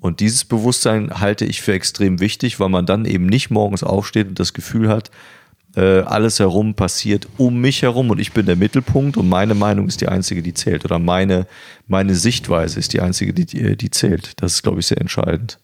Und 0.00 0.20
dieses 0.20 0.44
Bewusstsein 0.44 1.20
halte 1.20 1.44
ich 1.44 1.62
für 1.62 1.72
extrem 1.72 2.20
wichtig, 2.20 2.58
weil 2.58 2.68
man 2.68 2.86
dann 2.86 3.04
eben 3.04 3.26
nicht 3.26 3.50
morgens 3.50 3.82
aufsteht 3.84 4.28
und 4.28 4.40
das 4.40 4.52
Gefühl 4.52 4.88
hat, 4.88 5.10
äh, 5.76 6.00
alles 6.00 6.38
herum 6.40 6.74
passiert 6.74 7.28
um 7.38 7.60
mich 7.60 7.82
herum 7.82 8.10
und 8.10 8.18
ich 8.18 8.32
bin 8.32 8.44
der 8.44 8.56
Mittelpunkt 8.56 9.16
und 9.16 9.28
meine 9.28 9.54
Meinung 9.54 9.86
ist 9.88 10.00
die 10.00 10.08
einzige, 10.08 10.42
die 10.42 10.52
zählt. 10.52 10.84
Oder 10.84 10.98
meine, 10.98 11.46
meine 11.86 12.14
Sichtweise 12.14 12.78
ist 12.78 12.92
die 12.92 13.00
einzige, 13.00 13.32
die, 13.32 13.46
die, 13.46 13.76
die 13.76 13.90
zählt. 13.90 14.32
Das 14.42 14.54
ist, 14.54 14.62
glaube 14.62 14.80
ich, 14.80 14.86
sehr 14.86 15.00
entscheidend. 15.00 15.58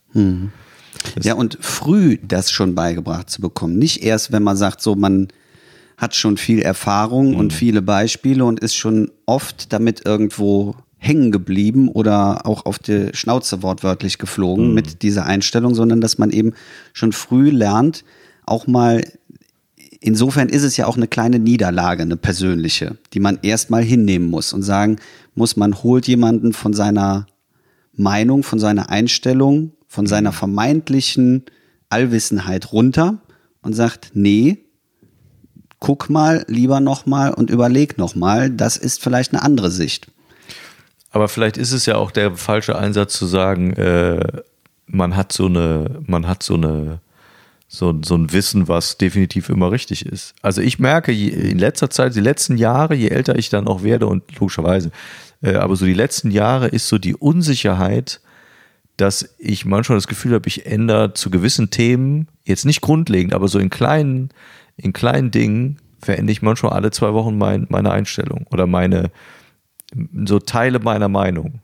Ja, 1.23 1.35
und 1.35 1.59
früh 1.61 2.19
das 2.23 2.51
schon 2.51 2.75
beigebracht 2.75 3.29
zu 3.29 3.41
bekommen. 3.41 3.79
Nicht 3.79 4.03
erst, 4.03 4.33
wenn 4.33 4.43
man 4.43 4.57
sagt, 4.57 4.81
so 4.81 4.95
man 4.95 5.29
hat 5.99 6.15
schon 6.15 6.37
viel 6.37 6.61
Erfahrung 6.61 7.35
und 7.35 7.53
viele 7.53 7.83
Beispiele 7.83 8.45
und 8.45 8.61
ist 8.61 8.77
schon 8.77 9.11
oft 9.27 9.73
damit 9.73 10.07
irgendwo 10.07 10.77
hängen 10.97 11.33
geblieben 11.33 11.89
oder 11.89 12.47
auch 12.47 12.67
auf 12.67 12.79
die 12.79 13.11
Schnauze 13.13 13.63
wortwörtlich 13.63 14.19
geflogen 14.19 14.75
mit 14.75 15.03
dieser 15.03 15.27
Einstellung, 15.27 15.75
sondern 15.75 16.01
dass 16.01 16.17
man 16.17 16.31
eben 16.31 16.55
schon 16.93 17.13
früh 17.13 17.51
lernt, 17.51 18.05
auch 18.47 18.67
mal 18.67 19.03
insofern 20.01 20.49
ist 20.49 20.63
es 20.63 20.77
ja 20.77 20.87
auch 20.87 20.97
eine 20.97 21.09
kleine 21.09 21.41
Niederlage, 21.41 22.03
eine 22.03 22.17
persönliche, 22.17 22.97
die 23.13 23.21
man 23.21 23.41
erstmal 23.43 23.83
hinnehmen 23.83 24.31
muss 24.31 24.53
und 24.53 24.63
sagen 24.63 24.97
muss, 25.35 25.57
man 25.57 25.83
holt 25.83 26.07
jemanden 26.07 26.53
von 26.53 26.73
seiner 26.73 27.27
Meinung, 27.93 28.45
von 28.45 28.61
seiner 28.61 28.91
Einstellung, 28.91 29.73
von 29.89 30.07
seiner 30.07 30.33
vermeintlichen 30.33 31.45
Allwissenheit 31.89 32.73
runter 32.73 33.21
und 33.63 33.75
sagt, 33.75 34.13
nee, 34.15 34.59
guck 35.81 36.11
mal 36.11 36.45
lieber 36.49 36.81
nochmal 36.81 37.33
und 37.33 37.51
überleg 37.51 37.99
nochmal, 37.99 38.51
das 38.51 38.77
ist 38.77 39.03
vielleicht 39.03 39.33
eine 39.33 39.43
andere 39.43 39.71
Sicht. 39.71 40.09
Aber 41.11 41.29
vielleicht 41.29 41.57
ist 41.57 41.73
es 41.73 41.87
ja 41.87 41.97
auch 41.97 42.11
der 42.11 42.37
falsche 42.37 42.79
Einsatz 42.79 43.15
zu 43.15 43.27
sagen, 43.27 43.73
äh, 43.75 44.21
man 44.87 45.17
hat 45.17 45.33
so 45.33 45.47
eine, 45.47 46.01
man 46.07 46.27
hat 46.27 46.43
so 46.43 46.55
eine, 46.55 47.01
so, 47.69 47.95
so 48.05 48.15
ein 48.15 48.33
Wissen, 48.33 48.69
was 48.69 48.99
definitiv 48.99 49.49
immer 49.49 49.71
richtig 49.71 50.07
ist. 50.07 50.35
Also 50.43 50.61
ich 50.61 50.79
merke 50.79 51.13
je, 51.13 51.29
in 51.29 51.59
letzter 51.59 51.91
Zeit, 51.91 52.15
die 52.15 52.21
letzten 52.21 52.57
Jahre, 52.57 52.95
je 52.95 53.09
älter 53.09 53.39
ich 53.39 53.51
dann 53.51 53.69
auch 53.69 53.83
werde 53.83 54.07
und 54.07 54.39
logischerweise, 54.39 54.91
äh, 55.43 55.55
aber 55.55 55.77
so 55.77 55.85
die 55.85 55.95
letzten 55.95 56.31
Jahre 56.31 56.69
ist 56.69 56.89
so 56.89 56.99
die 56.99 57.15
Unsicherheit, 57.15 58.21
dass 58.97 59.35
ich 59.39 59.65
manchmal 59.65 59.97
das 59.97 60.09
Gefühl 60.09 60.35
habe, 60.35 60.49
ich 60.49 60.67
ändere 60.67 61.15
zu 61.15 61.31
gewissen 61.31 61.71
Themen, 61.71 62.29
jetzt 62.45 62.65
nicht 62.65 62.81
grundlegend, 62.81 63.33
aber 63.33 63.47
so 63.47 63.59
in 63.59 63.71
kleinen, 63.71 64.31
in 64.79 64.93
kleinen 64.93 65.31
Dingen 65.31 65.79
verändere 66.01 66.33
ich 66.33 66.43
manchmal 66.43 66.73
alle 66.73 66.91
zwei 66.91 67.13
Wochen 67.13 67.37
mein, 67.37 67.67
meine 67.69 67.91
Einstellung 67.91 68.47
oder 68.51 68.67
meine, 68.67 69.11
so 70.25 70.39
Teile 70.39 70.79
meiner 70.79 71.09
Meinung. 71.09 71.61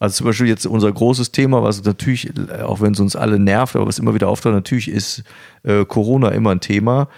Also 0.00 0.18
zum 0.18 0.26
Beispiel 0.26 0.46
jetzt 0.46 0.66
unser 0.66 0.90
großes 0.92 1.32
Thema, 1.32 1.62
was 1.62 1.84
natürlich, 1.84 2.30
auch 2.62 2.80
wenn 2.80 2.92
es 2.92 3.00
uns 3.00 3.16
alle 3.16 3.38
nervt, 3.38 3.76
aber 3.76 3.86
was 3.86 3.98
immer 3.98 4.14
wieder 4.14 4.28
auftaucht, 4.28 4.54
natürlich 4.54 4.88
ist 4.88 5.24
äh, 5.64 5.84
Corona 5.84 6.28
immer 6.30 6.52
ein 6.52 6.60
Thema. 6.60 7.08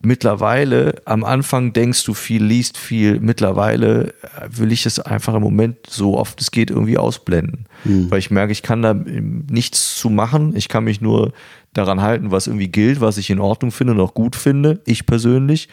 Mittlerweile, 0.00 1.02
am 1.06 1.24
Anfang 1.24 1.72
denkst 1.72 2.04
du 2.04 2.14
viel, 2.14 2.44
liest 2.44 2.78
viel. 2.78 3.18
Mittlerweile 3.18 4.14
äh, 4.22 4.48
will 4.48 4.70
ich 4.70 4.86
es 4.86 5.00
einfach 5.00 5.34
im 5.34 5.42
Moment 5.42 5.78
so 5.88 6.16
oft 6.16 6.40
es 6.40 6.52
geht 6.52 6.70
irgendwie 6.70 6.98
ausblenden. 6.98 7.66
Weil 8.08 8.20
ich 8.20 8.30
merke, 8.30 8.52
ich 8.52 8.62
kann 8.62 8.82
da 8.82 8.92
ähm, 8.92 9.44
nichts 9.50 9.98
zu 9.98 10.08
machen. 10.08 10.54
Ich 10.54 10.68
kann 10.68 10.84
mich 10.84 11.00
nur 11.00 11.32
daran 11.72 12.00
halten, 12.00 12.30
was 12.30 12.46
irgendwie 12.46 12.68
gilt, 12.68 13.00
was 13.00 13.18
ich 13.18 13.28
in 13.30 13.40
Ordnung 13.40 13.72
finde 13.72 13.94
und 13.94 14.00
auch 14.00 14.14
gut 14.14 14.36
finde. 14.36 14.80
Ich 14.84 15.04
persönlich. 15.04 15.68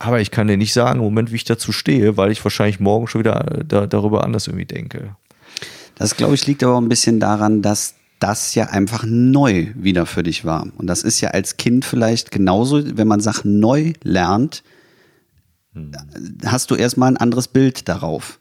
Aber 0.00 0.20
ich 0.20 0.32
kann 0.32 0.48
dir 0.48 0.56
nicht 0.56 0.72
sagen, 0.72 0.98
im 0.98 1.04
Moment, 1.04 1.30
wie 1.30 1.36
ich 1.36 1.44
dazu 1.44 1.70
stehe, 1.70 2.16
weil 2.16 2.32
ich 2.32 2.42
wahrscheinlich 2.42 2.80
morgen 2.80 3.06
schon 3.06 3.20
wieder 3.20 3.58
äh, 3.58 3.64
da, 3.64 3.86
darüber 3.86 4.24
anders 4.24 4.48
irgendwie 4.48 4.66
denke. 4.66 5.14
Das, 5.94 6.16
glaube 6.16 6.34
ich, 6.34 6.46
liegt 6.46 6.64
aber 6.64 6.74
auch 6.74 6.80
ein 6.80 6.88
bisschen 6.88 7.20
daran, 7.20 7.62
dass 7.62 7.94
das 8.20 8.54
ja 8.54 8.66
einfach 8.66 9.04
neu 9.04 9.68
wieder 9.74 10.06
für 10.06 10.22
dich 10.22 10.44
war. 10.44 10.68
Und 10.76 10.86
das 10.86 11.02
ist 11.02 11.20
ja 11.20 11.30
als 11.30 11.56
Kind 11.56 11.84
vielleicht 11.84 12.30
genauso, 12.30 12.96
wenn 12.96 13.08
man 13.08 13.20
Sachen 13.20 13.58
neu 13.58 13.94
lernt, 14.02 14.62
hast 16.44 16.70
du 16.70 16.74
erstmal 16.74 17.10
ein 17.10 17.16
anderes 17.16 17.48
Bild 17.48 17.88
darauf. 17.88 18.40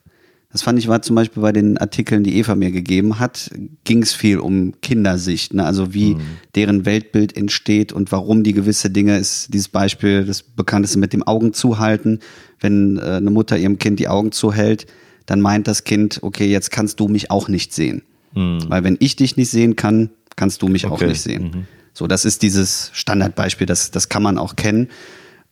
Das 0.52 0.64
fand 0.64 0.80
ich 0.80 0.88
war 0.88 1.04
zum 1.04 1.16
Beispiel 1.16 1.44
bei 1.44 1.52
den 1.52 1.78
Artikeln, 1.78 2.24
die 2.24 2.38
Eva 2.38 2.56
mir 2.56 2.72
gegeben 2.72 3.20
hat, 3.20 3.52
ging 3.84 4.02
es 4.02 4.14
viel 4.14 4.40
um 4.40 4.74
Kindersicht, 4.82 5.54
ne? 5.54 5.64
also 5.64 5.94
wie 5.94 6.18
deren 6.56 6.86
Weltbild 6.86 7.38
entsteht 7.38 7.94
und 7.94 8.12
warum 8.12 8.44
die 8.44 8.54
gewisse 8.54 8.90
Dinge 8.90 9.20
ist. 9.20 9.54
Dieses 9.54 9.68
Beispiel, 9.68 10.26
das 10.26 10.42
bekannteste 10.42 10.98
mit 10.98 11.14
dem 11.14 11.22
Augen 11.22 11.54
zuhalten, 11.54 12.20
wenn 12.60 12.98
äh, 12.98 13.02
eine 13.02 13.30
Mutter 13.30 13.60
ihrem 13.60 13.78
Kind 13.78 14.00
die 14.00 14.08
Augen 14.08 14.32
zuhält, 14.32 14.88
dann 15.28 15.40
meint 15.40 15.68
das 15.68 15.84
Kind, 15.84 16.20
okay, 16.24 16.48
jetzt 16.48 16.72
kannst 16.72 17.00
du 17.00 17.08
mich 17.08 17.30
auch 17.30 17.48
nicht 17.48 17.72
sehen. 17.72 18.02
Weil 18.34 18.84
wenn 18.84 18.98
ich 19.00 19.16
dich 19.16 19.38
nicht 19.38 19.50
sehen 19.50 19.76
kann, 19.76 20.10
kannst 20.36 20.62
du 20.62 20.68
mich 20.68 20.86
auch 20.86 20.92
Okay. 20.92 21.08
nicht 21.08 21.22
sehen. 21.22 21.68
So, 21.94 22.08
das 22.08 22.24
ist 22.26 22.42
dieses 22.44 22.92
Standardbeispiel, 22.94 23.68
das, 23.68 23.92
das 23.92 24.08
kann 24.10 24.24
man 24.24 24.38
auch 24.38 24.56
kennen. 24.56 24.88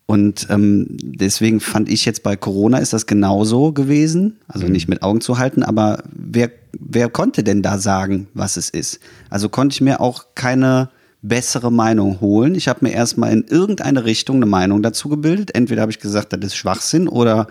Und 0.05 0.47
ähm, 0.49 0.87
deswegen 1.03 1.59
fand 1.59 1.89
ich 1.89 2.05
jetzt 2.05 2.23
bei 2.23 2.37
Corona 2.37 2.77
ist 2.77 2.93
das 2.93 3.07
genauso 3.07 3.73
gewesen. 3.73 4.37
Also 4.47 4.67
nicht 4.67 4.87
mit 4.87 5.01
Augen 5.03 5.19
zu 5.19 5.37
halten, 5.37 5.63
aber 5.63 6.03
wer, 6.13 6.49
wer 6.79 7.09
konnte 7.09 7.43
denn 7.43 7.61
da 7.61 7.77
sagen, 7.77 8.27
was 8.33 8.55
es 8.55 8.69
ist? 8.69 8.99
Also 9.29 9.49
konnte 9.49 9.73
ich 9.73 9.81
mir 9.81 9.99
auch 9.99 10.27
keine 10.35 10.89
bessere 11.21 11.73
Meinung 11.73 12.21
holen. 12.21 12.55
Ich 12.55 12.69
habe 12.69 12.85
mir 12.85 12.91
erstmal 12.93 13.33
in 13.33 13.43
irgendeine 13.49 14.05
Richtung 14.05 14.37
eine 14.37 14.45
Meinung 14.45 14.81
dazu 14.81 15.09
gebildet. 15.09 15.53
Entweder 15.55 15.81
habe 15.81 15.91
ich 15.91 15.99
gesagt, 15.99 16.31
das 16.31 16.39
ist 16.41 16.55
Schwachsinn 16.55 17.09
oder 17.09 17.47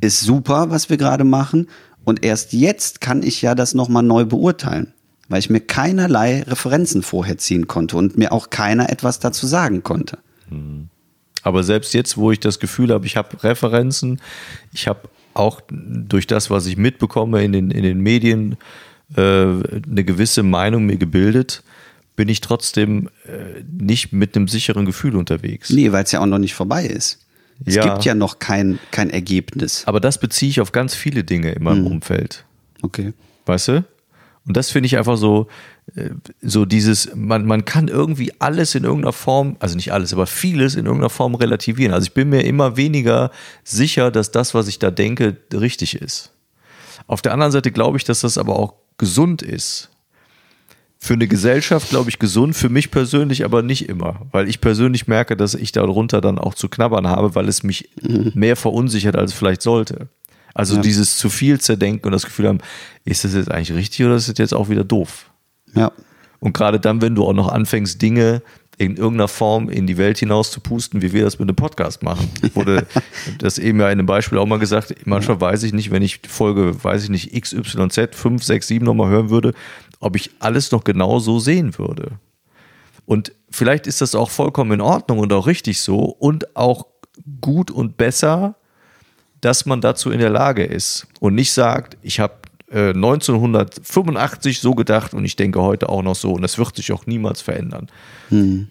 ist 0.00 0.20
super, 0.20 0.70
was 0.70 0.90
wir 0.90 0.98
gerade 0.98 1.24
machen. 1.24 1.66
Und 2.08 2.24
erst 2.24 2.54
jetzt 2.54 3.02
kann 3.02 3.22
ich 3.22 3.42
ja 3.42 3.54
das 3.54 3.74
nochmal 3.74 4.02
neu 4.02 4.24
beurteilen, 4.24 4.94
weil 5.28 5.40
ich 5.40 5.50
mir 5.50 5.60
keinerlei 5.60 6.42
Referenzen 6.42 7.02
vorher 7.02 7.36
ziehen 7.36 7.66
konnte 7.66 7.98
und 7.98 8.16
mir 8.16 8.32
auch 8.32 8.48
keiner 8.48 8.88
etwas 8.88 9.18
dazu 9.18 9.46
sagen 9.46 9.82
konnte. 9.82 10.16
Aber 11.42 11.62
selbst 11.64 11.92
jetzt, 11.92 12.16
wo 12.16 12.32
ich 12.32 12.40
das 12.40 12.60
Gefühl 12.60 12.94
habe, 12.94 13.04
ich 13.04 13.18
habe 13.18 13.44
Referenzen, 13.44 14.22
ich 14.72 14.88
habe 14.88 15.10
auch 15.34 15.60
durch 15.70 16.26
das, 16.26 16.48
was 16.48 16.64
ich 16.64 16.78
mitbekomme 16.78 17.44
in 17.44 17.52
den, 17.52 17.70
in 17.70 17.82
den 17.82 18.00
Medien, 18.00 18.56
äh, 19.14 19.20
eine 19.20 20.04
gewisse 20.04 20.42
Meinung 20.42 20.86
mir 20.86 20.96
gebildet, 20.96 21.62
bin 22.16 22.30
ich 22.30 22.40
trotzdem 22.40 23.10
äh, 23.26 23.62
nicht 23.70 24.14
mit 24.14 24.34
einem 24.34 24.48
sicheren 24.48 24.86
Gefühl 24.86 25.14
unterwegs. 25.14 25.68
Nee, 25.68 25.92
weil 25.92 26.04
es 26.04 26.12
ja 26.12 26.20
auch 26.20 26.26
noch 26.26 26.38
nicht 26.38 26.54
vorbei 26.54 26.86
ist. 26.86 27.18
Es 27.64 27.74
Ja. 27.74 27.82
gibt 27.84 28.04
ja 28.04 28.14
noch 28.14 28.38
kein, 28.38 28.78
kein 28.90 29.10
Ergebnis. 29.10 29.82
Aber 29.86 30.00
das 30.00 30.18
beziehe 30.20 30.50
ich 30.50 30.60
auf 30.60 30.72
ganz 30.72 30.94
viele 30.94 31.24
Dinge 31.24 31.50
in 31.52 31.62
meinem 31.62 31.86
Umfeld. 31.86 32.44
Okay. 32.82 33.12
Weißt 33.46 33.68
du? 33.68 33.84
Und 34.46 34.56
das 34.56 34.70
finde 34.70 34.86
ich 34.86 34.96
einfach 34.96 35.16
so, 35.18 35.46
äh, 35.94 36.10
so 36.40 36.64
dieses, 36.64 37.14
man, 37.14 37.44
man 37.44 37.64
kann 37.66 37.88
irgendwie 37.88 38.32
alles 38.38 38.74
in 38.74 38.84
irgendeiner 38.84 39.12
Form, 39.12 39.56
also 39.60 39.74
nicht 39.76 39.92
alles, 39.92 40.12
aber 40.14 40.26
vieles 40.26 40.74
in 40.74 40.86
irgendeiner 40.86 41.10
Form 41.10 41.34
relativieren. 41.34 41.92
Also 41.92 42.06
ich 42.06 42.14
bin 42.14 42.30
mir 42.30 42.42
immer 42.44 42.76
weniger 42.76 43.30
sicher, 43.64 44.10
dass 44.10 44.30
das, 44.30 44.54
was 44.54 44.68
ich 44.68 44.78
da 44.78 44.90
denke, 44.90 45.36
richtig 45.52 46.00
ist. 46.00 46.32
Auf 47.06 47.20
der 47.20 47.32
anderen 47.32 47.52
Seite 47.52 47.72
glaube 47.72 47.98
ich, 47.98 48.04
dass 48.04 48.20
das 48.20 48.38
aber 48.38 48.58
auch 48.58 48.74
gesund 48.96 49.42
ist. 49.42 49.90
Für 51.00 51.14
eine 51.14 51.28
Gesellschaft, 51.28 51.90
glaube 51.90 52.10
ich, 52.10 52.18
gesund, 52.18 52.56
für 52.56 52.68
mich 52.68 52.90
persönlich 52.90 53.44
aber 53.44 53.62
nicht 53.62 53.88
immer, 53.88 54.26
weil 54.32 54.48
ich 54.48 54.60
persönlich 54.60 55.06
merke, 55.06 55.36
dass 55.36 55.54
ich 55.54 55.70
darunter 55.72 56.20
dann 56.20 56.38
auch 56.38 56.54
zu 56.54 56.68
knabbern 56.68 57.06
habe, 57.06 57.34
weil 57.36 57.48
es 57.48 57.62
mich 57.62 57.88
mehr 58.34 58.56
verunsichert, 58.56 59.14
als 59.16 59.32
es 59.32 59.38
vielleicht 59.38 59.62
sollte. 59.62 60.08
Also 60.54 60.74
Ja. 60.74 60.80
dieses 60.82 61.16
zu 61.16 61.30
viel 61.30 61.60
zerdenken 61.60 62.06
und 62.06 62.12
das 62.12 62.24
Gefühl 62.24 62.48
haben, 62.48 62.58
ist 63.04 63.22
das 63.24 63.34
jetzt 63.34 63.48
eigentlich 63.50 63.76
richtig 63.76 64.04
oder 64.06 64.16
ist 64.16 64.28
das 64.28 64.38
jetzt 64.38 64.54
auch 64.54 64.68
wieder 64.70 64.82
doof? 64.82 65.30
Ja. 65.74 65.92
Und 66.40 66.52
gerade 66.52 66.80
dann, 66.80 67.00
wenn 67.00 67.14
du 67.14 67.24
auch 67.24 67.32
noch 67.32 67.48
anfängst, 67.48 68.02
Dinge 68.02 68.42
in 68.76 68.96
irgendeiner 68.96 69.26
Form 69.28 69.68
in 69.68 69.88
die 69.88 69.98
Welt 69.98 70.18
hinaus 70.18 70.52
zu 70.52 70.60
pusten, 70.60 71.02
wie 71.02 71.12
wir 71.12 71.24
das 71.24 71.40
mit 71.40 71.48
einem 71.48 71.56
Podcast 71.56 72.02
machen. 72.04 72.28
Wurde 72.54 72.86
das 73.38 73.58
eben 73.58 73.80
ja 73.80 73.86
in 73.86 73.98
einem 73.98 74.06
Beispiel 74.06 74.38
auch 74.38 74.46
mal 74.46 74.60
gesagt, 74.60 74.94
manchmal 75.04 75.40
weiß 75.40 75.64
ich 75.64 75.72
nicht, 75.72 75.90
wenn 75.90 76.02
ich 76.02 76.20
Folge, 76.28 76.72
weiß 76.82 77.02
ich 77.04 77.10
nicht, 77.10 77.32
XYZ 77.40 78.14
5, 78.14 78.42
6, 78.42 78.66
7 78.68 78.84
nochmal 78.84 79.10
hören 79.10 79.30
würde, 79.30 79.52
ob 80.00 80.16
ich 80.16 80.30
alles 80.38 80.70
noch 80.72 80.84
genau 80.84 81.18
so 81.18 81.38
sehen 81.38 81.78
würde. 81.78 82.18
Und 83.06 83.32
vielleicht 83.50 83.86
ist 83.86 84.00
das 84.00 84.14
auch 84.14 84.30
vollkommen 84.30 84.72
in 84.72 84.80
Ordnung 84.80 85.18
und 85.18 85.32
auch 85.32 85.46
richtig 85.46 85.80
so 85.80 85.98
und 85.98 86.56
auch 86.56 86.86
gut 87.40 87.70
und 87.70 87.96
besser, 87.96 88.56
dass 89.40 89.66
man 89.66 89.80
dazu 89.80 90.10
in 90.10 90.20
der 90.20 90.30
Lage 90.30 90.64
ist 90.64 91.06
und 91.20 91.34
nicht 91.34 91.52
sagt, 91.52 91.96
ich 92.02 92.20
habe 92.20 92.34
äh, 92.70 92.90
1985 92.90 94.60
so 94.60 94.74
gedacht 94.74 95.14
und 95.14 95.24
ich 95.24 95.36
denke 95.36 95.62
heute 95.62 95.88
auch 95.88 96.02
noch 96.02 96.16
so 96.16 96.32
und 96.32 96.42
das 96.42 96.58
wird 96.58 96.76
sich 96.76 96.92
auch 96.92 97.06
niemals 97.06 97.40
verändern. 97.40 97.88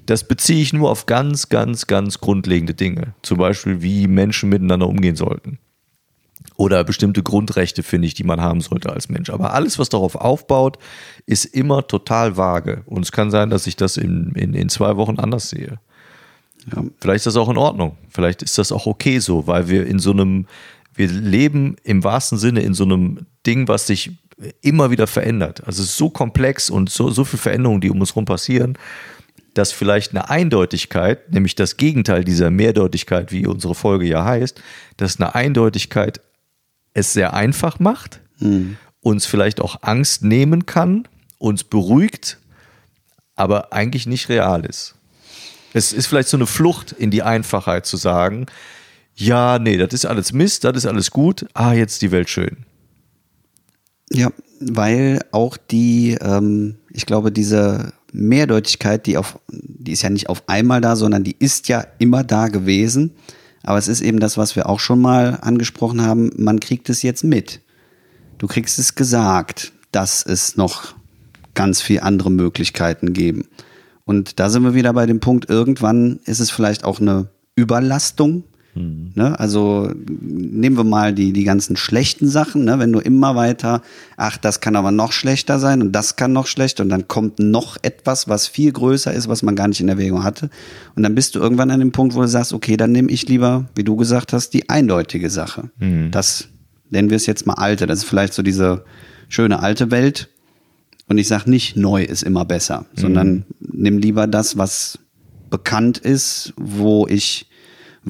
Das 0.05 0.27
beziehe 0.27 0.61
ich 0.61 0.73
nur 0.73 0.91
auf 0.91 1.05
ganz, 1.05 1.49
ganz, 1.49 1.87
ganz 1.87 2.19
grundlegende 2.19 2.73
Dinge. 2.73 3.15
Zum 3.23 3.37
Beispiel, 3.39 3.81
wie 3.81 4.07
Menschen 4.07 4.49
miteinander 4.49 4.87
umgehen 4.87 5.15
sollten. 5.15 5.57
Oder 6.57 6.83
bestimmte 6.83 7.21
Grundrechte, 7.21 7.83
finde 7.83 8.07
ich, 8.07 8.15
die 8.15 8.23
man 8.23 8.41
haben 8.41 8.61
sollte 8.61 8.91
als 8.91 9.09
Mensch. 9.09 9.29
Aber 9.29 9.53
alles, 9.53 9.77
was 9.77 9.89
darauf 9.89 10.15
aufbaut, 10.15 10.79
ist 11.27 11.45
immer 11.45 11.87
total 11.87 12.35
vage. 12.35 12.81
Und 12.87 13.03
es 13.03 13.11
kann 13.11 13.29
sein, 13.29 13.51
dass 13.51 13.67
ich 13.67 13.75
das 13.75 13.95
in, 13.95 14.31
in, 14.33 14.55
in 14.55 14.67
zwei 14.67 14.97
Wochen 14.97 15.19
anders 15.19 15.49
sehe. 15.49 15.79
Vielleicht 16.99 17.17
ist 17.17 17.27
das 17.27 17.37
auch 17.37 17.49
in 17.49 17.57
Ordnung. 17.57 17.95
Vielleicht 18.09 18.41
ist 18.41 18.57
das 18.57 18.71
auch 18.71 18.87
okay 18.87 19.19
so, 19.19 19.47
weil 19.47 19.69
wir 19.69 19.85
in 19.85 19.99
so 19.99 20.11
einem, 20.11 20.47
wir 20.95 21.07
leben 21.07 21.75
im 21.83 22.03
wahrsten 22.03 22.39
Sinne 22.39 22.61
in 22.61 22.73
so 22.73 22.83
einem 22.83 23.27
Ding, 23.45 23.67
was 23.67 23.87
sich 23.87 24.17
immer 24.61 24.91
wieder 24.91 25.07
verändert. 25.07 25.61
Also 25.65 25.83
es 25.83 25.89
ist 25.89 25.97
so 25.97 26.09
komplex 26.09 26.69
und 26.69 26.89
so, 26.89 27.09
so 27.09 27.23
viel 27.23 27.39
Veränderungen, 27.39 27.81
die 27.81 27.89
um 27.89 27.99
uns 27.99 28.11
herum 28.11 28.25
passieren, 28.25 28.77
dass 29.53 29.71
vielleicht 29.71 30.11
eine 30.11 30.29
Eindeutigkeit, 30.29 31.31
nämlich 31.31 31.55
das 31.55 31.77
Gegenteil 31.77 32.23
dieser 32.23 32.51
Mehrdeutigkeit, 32.51 33.31
wie 33.31 33.47
unsere 33.47 33.73
Folge 33.73 34.05
ja 34.05 34.23
heißt, 34.23 34.61
dass 34.97 35.19
eine 35.19 35.33
Eindeutigkeit 35.33 36.21
es 36.97 37.13
sehr 37.13 37.33
einfach 37.33 37.79
macht, 37.79 38.21
uns 39.01 39.25
vielleicht 39.25 39.61
auch 39.61 39.83
Angst 39.83 40.23
nehmen 40.23 40.65
kann, 40.65 41.07
uns 41.37 41.63
beruhigt, 41.63 42.39
aber 43.35 43.71
eigentlich 43.71 44.07
nicht 44.07 44.29
real 44.29 44.65
ist. 44.65 44.95
Es 45.73 45.93
ist 45.93 46.07
vielleicht 46.07 46.29
so 46.29 46.37
eine 46.37 46.47
Flucht 46.47 46.91
in 46.91 47.11
die 47.11 47.21
Einfachheit 47.21 47.85
zu 47.85 47.97
sagen, 47.97 48.47
ja, 49.15 49.59
nee, 49.59 49.77
das 49.77 49.93
ist 49.93 50.05
alles 50.05 50.33
Mist, 50.33 50.63
das 50.63 50.75
ist 50.75 50.85
alles 50.87 51.11
gut, 51.11 51.45
ah, 51.53 51.73
jetzt 51.73 51.93
ist 51.93 52.01
die 52.01 52.11
Welt 52.11 52.29
schön. 52.29 52.57
Ja, 54.11 54.31
weil 54.59 55.19
auch 55.31 55.57
die, 55.57 56.17
ähm, 56.19 56.77
ich 56.91 57.05
glaube, 57.05 57.31
diese 57.31 57.93
Mehrdeutigkeit, 58.11 59.05
die 59.05 59.17
auf, 59.17 59.39
die 59.49 59.91
ist 59.91 60.01
ja 60.01 60.09
nicht 60.09 60.29
auf 60.29 60.47
einmal 60.47 60.81
da, 60.81 60.95
sondern 60.95 61.23
die 61.23 61.35
ist 61.37 61.67
ja 61.67 61.85
immer 61.99 62.23
da 62.23 62.47
gewesen. 62.47 63.15
Aber 63.67 63.77
es 63.77 63.89
ist 63.89 63.99
eben 63.99 64.21
das, 64.21 64.37
was 64.37 64.55
wir 64.55 64.69
auch 64.69 64.79
schon 64.79 65.01
mal 65.01 65.39
angesprochen 65.41 66.01
haben. 66.01 66.31
Man 66.37 66.61
kriegt 66.61 66.89
es 66.89 67.01
jetzt 67.01 67.25
mit. 67.25 67.59
Du 68.37 68.47
kriegst 68.47 68.79
es 68.79 68.95
gesagt, 68.95 69.73
dass 69.91 70.25
es 70.25 70.55
noch 70.55 70.95
ganz 71.53 71.81
viel 71.81 71.99
andere 71.99 72.31
Möglichkeiten 72.31 73.11
geben. 73.11 73.49
Und 74.05 74.39
da 74.39 74.49
sind 74.49 74.63
wir 74.63 74.73
wieder 74.73 74.93
bei 74.93 75.05
dem 75.05 75.19
Punkt, 75.19 75.49
irgendwann 75.49 76.21
ist 76.23 76.39
es 76.39 76.49
vielleicht 76.49 76.85
auch 76.85 77.01
eine 77.01 77.27
Überlastung. 77.55 78.45
Ne? 79.15 79.39
Also 79.39 79.91
nehmen 79.95 80.77
wir 80.77 80.83
mal 80.83 81.13
die, 81.13 81.33
die 81.33 81.43
ganzen 81.43 81.75
schlechten 81.75 82.27
Sachen, 82.27 82.65
ne? 82.65 82.79
wenn 82.79 82.91
du 82.91 82.99
immer 82.99 83.35
weiter, 83.35 83.81
ach, 84.15 84.37
das 84.37 84.61
kann 84.61 84.75
aber 84.75 84.91
noch 84.91 85.11
schlechter 85.11 85.59
sein 85.59 85.81
und 85.81 85.91
das 85.91 86.15
kann 86.15 86.33
noch 86.33 86.47
schlechter 86.47 86.83
und 86.83 86.89
dann 86.89 87.07
kommt 87.07 87.39
noch 87.39 87.77
etwas, 87.81 88.27
was 88.27 88.47
viel 88.47 88.71
größer 88.71 89.13
ist, 89.13 89.27
was 89.27 89.43
man 89.43 89.55
gar 89.55 89.67
nicht 89.67 89.81
in 89.81 89.89
Erwägung 89.89 90.23
hatte. 90.23 90.49
Und 90.95 91.03
dann 91.03 91.15
bist 91.15 91.35
du 91.35 91.39
irgendwann 91.39 91.71
an 91.71 91.79
dem 91.79 91.91
Punkt, 91.91 92.15
wo 92.15 92.21
du 92.21 92.27
sagst, 92.27 92.53
okay, 92.53 92.77
dann 92.77 92.91
nehme 92.91 93.09
ich 93.09 93.27
lieber, 93.27 93.65
wie 93.75 93.83
du 93.83 93.95
gesagt 93.95 94.33
hast, 94.33 94.51
die 94.53 94.69
eindeutige 94.69 95.29
Sache. 95.29 95.69
Das 96.11 96.47
nennen 96.89 97.09
wir 97.09 97.17
es 97.17 97.25
jetzt 97.25 97.45
mal 97.45 97.55
alte. 97.55 97.87
Das 97.87 97.99
ist 97.99 98.05
vielleicht 98.05 98.33
so 98.33 98.43
diese 98.43 98.83
schöne 99.29 99.61
alte 99.61 99.91
Welt. 99.91 100.29
Und 101.09 101.17
ich 101.17 101.27
sage 101.27 101.49
nicht, 101.49 101.77
neu 101.77 102.03
ist 102.03 102.23
immer 102.23 102.43
besser, 102.45 102.85
sondern 102.95 103.45
nimm 103.59 103.97
lieber 103.97 104.27
das, 104.27 104.57
was 104.57 104.99
bekannt 105.49 105.97
ist, 105.97 106.53
wo 106.57 107.07
ich 107.07 107.46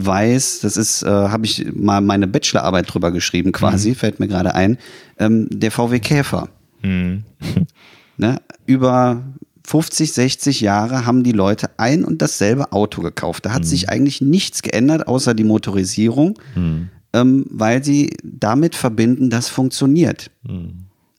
weiß, 0.06 0.60
das 0.62 0.78
ist, 0.78 1.04
äh, 1.04 1.08
habe 1.08 1.46
ich 1.46 1.66
mal 1.74 2.02
meine 2.02 2.28
Bachelorarbeit 2.28 2.94
drüber 2.94 3.12
geschrieben, 3.12 3.52
quasi, 3.52 3.96
fällt 3.96 4.20
mir 4.20 4.28
gerade 4.28 4.56
ein, 4.56 4.78
ähm, 5.18 5.48
der 5.52 5.72
VW 5.72 6.00
Käfer. 6.00 6.50
ne? 8.18 8.42
Über 8.66 9.24
50, 9.66 10.14
60 10.14 10.62
Jahre 10.62 11.06
haben 11.06 11.24
die 11.24 11.34
Leute 11.34 11.72
ein 11.78 12.06
und 12.06 12.22
dasselbe 12.22 12.72
Auto 12.72 13.02
gekauft. 13.02 13.46
Da 13.46 13.54
hat 13.54 13.66
sich 13.66 13.90
eigentlich 13.90 14.22
nichts 14.22 14.62
geändert, 14.62 15.08
außer 15.08 15.34
die 15.34 15.44
Motorisierung, 15.44 16.40
ähm, 17.14 17.46
weil 17.50 17.84
sie 17.84 18.16
damit 18.24 18.76
verbinden, 18.76 19.30
das 19.30 19.50
funktioniert. 19.50 20.32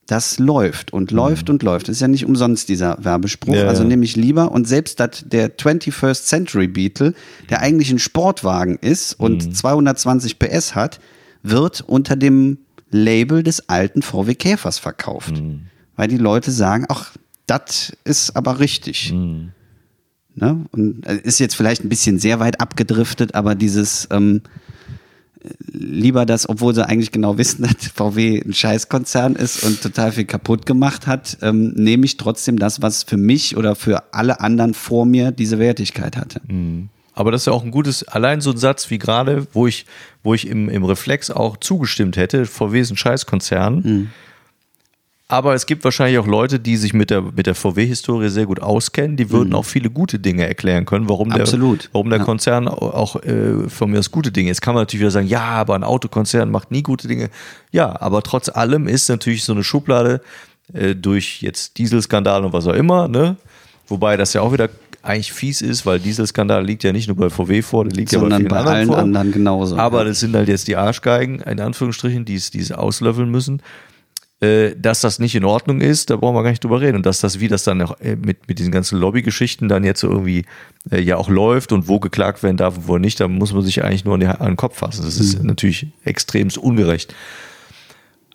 Das 0.09 0.39
läuft 0.39 0.93
und 0.95 1.11
läuft 1.11 1.51
und 1.51 1.63
läuft. 1.63 1.89
Das 1.89 1.97
ist 1.97 2.01
ja 2.01 2.09
nicht 2.09 2.25
umsonst 2.25 2.71
dieser 2.71 2.97
Werbespruch. 3.05 3.55
Ja, 3.55 3.67
also 3.67 3.83
ja. 3.83 3.89
nehme 3.89 4.07
ich 4.07 4.17
lieber 4.17 4.51
und 4.51 4.67
selbst 4.67 4.99
dat, 5.01 5.31
der 5.31 5.59
21st 5.59 6.25
Century 6.25 6.67
Beetle, 6.67 7.13
der 7.51 7.61
eigentlich 7.61 7.91
ein 7.91 7.99
Sportwagen 7.99 8.79
ist 8.81 9.21
und 9.21 9.55
220 9.55 10.39
PS 10.39 10.75
hat, 10.75 10.99
wird 11.43 11.83
unter 11.83 12.17
dem 12.17 12.57
Label 12.91 13.43
des 13.43 13.69
alten 13.69 14.01
VW 14.01 14.35
Käfers 14.35 14.79
verkauft. 14.79 15.43
Weil 15.95 16.09
die 16.09 16.17
Leute 16.17 16.53
sagen, 16.53 16.87
ach, 16.89 17.13
das 17.45 17.93
ist 18.05 18.35
aber 18.35 18.61
richtig. 18.61 19.13
Ne? 20.41 20.65
Und 20.71 21.07
äh, 21.07 21.17
ist 21.17 21.39
jetzt 21.39 21.55
vielleicht 21.55 21.85
ein 21.85 21.89
bisschen 21.89 22.19
sehr 22.19 22.41
weit 22.41 22.61
abgedriftet, 22.61 23.35
aber 23.35 23.55
dieses 23.55 24.09
ähm, 24.11 24.43
lieber 25.71 26.27
das, 26.27 26.49
obwohl 26.49 26.75
sie 26.75 26.87
eigentlich 26.87 27.13
genau 27.13 27.39
wissen, 27.39 27.63
dass 27.81 27.89
VW 27.89 28.43
ein 28.45 28.53
Scheißkonzern 28.53 29.35
ist 29.37 29.65
und 29.65 29.83
total 29.83 30.13
viel 30.13 30.25
kaputt 30.25 30.67
gemacht 30.67 31.07
hat, 31.07 31.39
ähm, 31.43 31.73
nehme 31.75 32.05
ich 32.05 32.17
trotzdem 32.17 32.59
das, 32.59 32.83
was 32.83 33.03
für 33.03 33.17
mich 33.17 33.57
oder 33.57 33.75
für 33.75 34.15
alle 34.15 34.41
anderen 34.41 34.75
vor 34.75 35.07
mir 35.07 35.31
diese 35.33 35.59
Wertigkeit 35.59 36.17
hatte. 36.17 36.41
Aber 37.15 37.33
das 37.33 37.43
ist 37.43 37.47
ja 37.47 37.53
auch 37.53 37.65
ein 37.65 37.73
gutes, 37.73 38.07
allein 38.07 38.41
so 38.41 38.53
ein 38.53 38.59
Satz 38.59 38.91
wie 38.91 38.99
gerade, 38.99 39.49
wo 39.53 39.67
ich, 39.67 39.87
wo 40.23 40.35
ich 40.35 40.47
im, 40.47 40.69
im 40.69 40.85
Reflex 40.85 41.31
auch 41.31 41.57
zugestimmt 41.57 42.17
hätte, 42.17 42.47
VW 42.47 42.79
ist 42.81 42.91
ein 42.93 42.97
Scheißkonzern. 42.97 44.11
Aber 45.31 45.53
es 45.53 45.67
gibt 45.67 45.85
wahrscheinlich 45.85 46.19
auch 46.19 46.27
Leute, 46.27 46.59
die 46.59 46.79
sich 46.79 46.95
mit 46.95 47.11
der, 47.11 47.21
mit 47.21 47.47
der 47.47 47.55
VW-Historie 47.55 48.31
sehr 48.31 48.47
gut 48.47 48.61
auskennen, 48.63 49.19
die 49.19 49.31
würden 49.31 49.53
auch 49.53 49.67
viele 49.67 49.91
gute 49.91 50.19
Dinge 50.19 50.47
erklären 50.49 50.87
können, 50.87 51.07
warum 51.07 51.29
der, 51.29 51.43
Absolut. 51.43 51.91
warum 51.93 52.09
der 52.09 52.21
Ja. 52.21 52.25
Konzern 52.25 52.67
auch 52.67 53.17
äh, 53.25 53.69
von 53.69 53.91
mir 53.91 53.99
aus 53.99 54.11
gute 54.11 54.33
Dinge. 54.33 54.49
Jetzt 54.49 54.63
kann 54.63 54.75
man 54.75 54.81
natürlich 54.83 55.03
wieder 55.03 55.11
sagen, 55.11 55.27
ja, 55.27 55.43
aber 55.43 55.75
ein 55.75 55.85
Autokonzern 55.85 56.51
macht 56.51 56.71
nie 56.71 56.83
gute 56.83 57.09
Dinge. 57.09 57.29
Ja, 57.73 58.01
aber 58.01 58.23
trotz 58.23 58.49
allem 58.49 58.89
ist 58.89 59.11
natürlich 59.11 59.45
so 59.45 59.53
eine 59.53 59.63
Schublade 59.65 60.23
äh, 60.73 60.95
durch 60.95 61.43
jetzt 61.43 61.77
Dieselskandal 61.77 62.47
und 62.47 62.55
was 62.55 62.67
auch 62.67 62.73
immer, 62.75 63.07
ne? 63.07 63.37
Wobei 63.87 64.17
das 64.17 64.33
ja 64.33 64.41
auch 64.41 64.53
wieder 64.55 64.71
eigentlich 65.03 65.33
fies 65.35 65.61
ist, 65.61 65.85
weil 65.85 65.99
Dieselskandal 66.01 66.65
liegt 66.65 66.85
ja 66.85 66.93
nicht 66.93 67.07
nur 67.07 67.17
bei 67.19 67.29
VW 67.29 67.61
vor, 67.61 67.85
der 67.85 67.93
liegt 67.95 68.13
ja 68.13 68.19
Sondern 68.21 68.45
bei 68.45 68.49
vielen 68.49 68.49
bei 68.51 68.57
anderen 68.59 68.77
allen 68.77 68.87
vor. 68.89 68.99
anderen 68.99 69.33
genauso. 69.33 69.77
Aber 69.77 69.99
Ja. 69.99 70.05
das 70.05 70.21
sind 70.21 70.35
halt 70.35 70.49
jetzt 70.49 70.69
die 70.69 70.77
Arschgeigen, 70.77 71.41
in 71.41 71.61
Anführungsstrichen, 71.61 72.25
die 72.25 72.35
es, 72.37 72.51
die 72.51 72.61
es 72.61 72.73
auslöffeln 72.73 73.31
müssen. 73.31 73.61
Äh, 74.41 74.77
dass 74.77 75.01
das 75.01 75.19
nicht 75.19 75.35
in 75.35 75.45
Ordnung 75.45 75.81
ist, 75.81 76.11
da 76.11 76.17
brauchen 76.17 76.37
wir 76.37 76.45
gar 76.45 76.51
nicht 76.51 76.63
drüber 76.63 76.81
reden. 76.81 76.99
Und 76.99 77.07
dass 77.07 77.21
das, 77.21 77.41
wie 77.41 77.49
das 77.49 77.65
dann 77.65 77.83
auch 77.83 77.99
äh, 78.01 78.15
mit, 78.15 78.49
mit 78.49 78.61
diesen 78.61 78.71
ganzen 78.71 79.01
Lobbygeschichten 79.01 79.69
dann 79.69 79.83
jetzt 79.83 80.01
so 80.01 80.09
irgendwie 80.09 80.45
äh, 80.93 81.01
ja 81.01 81.17
auch 81.17 81.29
läuft 81.29 81.73
und 81.73 81.89
wo 81.89 81.99
geklagt 81.99 82.45
werden 82.45 82.57
darf 82.57 82.77
und 82.77 82.87
wo 82.87 82.99
nicht, 82.99 83.19
da 83.19 83.27
muss 83.27 83.53
man 83.53 83.63
sich 83.63 83.83
eigentlich 83.83 84.05
nur 84.05 84.15
an, 84.15 84.21
die, 84.21 84.27
an 84.27 84.47
den 84.47 84.57
Kopf 84.57 84.79
fassen. 84.79 85.05
Das 85.05 85.19
ist 85.19 85.43
natürlich 85.43 85.89
extremst 86.05 86.57
ungerecht. 86.57 87.15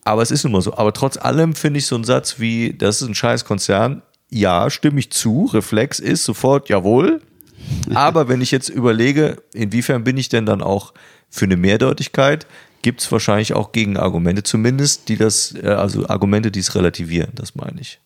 Aber 0.04 0.22
es 0.22 0.32
ist 0.32 0.44
nun 0.44 0.52
mal 0.52 0.62
so. 0.62 0.76
Aber 0.76 0.92
trotz 0.92 1.16
allem 1.16 1.56
finde 1.56 1.80
ich 1.80 1.86
so 1.86 1.96
einen 1.96 2.04
Satz 2.04 2.38
wie, 2.38 2.74
das 2.74 3.02
ist 3.02 3.08
ein 3.08 3.16
Scheißkonzern. 3.16 4.02
Ja, 4.30 4.70
stimme 4.70 5.00
ich 5.00 5.10
zu. 5.10 5.50
Reflex 5.54 6.00
ist 6.00 6.26
sofort, 6.26 6.68
jawohl. 6.68 7.22
Aber 7.94 8.28
wenn 8.28 8.42
ich 8.42 8.52
jetzt 8.52 8.68
überlege, 8.68 9.38
inwiefern 9.54 10.04
bin 10.04 10.18
ich 10.18 10.28
denn 10.28 10.46
dann 10.46 10.62
auch 10.62 10.94
für 11.30 11.46
eine 11.46 11.56
Mehrdeutigkeit, 11.56 12.46
gibt 12.84 13.02
es 13.02 13.12
wahrscheinlich 13.12 13.54
auch 13.54 13.72
Gegenargumente 13.72 14.44
zumindest, 14.44 15.10
die 15.10 15.18
das, 15.18 15.56
äh, 15.56 15.68
also 15.68 16.08
Argumente, 16.08 16.52
die 16.52 16.60
es 16.60 16.76
relativieren, 16.76 17.32
das 17.34 17.56
meine 17.56 17.82
ich. 17.82 18.00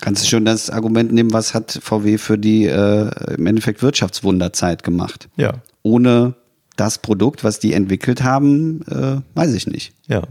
Kannst 0.00 0.24
du 0.24 0.28
schon 0.28 0.44
das 0.44 0.68
Argument 0.68 1.12
nehmen, 1.12 1.32
was 1.32 1.54
hat 1.54 1.78
VW 1.80 2.18
für 2.18 2.36
die 2.36 2.66
äh, 2.66 3.34
im 3.36 3.46
Endeffekt 3.46 3.82
Wirtschaftswunderzeit 3.82 4.82
gemacht? 4.82 5.28
Ja, 5.36 5.62
Ohne 5.82 6.34
das 6.76 6.98
Produkt, 6.98 7.44
was 7.44 7.60
die 7.60 7.72
entwickelt 7.72 8.24
haben, 8.24 8.82
äh, 8.88 9.20
weiß 9.38 9.54
ich 9.54 9.68
nicht. 9.68 9.92
ja. 10.08 10.22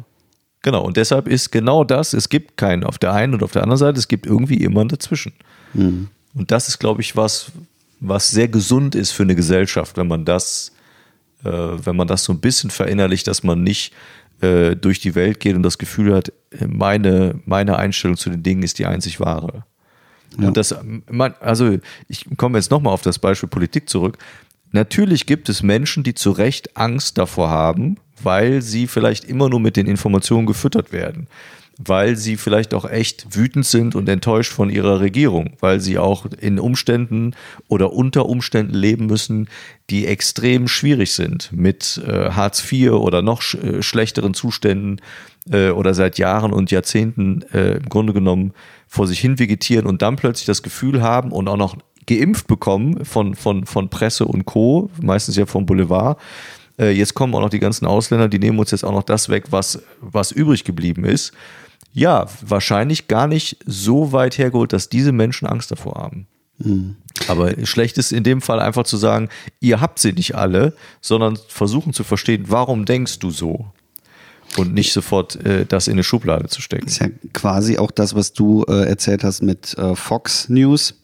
Genau, 0.63 0.85
und 0.85 0.95
deshalb 0.95 1.27
ist 1.27 1.51
genau 1.51 1.83
das, 1.83 2.13
es 2.13 2.29
gibt 2.29 2.55
keinen 2.55 2.83
auf 2.83 2.99
der 2.99 3.13
einen 3.13 3.33
und 3.33 3.41
auf 3.41 3.51
der 3.51 3.63
anderen 3.63 3.79
Seite, 3.79 3.97
es 3.97 4.07
gibt 4.07 4.27
irgendwie 4.27 4.57
immer 4.57 4.85
dazwischen. 4.85 5.33
Mhm. 5.73 6.09
Und 6.35 6.51
das 6.51 6.67
ist, 6.67 6.77
glaube 6.77 7.01
ich, 7.01 7.15
was, 7.15 7.51
was 7.99 8.29
sehr 8.29 8.47
gesund 8.47 8.93
ist 8.93 9.09
für 9.09 9.23
eine 9.23 9.35
Gesellschaft, 9.35 9.97
wenn 9.97 10.07
man 10.07 10.23
das, 10.23 10.71
wenn 11.43 11.95
man 11.95 12.07
das 12.07 12.23
so 12.23 12.33
ein 12.33 12.39
bisschen 12.39 12.69
verinnerlicht, 12.69 13.27
dass 13.27 13.43
man 13.43 13.63
nicht 13.63 13.93
äh, 14.41 14.75
durch 14.75 14.99
die 14.99 15.15
Welt 15.15 15.39
geht 15.39 15.55
und 15.55 15.63
das 15.63 15.77
Gefühl 15.77 16.13
hat, 16.15 16.31
meine, 16.67 17.39
meine 17.45 17.77
Einstellung 17.77 18.17
zu 18.17 18.29
den 18.29 18.43
Dingen 18.43 18.63
ist 18.63 18.79
die 18.79 18.85
einzig 18.85 19.19
wahre. 19.19 19.65
Ja. 20.39 20.47
Und 20.47 20.57
das, 20.57 20.75
man, 21.09 21.33
also 21.39 21.77
ich 22.07 22.25
komme 22.37 22.57
jetzt 22.57 22.71
nochmal 22.71 22.93
auf 22.93 23.01
das 23.01 23.19
Beispiel 23.19 23.49
Politik 23.49 23.89
zurück. 23.89 24.17
Natürlich 24.71 25.25
gibt 25.25 25.49
es 25.49 25.63
Menschen, 25.63 26.03
die 26.03 26.13
zu 26.13 26.31
Recht 26.31 26.77
Angst 26.77 27.17
davor 27.17 27.49
haben, 27.49 27.97
weil 28.23 28.61
sie 28.61 28.87
vielleicht 28.87 29.25
immer 29.25 29.49
nur 29.49 29.59
mit 29.59 29.75
den 29.75 29.87
Informationen 29.87 30.45
gefüttert 30.45 30.91
werden, 30.91 31.27
weil 31.85 32.15
sie 32.15 32.37
vielleicht 32.37 32.73
auch 32.73 32.89
echt 32.89 33.35
wütend 33.35 33.65
sind 33.65 33.95
und 33.95 34.07
enttäuscht 34.09 34.51
von 34.51 34.69
ihrer 34.69 34.99
Regierung, 34.99 35.53
weil 35.59 35.79
sie 35.79 35.97
auch 35.97 36.25
in 36.25 36.59
Umständen 36.59 37.35
oder 37.67 37.93
unter 37.93 38.27
Umständen 38.27 38.73
leben 38.73 39.07
müssen, 39.07 39.49
die 39.89 40.05
extrem 40.05 40.67
schwierig 40.67 41.13
sind 41.13 41.51
mit 41.51 42.01
äh, 42.05 42.31
Hartz 42.31 42.71
IV 42.71 42.91
oder 42.91 43.21
noch 43.21 43.41
sch 43.41 43.55
äh, 43.55 43.81
schlechteren 43.81 44.33
Zuständen 44.33 45.01
äh, 45.51 45.69
oder 45.69 45.93
seit 45.93 46.17
Jahren 46.17 46.53
und 46.53 46.71
Jahrzehnten 46.71 47.43
äh, 47.53 47.77
im 47.77 47.89
Grunde 47.89 48.13
genommen 48.13 48.53
vor 48.87 49.07
sich 49.07 49.19
hin 49.19 49.39
vegetieren 49.39 49.85
und 49.85 50.01
dann 50.01 50.15
plötzlich 50.15 50.45
das 50.45 50.63
Gefühl 50.63 51.01
haben 51.01 51.31
und 51.31 51.47
auch 51.47 51.57
noch 51.57 51.75
geimpft 52.07 52.47
bekommen 52.47 53.05
von, 53.05 53.35
von, 53.35 53.65
von 53.65 53.89
Presse 53.89 54.25
und 54.25 54.45
Co., 54.45 54.89
meistens 55.01 55.35
ja 55.35 55.45
vom 55.45 55.65
Boulevard. 55.65 56.19
Äh, 56.77 56.91
jetzt 56.91 57.13
kommen 57.13 57.33
auch 57.35 57.41
noch 57.41 57.49
die 57.49 57.59
ganzen 57.59 57.85
Ausländer, 57.85 58.27
die 58.27 58.39
nehmen 58.39 58.59
uns 58.59 58.71
jetzt 58.71 58.83
auch 58.83 58.91
noch 58.91 59.03
das 59.03 59.29
weg, 59.29 59.45
was, 59.51 59.81
was 60.01 60.31
übrig 60.31 60.63
geblieben 60.63 61.05
ist. 61.05 61.31
Ja, 61.93 62.27
wahrscheinlich 62.41 63.07
gar 63.07 63.27
nicht 63.27 63.57
so 63.65 64.11
weit 64.11 64.37
hergeholt, 64.37 64.73
dass 64.73 64.89
diese 64.89 65.11
Menschen 65.11 65.47
Angst 65.47 65.71
davor 65.71 65.95
haben. 65.95 66.27
Mhm. 66.57 66.95
Aber 67.27 67.53
schlecht 67.65 67.97
ist 67.97 68.11
in 68.11 68.23
dem 68.23 68.41
Fall 68.41 68.59
einfach 68.59 68.83
zu 68.83 68.97
sagen, 68.97 69.29
ihr 69.59 69.81
habt 69.81 69.99
sie 69.99 70.13
nicht 70.13 70.35
alle, 70.35 70.73
sondern 71.01 71.37
versuchen 71.47 71.93
zu 71.93 72.03
verstehen, 72.03 72.45
warum 72.47 72.85
denkst 72.85 73.19
du 73.19 73.31
so? 73.31 73.65
Und 74.57 74.73
nicht 74.73 74.91
sofort 74.91 75.37
äh, 75.45 75.65
das 75.65 75.87
in 75.87 75.93
eine 75.93 76.03
Schublade 76.03 76.47
zu 76.49 76.61
stecken. 76.61 76.87
ist 76.87 76.99
ja 76.99 77.07
quasi 77.33 77.77
auch 77.77 77.91
das, 77.91 78.15
was 78.15 78.33
du 78.33 78.65
äh, 78.67 78.85
erzählt 78.85 79.23
hast 79.23 79.41
mit 79.41 79.77
äh, 79.77 79.95
Fox 79.95 80.49
News, 80.49 80.95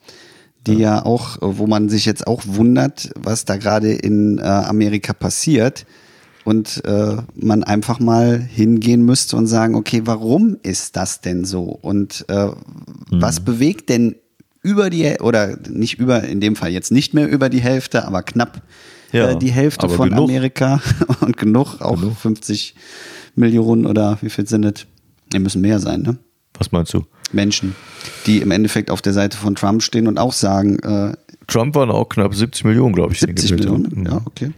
die 0.66 0.74
ja. 0.74 1.04
auch, 1.04 1.36
äh, 1.36 1.58
wo 1.58 1.66
man 1.66 1.88
sich 1.88 2.04
jetzt 2.04 2.26
auch 2.26 2.42
wundert, 2.44 3.10
was 3.16 3.46
da 3.46 3.56
gerade 3.56 3.92
in 3.92 4.38
äh, 4.38 4.42
Amerika 4.42 5.14
passiert. 5.14 5.86
Und 6.48 6.82
äh, 6.86 7.16
man 7.34 7.62
einfach 7.62 8.00
mal 8.00 8.40
hingehen 8.40 9.04
müsste 9.04 9.36
und 9.36 9.46
sagen, 9.48 9.74
okay, 9.74 10.00
warum 10.06 10.56
ist 10.62 10.96
das 10.96 11.20
denn 11.20 11.44
so? 11.44 11.64
Und 11.64 12.24
äh, 12.28 12.48
was 13.10 13.40
bewegt 13.40 13.90
denn 13.90 14.14
über 14.62 14.88
die, 14.88 15.18
oder 15.20 15.58
nicht 15.68 15.98
über, 15.98 16.24
in 16.24 16.40
dem 16.40 16.56
Fall 16.56 16.70
jetzt 16.70 16.90
nicht 16.90 17.12
mehr 17.12 17.28
über 17.28 17.50
die 17.50 17.60
Hälfte, 17.60 18.06
aber 18.06 18.22
knapp 18.22 18.62
Ja, 19.12 19.32
äh, 19.32 19.38
die 19.38 19.50
Hälfte 19.50 19.90
von 19.90 20.08
genug. 20.08 20.30
Amerika 20.30 20.80
und 21.20 21.36
genug, 21.36 21.82
auch 21.82 21.98
50 21.98 22.74
Millionen 23.34 23.84
oder 23.84 24.16
wie 24.22 24.30
viel 24.30 24.48
sind 24.48 24.64
es? 24.64 24.86
Ne, 25.34 25.40
müssen 25.40 25.60
mehr 25.60 25.80
sein, 25.80 26.00
ne? 26.00 26.16
Was 26.54 26.72
meinst 26.72 26.94
du? 26.94 27.04
Menschen, 27.30 27.76
die 28.24 28.38
im 28.38 28.52
Endeffekt 28.52 28.90
auf 28.90 29.02
der 29.02 29.12
Seite 29.12 29.36
von 29.36 29.54
Trump 29.54 29.82
stehen 29.82 30.06
und 30.06 30.16
auch 30.16 30.32
sagen, 30.32 30.78
äh, 30.78 31.12
Trump 31.46 31.74
waren 31.74 31.90
auch 31.90 32.08
knapp 32.08 32.34
70 32.34 32.64
Millionen, 32.64 32.94
glaube 32.94 33.12
ich. 33.12 33.20
die 33.20 33.26
70 33.26 33.50
gewählt 33.50 33.68
haben. 33.68 33.82
Millionen, 33.82 34.06
ja, 34.06 34.22
okay. 34.24 34.50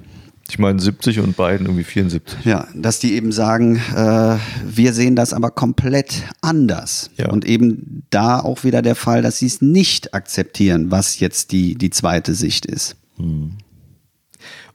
Ich 0.51 0.59
meine 0.59 0.81
70 0.81 1.21
und 1.21 1.37
Biden 1.37 1.67
irgendwie 1.67 1.85
74. 1.85 2.45
Ja, 2.45 2.67
dass 2.75 2.99
die 2.99 3.15
eben 3.15 3.31
sagen, 3.31 3.77
äh, 3.95 4.37
wir 4.65 4.93
sehen 4.93 5.15
das 5.15 5.33
aber 5.33 5.53
komplett 5.53 6.25
anders. 6.41 7.11
Ja. 7.17 7.29
Und 7.29 7.45
eben 7.45 8.03
da 8.11 8.41
auch 8.41 8.65
wieder 8.65 8.83
der 8.83 8.97
Fall, 8.97 9.23
dass 9.23 9.39
sie 9.39 9.47
es 9.47 9.63
nicht 9.63 10.13
akzeptieren, 10.13 10.91
was 10.91 11.21
jetzt 11.21 11.53
die, 11.53 11.77
die 11.77 11.91
zweite 11.91 12.35
Sicht 12.35 12.67
ist. 12.67 12.97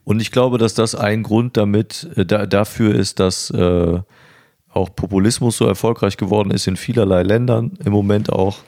Und 0.04 0.22
ich 0.22 0.30
glaube, 0.30 0.56
dass 0.56 0.72
das 0.72 0.94
ein 0.94 1.22
Grund 1.22 1.58
damit 1.58 2.08
äh, 2.16 2.24
da, 2.24 2.46
dafür 2.46 2.94
ist, 2.94 3.20
dass 3.20 3.50
äh, 3.50 4.00
auch 4.70 4.96
Populismus 4.96 5.58
so 5.58 5.66
erfolgreich 5.66 6.16
geworden 6.16 6.52
ist 6.52 6.66
in 6.66 6.76
vielerlei 6.76 7.22
Ländern 7.22 7.72
im 7.84 7.92
Moment 7.92 8.32
auch, 8.32 8.60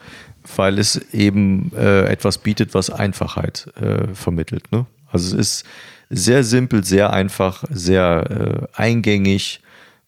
weil 0.56 0.78
es 0.78 0.96
eben 1.14 1.72
äh, 1.74 2.04
etwas 2.04 2.36
bietet, 2.36 2.74
was 2.74 2.90
Einfachheit 2.90 3.72
äh, 3.80 4.12
vermittelt. 4.14 4.70
Ne? 4.72 4.84
Also 5.10 5.38
es 5.38 5.62
ist 5.62 5.66
sehr 6.10 6.44
simpel, 6.44 6.84
sehr 6.84 7.12
einfach, 7.12 7.64
sehr 7.70 8.68
äh, 8.74 8.80
eingängig 8.80 9.60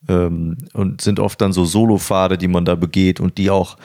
ähm, 0.08 0.56
und 0.72 1.00
sind 1.00 1.20
oft 1.20 1.40
dann 1.40 1.52
so 1.52 1.64
Solopfade, 1.64 2.38
die 2.38 2.48
man 2.48 2.64
da 2.64 2.74
begeht 2.74 3.20
und 3.20 3.38
die 3.38 3.50
auch, 3.50 3.76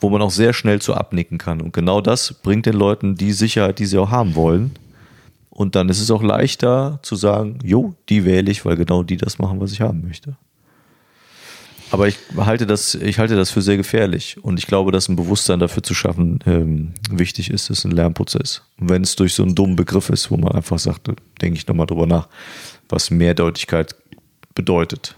wo 0.00 0.10
man 0.10 0.22
auch 0.22 0.30
sehr 0.30 0.52
schnell 0.52 0.80
zu 0.80 0.94
abnicken 0.94 1.38
kann. 1.38 1.60
Und 1.60 1.72
genau 1.72 2.00
das 2.00 2.32
bringt 2.32 2.66
den 2.66 2.74
Leuten 2.74 3.16
die 3.16 3.32
Sicherheit, 3.32 3.78
die 3.78 3.86
sie 3.86 3.98
auch 3.98 4.10
haben 4.10 4.34
wollen. 4.34 4.72
Und 5.50 5.76
dann 5.76 5.88
ist 5.88 6.00
es 6.00 6.10
auch 6.10 6.22
leichter 6.22 6.98
zu 7.02 7.14
sagen, 7.14 7.58
jo, 7.62 7.94
die 8.08 8.24
wähle 8.24 8.50
ich, 8.50 8.64
weil 8.64 8.76
genau 8.76 9.02
die 9.02 9.16
das 9.16 9.38
machen, 9.38 9.60
was 9.60 9.72
ich 9.72 9.80
haben 9.80 10.02
möchte. 10.06 10.36
Aber 11.94 12.08
ich 12.08 12.18
halte 12.36 12.66
das, 12.66 12.96
ich 12.96 13.20
halte 13.20 13.36
das 13.36 13.52
für 13.52 13.62
sehr 13.62 13.76
gefährlich. 13.76 14.36
Und 14.42 14.58
ich 14.58 14.66
glaube, 14.66 14.90
dass 14.90 15.08
ein 15.08 15.14
Bewusstsein 15.14 15.60
dafür 15.60 15.84
zu 15.84 15.94
schaffen 15.94 16.40
ähm, 16.44 16.92
wichtig 17.08 17.50
ist. 17.50 17.70
Das 17.70 17.78
ist 17.78 17.84
ein 17.84 17.92
Lernprozess. 17.92 18.62
Wenn 18.78 19.02
es 19.02 19.14
durch 19.14 19.34
so 19.34 19.44
einen 19.44 19.54
dummen 19.54 19.76
Begriff 19.76 20.10
ist, 20.10 20.28
wo 20.28 20.36
man 20.36 20.50
einfach 20.50 20.80
sagt, 20.80 21.06
denke 21.40 21.56
ich 21.56 21.68
nochmal 21.68 21.86
drüber 21.86 22.08
nach, 22.08 22.28
was 22.88 23.12
Mehrdeutigkeit 23.12 23.94
bedeutet. 24.56 25.14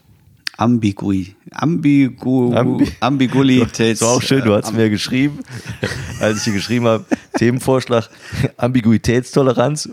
Ambigui. 0.58 1.34
Ambigu, 1.52 2.52
Ambi- 2.54 2.92
Ambiguität. 3.00 3.92
Das 4.00 4.02
war 4.02 4.14
auch 4.16 4.22
schön, 4.22 4.42
du 4.44 4.54
hast 4.54 4.72
mir 4.72 4.88
geschrieben, 4.90 5.38
als 6.20 6.38
ich 6.38 6.44
dir 6.44 6.52
geschrieben 6.54 6.86
habe, 6.86 7.04
Themenvorschlag, 7.38 8.08
Ambiguitätstoleranz 8.56 9.88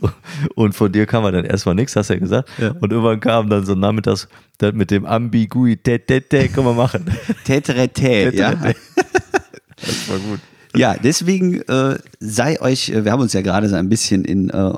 und 0.56 0.74
von 0.74 0.92
dir 0.92 1.06
kam 1.06 1.24
dann 1.32 1.46
erstmal 1.46 1.76
nichts, 1.76 1.96
hast 1.96 2.10
du 2.10 2.14
ja 2.14 2.20
gesagt. 2.20 2.50
Und 2.80 2.92
irgendwann 2.92 3.20
kam 3.20 3.50
dann 3.50 3.66
so 3.66 3.76
nachmittags 3.76 4.28
das 4.58 4.74
mit 4.74 4.92
dem 4.92 5.06
Ambiguität, 5.06 6.08
können 6.08 6.66
wir 6.68 6.74
machen. 6.74 7.06
Täterete, 7.44 8.32
ja. 8.36 8.52
Das 8.56 10.10
war 10.10 10.20
gut. 10.20 10.40
Ja, 10.76 10.96
deswegen 10.96 11.62
äh, 11.62 11.98
sei 12.20 12.60
euch, 12.62 12.90
äh, 12.90 13.06
wir 13.06 13.12
haben 13.12 13.22
uns 13.22 13.34
ja 13.34 13.42
gerade 13.42 13.70
so 13.70 13.76
ein 13.76 13.90
bisschen 13.90 14.26
in 14.26 14.50
äh, 14.50 14.72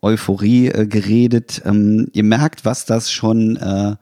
Euphorie 0.00 0.68
äh, 0.68 0.86
geredet. 0.86 1.60
Ähm, 1.66 2.08
ihr 2.12 2.22
merkt, 2.24 2.64
was 2.64 2.86
das 2.86 3.12
schon 3.12 3.56
äh, 3.56 3.96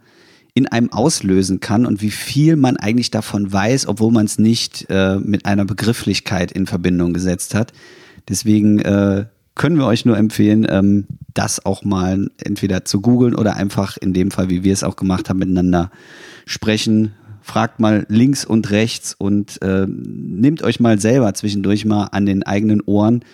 in 0.55 0.66
einem 0.66 0.92
auslösen 0.92 1.61
kann 1.61 1.86
und 1.86 2.03
wie 2.03 2.11
viel 2.11 2.57
man 2.57 2.76
eigentlich 2.76 3.11
davon 3.11 3.50
weiß, 3.53 3.86
obwohl 3.86 4.12
man 4.12 4.26
es 4.26 4.38
nicht 4.38 4.86
äh, 4.90 5.16
mit 5.18 5.46
einer 5.46 5.64
Begrifflichkeit 5.64 6.53
in 6.53 6.66
Verbindung 6.66 7.14
gesetzt 7.14 7.55
hat. 7.55 7.72
Deswegen 8.28 8.78
äh, 8.80 9.26
können 9.55 9.76
wir 9.76 9.86
euch 9.86 10.05
nur 10.05 10.18
empfehlen, 10.18 10.66
ähm, 10.68 11.07
das 11.32 11.64
auch 11.64 11.84
mal 11.84 12.28
entweder 12.42 12.84
zu 12.84 13.00
googeln 13.00 13.34
oder 13.34 13.57
einfach 13.57 13.96
in 13.96 14.12
dem 14.12 14.30
Fall, 14.30 14.50
wie 14.50 14.62
wir 14.62 14.72
es 14.74 14.84
auch 14.84 14.96
gemacht 14.96 15.30
haben, 15.30 15.38
miteinander 15.38 15.90
sprechen. 16.44 17.12
Fragt 17.40 17.80
mal 17.80 18.07
links 18.09 18.44
und 18.44 18.70
rechts 18.70 19.14
und 19.14 19.61
äh, 19.62 19.86
nehmt 19.88 20.62
euch 20.62 20.80
mal 20.80 21.00
selber 21.00 21.32
zwischendurch 21.34 21.84
mal 21.86 22.05
an 22.12 22.26
den 22.26 22.42
eigenen 22.42 22.82
Ohren 22.82 23.24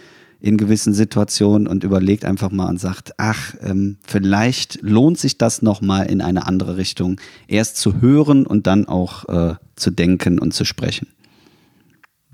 in 0.41 0.57
gewissen 0.57 0.95
Situationen 0.95 1.67
und 1.67 1.85
überlegt 1.85 2.25
einfach 2.25 2.51
mal 2.51 2.69
und 2.69 2.79
sagt, 2.81 3.13
ach, 3.19 3.55
ähm, 3.63 3.99
vielleicht 4.05 4.81
lohnt 4.83 5.19
sich 5.19 5.37
das 5.39 5.63
nochmal 5.63 6.07
in 6.07 6.21
eine 6.21 6.47
andere 6.47 6.77
Richtung, 6.77 7.21
erst 7.49 7.77
zu 7.77 8.01
hören 8.01 8.47
und 8.47 8.67
dann 8.67 8.87
auch 8.87 9.29
äh, 9.29 9.55
zu 9.77 9.91
denken 9.91 10.39
und 10.39 10.55
zu 10.55 10.65
sprechen. 10.65 11.09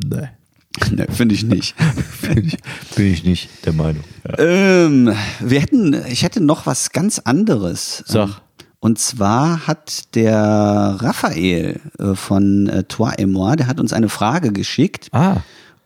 Nee, 0.04 0.28
ne, 0.90 1.06
finde 1.10 1.34
ich 1.34 1.44
nicht. 1.44 1.74
bin 2.22 2.46
ich, 2.46 2.58
bin 2.94 3.06
ich 3.06 3.24
nicht 3.24 3.48
der 3.64 3.72
Meinung. 3.72 4.04
Ja. 4.28 4.38
ähm, 4.38 5.14
wir 5.40 5.60
hätten, 5.60 5.94
ich 6.08 6.22
hätte 6.24 6.42
noch 6.42 6.66
was 6.66 6.90
ganz 6.90 7.20
anderes. 7.20 8.02
Sag. 8.06 8.28
Ähm, 8.28 8.34
Und 8.80 8.98
zwar 8.98 9.66
hat 9.66 10.14
der 10.14 10.96
Raphael 11.00 11.80
äh, 11.98 12.14
von 12.14 12.68
äh, 12.68 12.84
Toi 12.84 13.12
et 13.16 13.28
moi, 13.28 13.56
der 13.56 13.66
hat 13.66 13.80
uns 13.80 13.94
eine 13.94 14.10
Frage 14.10 14.52
geschickt. 14.52 15.08
Ah, 15.12 15.38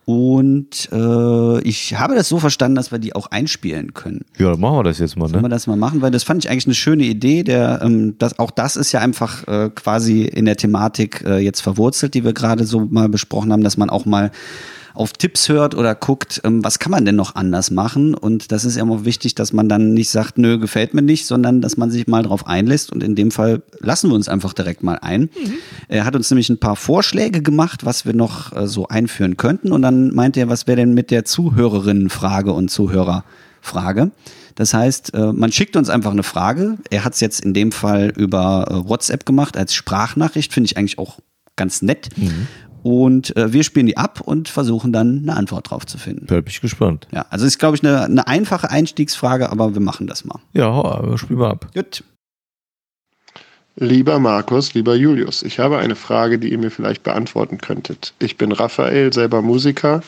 Und 0.09 0.89
äh, 0.91 1.61
ich 1.61 1.99
habe 1.99 2.15
das 2.15 2.27
so 2.29 2.39
verstanden, 2.39 2.73
dass 2.73 2.91
wir 2.91 2.97
die 2.97 3.13
auch 3.13 3.27
einspielen 3.27 3.93
können. 3.93 4.25
ja, 4.39 4.49
dann 4.49 4.59
machen 4.59 4.77
wir 4.77 4.83
das 4.83 4.97
jetzt 4.97 5.15
mal, 5.15 5.27
Sollen 5.27 5.43
wir 5.43 5.49
ne? 5.49 5.53
das 5.53 5.67
mal 5.67 5.75
machen? 5.75 6.01
Weil 6.01 6.09
das 6.09 6.23
fand 6.23 6.43
ich 6.43 6.49
eigentlich 6.49 6.65
eine 6.65 6.73
schöne 6.73 7.03
Idee. 7.03 7.43
Der, 7.43 7.81
ähm, 7.83 8.15
das, 8.17 8.39
auch 8.39 8.49
das 8.49 8.75
ist 8.75 8.91
ja 8.91 9.01
einfach 9.01 9.47
äh, 9.47 9.69
quasi 9.69 10.23
in 10.23 10.45
der 10.45 10.57
Thematik 10.57 11.23
äh, 11.27 11.37
jetzt 11.37 11.61
verwurzelt, 11.61 12.15
die 12.15 12.23
wir 12.23 12.33
gerade 12.33 12.63
so 12.63 12.87
mal 12.89 13.07
besprochen 13.07 13.53
haben, 13.53 13.63
dass 13.63 13.77
man 13.77 13.91
auch 13.91 14.07
mal 14.07 14.31
auf 14.99 15.13
Tipps 15.13 15.47
hört 15.47 15.75
oder 15.75 15.95
guckt, 15.95 16.41
ähm, 16.43 16.61
was 16.61 16.77
kann 16.77 16.91
man 16.91 17.05
denn 17.05 17.15
noch 17.15 17.35
anders 17.35 17.71
machen? 17.71 18.13
Und 18.13 18.51
das 18.51 18.65
ist 18.65 18.75
ja 18.75 18.83
immer 18.83 19.05
wichtig, 19.05 19.33
dass 19.33 19.53
man 19.53 19.69
dann 19.69 19.93
nicht 19.93 20.09
sagt, 20.09 20.37
nö, 20.37 20.59
gefällt 20.59 20.93
mir 20.93 21.01
nicht, 21.01 21.25
sondern 21.25 21.61
dass 21.61 21.77
man 21.77 21.89
sich 21.89 22.07
mal 22.07 22.23
drauf 22.23 22.45
einlässt. 22.45 22.91
Und 22.91 23.01
in 23.01 23.15
dem 23.15 23.31
Fall 23.31 23.63
lassen 23.79 24.09
wir 24.09 24.15
uns 24.15 24.27
einfach 24.27 24.51
direkt 24.51 24.83
mal 24.83 24.99
ein. 25.01 25.29
Er 25.87 26.03
hat 26.03 26.17
uns 26.17 26.29
nämlich 26.29 26.49
ein 26.49 26.59
paar 26.59 26.75
Vorschläge 26.75 27.41
gemacht, 27.41 27.85
was 27.85 28.05
wir 28.05 28.13
noch 28.13 28.53
äh, 28.53 28.67
so 28.67 28.89
einführen 28.89 29.37
könnten. 29.37 29.71
Und 29.71 29.83
dann 29.83 30.13
meinte 30.13 30.41
er, 30.41 30.49
was 30.49 30.67
wäre 30.67 30.75
denn 30.75 30.93
mit 30.93 31.11
der 31.11 31.23
Zuhörerinnenfrage 31.23 32.51
und 32.51 32.69
Zuhörerfrage? 32.69 34.11
Das 34.55 34.73
heißt, 34.73 35.13
äh, 35.13 35.31
man 35.31 35.53
schickt 35.53 35.77
uns 35.77 35.89
einfach 35.89 36.11
eine 36.11 36.23
Frage. 36.23 36.77
Er 36.89 37.05
hat 37.05 37.13
es 37.13 37.21
jetzt 37.21 37.39
in 37.45 37.53
dem 37.53 37.71
Fall 37.71 38.11
über 38.17 38.67
äh, 38.69 38.89
WhatsApp 38.89 39.25
gemacht 39.25 39.55
als 39.55 39.73
Sprachnachricht, 39.73 40.51
finde 40.51 40.65
ich 40.65 40.75
eigentlich 40.75 40.97
auch 40.97 41.19
ganz 41.55 41.81
nett. 41.81 42.09
Mhm. 42.17 42.47
Und 42.83 43.35
äh, 43.35 43.51
wir 43.51 43.63
spielen 43.63 43.85
die 43.85 43.97
ab 43.97 44.21
und 44.21 44.49
versuchen 44.49 44.93
dann 44.93 45.19
eine 45.23 45.35
Antwort 45.35 45.69
drauf 45.69 45.85
zu 45.85 45.97
finden. 45.97 46.27
Da 46.27 46.35
bin 46.35 46.45
ich 46.47 46.61
gespannt. 46.61 47.07
Ja, 47.11 47.25
also 47.29 47.45
ist, 47.45 47.59
glaube 47.59 47.75
ich, 47.75 47.83
eine, 47.83 48.03
eine 48.03 48.27
einfache 48.27 48.69
Einstiegsfrage, 48.69 49.49
aber 49.51 49.73
wir 49.73 49.81
machen 49.81 50.07
das 50.07 50.25
mal. 50.25 50.39
Ja, 50.53 50.73
hau- 50.73 51.17
spiel 51.17 51.37
mal 51.37 51.51
ab. 51.51 51.67
Gut. 51.73 52.03
Lieber 53.75 54.19
Markus, 54.19 54.73
lieber 54.73 54.95
Julius, 54.95 55.41
ich 55.41 55.59
habe 55.59 55.77
eine 55.77 55.95
Frage, 55.95 56.37
die 56.37 56.51
ihr 56.51 56.57
mir 56.57 56.71
vielleicht 56.71 57.03
beantworten 57.03 57.59
könntet. 57.59 58.13
Ich 58.19 58.35
bin 58.35 58.51
Raphael, 58.51 59.13
selber 59.13 59.41
Musiker 59.41 60.01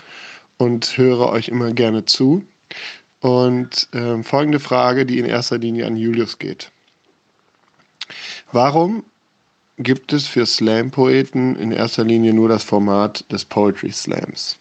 und 0.58 0.98
höre 0.98 1.30
euch 1.30 1.48
immer 1.48 1.72
gerne 1.72 2.04
zu. 2.06 2.46
Und 3.22 3.88
ähm, 3.94 4.24
folgende 4.24 4.60
Frage, 4.60 5.06
die 5.06 5.20
in 5.20 5.26
erster 5.26 5.58
Linie 5.58 5.88
an 5.88 5.96
Julius 5.96 6.38
geht. 6.38 6.72
Warum 8.52 9.04
gibt 9.78 10.14
es 10.14 10.28
für 10.28 10.46
Slam-Poeten 10.46 11.56
in 11.56 11.72
erster 11.72 12.04
Linie 12.04 12.34
nur 12.34 12.50
das 12.50 12.64
Format 12.64 13.26
des 13.32 13.46
Poetry 13.46 13.92
Slams? 13.92 14.58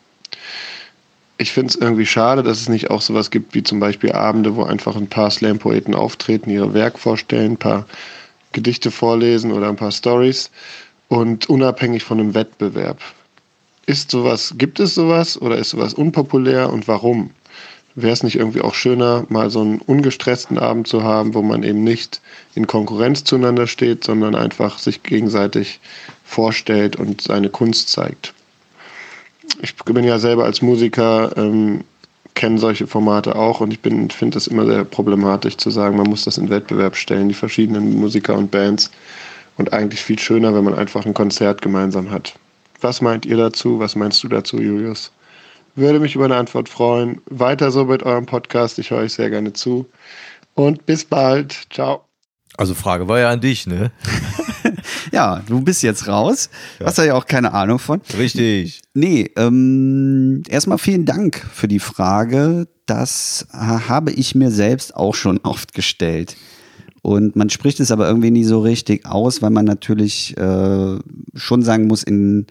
Ich 1.39 1.53
finde 1.53 1.71
es 1.71 1.77
irgendwie 1.77 2.07
schade, 2.07 2.43
dass 2.43 2.61
es 2.61 2.69
nicht 2.69 2.91
auch 2.91 3.01
sowas 3.01 3.31
gibt 3.31 3.55
wie 3.55 3.63
zum 3.63 3.81
Beispiel 3.81 4.13
Abende, 4.13 4.57
wo 4.57 4.65
einfach 4.65 4.95
ein 4.95 5.09
paar 5.09 5.31
Slam-Poeten 5.31 5.95
auftreten, 5.95 6.51
ihre 6.51 6.75
Werk 6.75 6.99
vorstellen, 6.99 7.53
ein 7.53 7.57
paar 7.57 7.87
Gedichte 8.53 8.91
vorlesen 8.91 9.53
oder 9.53 9.69
ein 9.69 9.77
paar 9.77 9.93
Stories 9.93 10.51
und 11.09 11.49
unabhängig 11.49 12.05
von 12.05 12.21
einem 12.21 12.35
Wettbewerb. 12.35 13.01
Ist 13.87 14.11
sowas, 14.11 14.55
gibt 14.59 14.81
es 14.81 14.95
sowas 14.95 15.41
oder 15.41 15.57
ist 15.57 15.71
sowas 15.71 15.95
unpopulär 15.95 16.71
und 16.71 16.87
warum? 16.89 17.31
Wäre 17.97 18.13
es 18.13 18.23
nicht 18.23 18.37
irgendwie 18.37 18.61
auch 18.61 18.75
schöner, 18.75 19.25
mal 19.29 19.51
so 19.51 19.61
einen 19.61 19.81
ungestressten 19.81 20.59
Abend 20.59 20.87
zu 20.87 21.03
haben, 21.03 21.35
wo 21.35 21.43
man 21.43 21.63
eben 21.63 21.83
nicht 21.83 22.21
in 22.55 22.67
Konkurrenz 22.67 23.25
zueinander 23.25 23.67
steht, 23.67 24.05
sondern 24.05 24.35
einfach 24.35 24.79
sich 24.79 25.03
gegenseitig 25.03 25.81
vorstellt 26.25 26.97
und 26.97 27.21
seine 27.21 27.49
Kunst 27.49 27.89
zeigt? 27.89 28.33
Ich 29.61 29.75
bin 29.77 30.05
ja 30.05 30.19
selber 30.19 30.45
als 30.45 30.63
Musiker, 30.63 31.37
ähm, 31.37 31.83
kenne 32.35 32.59
solche 32.59 32.87
Formate 32.87 33.35
auch 33.35 33.61
und 33.61 33.73
ich 33.73 33.81
finde 33.81 34.39
es 34.39 34.47
immer 34.47 34.65
sehr 34.65 34.85
problematisch 34.85 35.57
zu 35.57 35.71
sagen, 35.71 35.97
man 35.97 36.09
muss 36.09 36.25
das 36.25 36.39
in 36.39 36.49
Wettbewerb 36.49 36.97
stellen, 36.97 37.29
die 37.29 37.35
verschiedenen 37.35 37.99
Musiker 37.99 38.37
und 38.37 38.51
Bands. 38.51 38.91
Und 39.57 39.73
eigentlich 39.75 40.01
viel 40.01 40.19
schöner, 40.19 40.55
wenn 40.55 40.65
man 40.65 40.75
einfach 40.75 41.05
ein 41.05 41.13
Konzert 41.13 41.61
gemeinsam 41.61 42.11
hat. 42.11 42.35
Was 42.81 43.03
meint 43.03 43.27
ihr 43.27 43.37
dazu? 43.37 43.79
Was 43.79 43.95
meinst 43.95 44.23
du 44.23 44.29
dazu, 44.29 44.59
Julius? 44.59 45.11
Würde 45.77 46.01
mich 46.01 46.15
über 46.15 46.25
eine 46.25 46.37
Antwort 46.37 46.69
freuen. 46.69 47.21
Weiter 47.27 47.71
so 47.71 47.85
mit 47.85 48.03
eurem 48.03 48.27
Podcast. 48.27 48.79
Ich 48.79 48.91
höre 48.91 48.99
euch 49.01 49.15
sehr 49.15 49.31
gerne 49.31 49.53
zu. 49.53 49.87
Und 50.55 50.87
bis 50.87 51.05
bald. 51.05 51.67
Ciao. 51.71 52.05
Also 52.57 52.75
Frage 52.75 53.09
war 53.09 53.19
ja 53.21 53.31
an 53.31 53.41
dich, 53.41 53.67
ne? 53.67 53.93
Ja, 55.13 55.43
du 55.47 55.61
bist 55.61 55.83
jetzt 55.83 56.09
raus. 56.09 56.51
Hast 56.83 56.99
da 56.99 57.05
ja 57.05 57.15
auch 57.15 57.27
keine 57.27 57.53
Ahnung 57.53 57.79
von. 57.79 58.01
Richtig. 58.17 58.83
Nee, 58.95 59.31
ähm, 59.37 60.43
erstmal 60.49 60.79
vielen 60.79 61.05
Dank 61.05 61.45
für 61.53 61.69
die 61.69 61.79
Frage. 61.79 62.69
Das 62.87 63.47
habe 63.53 64.13
ich 64.13 64.35
mir 64.35 64.51
selbst 64.51 64.95
auch 64.95 65.15
schon 65.15 65.39
oft 65.43 65.75
gestellt. 65.75 66.37
Und 67.03 67.35
man 67.35 67.49
spricht 67.51 67.81
es 67.81 67.91
aber 67.91 68.07
irgendwie 68.07 68.31
nie 68.31 68.45
so 68.45 68.61
richtig 68.61 69.07
aus, 69.07 69.41
weil 69.41 69.51
man 69.51 69.65
natürlich 69.65 70.37
äh, 70.37 70.99
schon 71.35 71.63
sagen 71.63 71.87
muss, 71.87 72.03
in, 72.03 72.47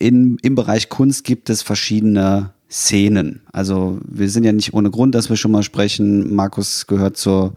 in, 0.00 0.38
im 0.42 0.56
Bereich 0.56 0.88
Kunst 0.88 1.24
gibt 1.24 1.50
es 1.50 1.62
verschiedene 1.62 2.50
Szenen. 2.68 3.42
Also 3.52 4.00
wir 4.08 4.28
sind 4.30 4.44
ja 4.44 4.52
nicht 4.52 4.74
ohne 4.74 4.90
Grund, 4.90 5.14
dass 5.14 5.28
wir 5.28 5.36
schon 5.36 5.52
mal 5.52 5.62
sprechen. 5.62 6.34
Markus 6.34 6.86
gehört 6.86 7.16
zur 7.16 7.54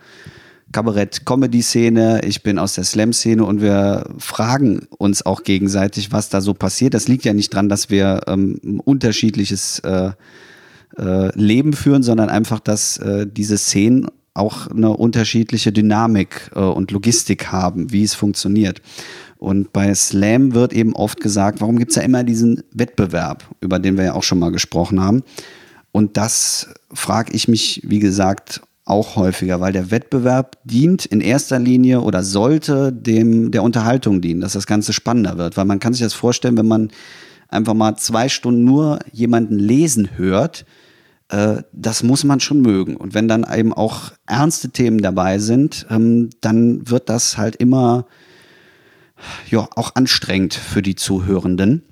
Kabarett-Comedy-Szene, 0.72 2.22
ich 2.26 2.44
bin 2.44 2.60
aus 2.60 2.74
der 2.74 2.84
Slam-Szene 2.84 3.46
und 3.46 3.62
wir 3.62 4.10
fragen 4.18 4.88
uns 4.98 5.26
auch 5.26 5.44
gegenseitig, 5.44 6.12
was 6.12 6.30
da 6.30 6.42
so 6.42 6.54
passiert. 6.54 6.94
Das 6.96 7.08
liegt 7.08 7.26
ja 7.26 7.34
nicht 7.34 7.54
dran, 7.54 7.70
dass 7.70 7.90
wir 7.90 8.22
ähm, 8.28 8.82
unterschiedliches 8.84 9.80
äh, 9.80 10.12
äh, 10.98 11.40
Leben 11.40 11.74
führen, 11.74 12.04
sondern 12.04 12.30
einfach, 12.30 12.60
dass 12.60 12.98
äh, 12.98 13.28
diese 13.28 13.58
Szenen 13.58 14.08
auch 14.34 14.68
eine 14.68 14.90
unterschiedliche 14.90 15.72
Dynamik 15.72 16.52
äh, 16.56 16.60
und 16.60 16.92
Logistik 16.92 17.52
haben, 17.52 17.92
wie 17.92 18.04
es 18.04 18.16
funktioniert. 18.16 18.82
Und 19.44 19.74
bei 19.74 19.94
Slam 19.94 20.54
wird 20.54 20.72
eben 20.72 20.96
oft 20.96 21.20
gesagt, 21.20 21.60
warum 21.60 21.78
gibt 21.78 21.92
es 21.92 21.98
ja 21.98 22.04
immer 22.04 22.24
diesen 22.24 22.64
Wettbewerb, 22.72 23.44
über 23.60 23.78
den 23.78 23.98
wir 23.98 24.06
ja 24.06 24.14
auch 24.14 24.24
schon 24.24 24.40
mal 24.40 24.54
gesprochen 24.54 25.02
haben. 25.02 25.22
Und 25.92 26.16
das 26.16 26.70
frage 26.94 27.34
ich 27.34 27.50
mich, 27.50 27.82
wie 27.84 28.00
gesagt, 28.00 28.62
auch 28.86 29.18
häufiger, 29.18 29.60
weil 29.60 29.74
der 29.74 29.92
Wettbewerb 29.92 30.60
dient 30.64 31.06
in 31.06 31.20
erster 31.20 31.60
Linie 31.60 32.00
oder 32.00 32.24
sollte 32.24 32.94
dem 32.94 33.52
der 33.52 33.64
Unterhaltung 33.64 34.22
dienen, 34.22 34.40
dass 34.40 34.54
das 34.54 34.66
Ganze 34.66 34.94
spannender 34.94 35.38
wird. 35.38 35.58
Weil 35.58 35.66
man 35.66 35.80
kann 35.80 35.92
sich 35.92 36.04
das 36.04 36.14
vorstellen, 36.14 36.56
wenn 36.56 36.70
man 36.70 36.90
einfach 37.50 37.74
mal 37.74 37.98
zwei 37.98 38.30
Stunden 38.30 38.64
nur 38.64 39.00
jemanden 39.12 39.60
lesen 39.60 40.12
hört, 40.16 40.66
äh, 41.28 41.64
das 41.74 42.02
muss 42.02 42.24
man 42.24 42.40
schon 42.40 42.62
mögen. 42.62 42.96
Und 42.96 43.14
wenn 43.14 43.28
dann 43.28 43.46
eben 43.54 43.74
auch 43.74 44.14
ernste 44.26 44.70
Themen 44.70 45.00
dabei 45.00 45.40
sind, 45.40 45.86
ähm, 45.90 46.30
dann 46.40 46.90
wird 46.90 47.10
das 47.10 47.38
halt 47.38 47.58
immer 47.58 48.06
ja 49.50 49.68
auch 49.76 49.96
anstrengend 49.96 50.54
für 50.54 50.82
die 50.82 50.96
Zuhörenden. 50.96 51.84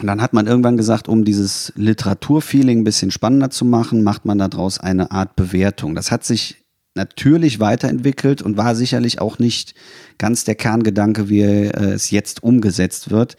Und 0.00 0.06
dann 0.06 0.20
hat 0.20 0.34
man 0.34 0.46
irgendwann 0.46 0.76
gesagt, 0.76 1.08
um 1.08 1.24
dieses 1.24 1.72
Literaturfeeling 1.76 2.80
ein 2.80 2.84
bisschen 2.84 3.10
spannender 3.10 3.50
zu 3.50 3.64
machen, 3.64 4.02
macht 4.02 4.26
man 4.26 4.38
daraus 4.38 4.78
eine 4.78 5.10
Art 5.10 5.36
Bewertung. 5.36 5.94
Das 5.94 6.10
hat 6.10 6.24
sich 6.24 6.56
natürlich 6.94 7.60
weiterentwickelt 7.60 8.42
und 8.42 8.56
war 8.56 8.74
sicherlich 8.74 9.20
auch 9.20 9.38
nicht 9.38 9.74
ganz 10.18 10.44
der 10.44 10.54
Kerngedanke, 10.54 11.28
wie 11.28 11.42
äh, 11.42 11.92
es 11.92 12.10
jetzt 12.10 12.42
umgesetzt 12.42 13.10
wird. 13.10 13.36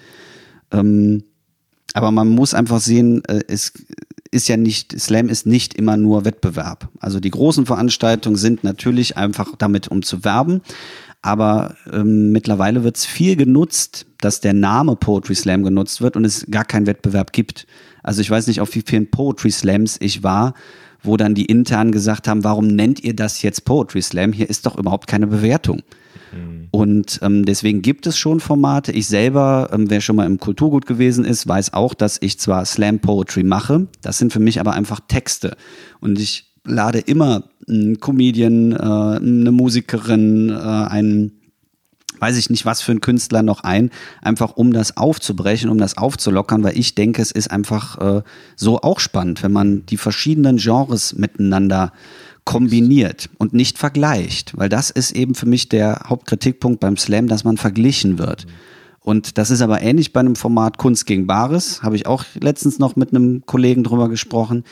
Ähm, 0.72 1.24
aber 1.94 2.12
man 2.12 2.30
muss 2.30 2.54
einfach 2.54 2.80
sehen, 2.80 3.24
äh, 3.26 3.42
es 3.48 3.74
ist 4.32 4.48
ja 4.48 4.58
nicht, 4.58 5.00
Slam 5.00 5.30
ist 5.30 5.46
nicht 5.46 5.74
immer 5.74 5.98
nur 5.98 6.26
Wettbewerb. 6.26 6.90
Also 7.00 7.20
die 7.20 7.30
großen 7.30 7.66
Veranstaltungen 7.66 8.36
sind 8.36 8.64
natürlich 8.64 9.18
einfach 9.18 9.56
damit, 9.58 9.88
um 9.88 10.04
zu 10.04 10.24
werben. 10.24 10.62
Aber 11.28 11.76
ähm, 11.92 12.32
mittlerweile 12.32 12.86
wird 12.86 12.96
es 12.96 13.06
viel 13.06 13.36
genutzt, 13.36 14.06
dass 14.20 14.40
der 14.40 14.54
Name 14.54 14.96
Poetry 14.96 15.36
Slam 15.36 15.62
genutzt 15.62 16.00
wird 16.00 16.16
und 16.16 16.24
es 16.24 16.48
gar 16.50 16.64
keinen 16.64 16.88
Wettbewerb 16.88 17.34
gibt. 17.34 17.68
Also 18.02 18.22
ich 18.22 18.32
weiß 18.32 18.48
nicht, 18.48 18.62
auf 18.62 18.74
wie 18.76 18.82
vielen 18.82 19.12
Poetry 19.12 19.52
Slams 19.52 19.98
ich 20.00 20.24
war, 20.24 20.54
wo 21.04 21.18
dann 21.18 21.36
die 21.36 21.44
intern 21.44 21.92
gesagt 21.92 22.30
haben, 22.30 22.46
warum 22.46 22.68
nennt 22.68 23.04
ihr 23.04 23.14
das 23.14 23.42
jetzt 23.42 23.66
Poetry 23.66 24.02
Slam? 24.02 24.32
Hier 24.32 24.50
ist 24.50 24.66
doch 24.66 24.78
überhaupt 24.78 25.08
keine 25.08 25.28
Bewertung. 25.28 25.82
Und 26.72 27.20
ähm, 27.22 27.44
deswegen 27.44 27.82
gibt 27.82 28.08
es 28.08 28.18
schon 28.18 28.40
Formate. 28.40 28.94
Ich 28.94 29.08
selber, 29.08 29.70
ähm, 29.74 29.90
wer 29.90 30.00
schon 30.00 30.16
mal 30.16 30.26
im 30.26 30.40
Kulturgut 30.40 30.86
gewesen 30.86 31.26
ist, 31.26 31.46
weiß 31.46 31.74
auch, 31.74 31.94
dass 31.94 32.18
ich 32.22 32.40
zwar 32.40 32.64
Slam 32.64 33.00
Poetry 33.00 33.44
mache, 33.44 33.88
das 34.02 34.18
sind 34.18 34.32
für 34.32 34.40
mich 34.40 34.62
aber 34.62 34.72
einfach 34.72 35.02
Texte. 35.10 35.58
Und 36.00 36.20
ich 36.20 36.47
lade 36.68 37.00
immer 37.00 37.44
einen 37.68 38.00
Comedian, 38.00 38.72
äh, 38.72 38.76
eine 38.76 39.52
Musikerin, 39.52 40.50
äh, 40.50 40.54
einen 40.54 41.32
weiß 42.20 42.38
ich 42.38 42.50
nicht, 42.50 42.66
was 42.66 42.82
für 42.82 42.92
ein 42.92 43.02
Künstler 43.02 43.44
noch 43.44 43.64
ein, 43.64 43.92
einfach 44.24 44.56
um 44.58 44.74
das 44.74 44.98
aufzubrechen, 44.98 45.70
um 45.70 45.78
das 45.78 45.98
aufzulockern, 45.98 46.64
weil 46.64 46.78
ich 46.78 46.96
denke, 46.96 47.22
es 47.22 47.32
ist 47.32 47.52
einfach 47.52 48.00
äh, 48.00 48.22
so 48.56 48.82
auch 48.82 49.00
spannend, 49.00 49.44
wenn 49.44 49.52
man 49.52 49.86
die 49.86 49.98
verschiedenen 49.98 50.58
Genres 50.58 51.14
miteinander 51.14 51.94
kombiniert 52.44 53.30
und 53.38 53.54
nicht 53.54 53.78
vergleicht, 53.78 54.58
weil 54.58 54.70
das 54.70 54.90
ist 54.90 55.12
eben 55.12 55.36
für 55.36 55.46
mich 55.46 55.70
der 55.70 56.06
Hauptkritikpunkt 56.08 56.80
beim 56.80 56.98
Slam, 56.98 57.28
dass 57.28 57.44
man 57.44 57.58
verglichen 57.58 58.18
wird. 58.18 58.48
Und 59.02 59.38
das 59.38 59.52
ist 59.52 59.62
aber 59.62 59.82
ähnlich 59.82 60.12
bei 60.12 60.20
einem 60.20 60.36
Format 60.36 60.78
Kunst 60.78 61.06
gegen 61.06 61.28
Bares, 61.28 61.82
habe 61.82 61.96
ich 61.96 62.08
auch 62.08 62.26
letztens 62.40 62.80
noch 62.80 62.96
mit 62.96 63.14
einem 63.14 63.46
Kollegen 63.46 63.84
drüber 63.84 64.10
gesprochen. 64.10 64.64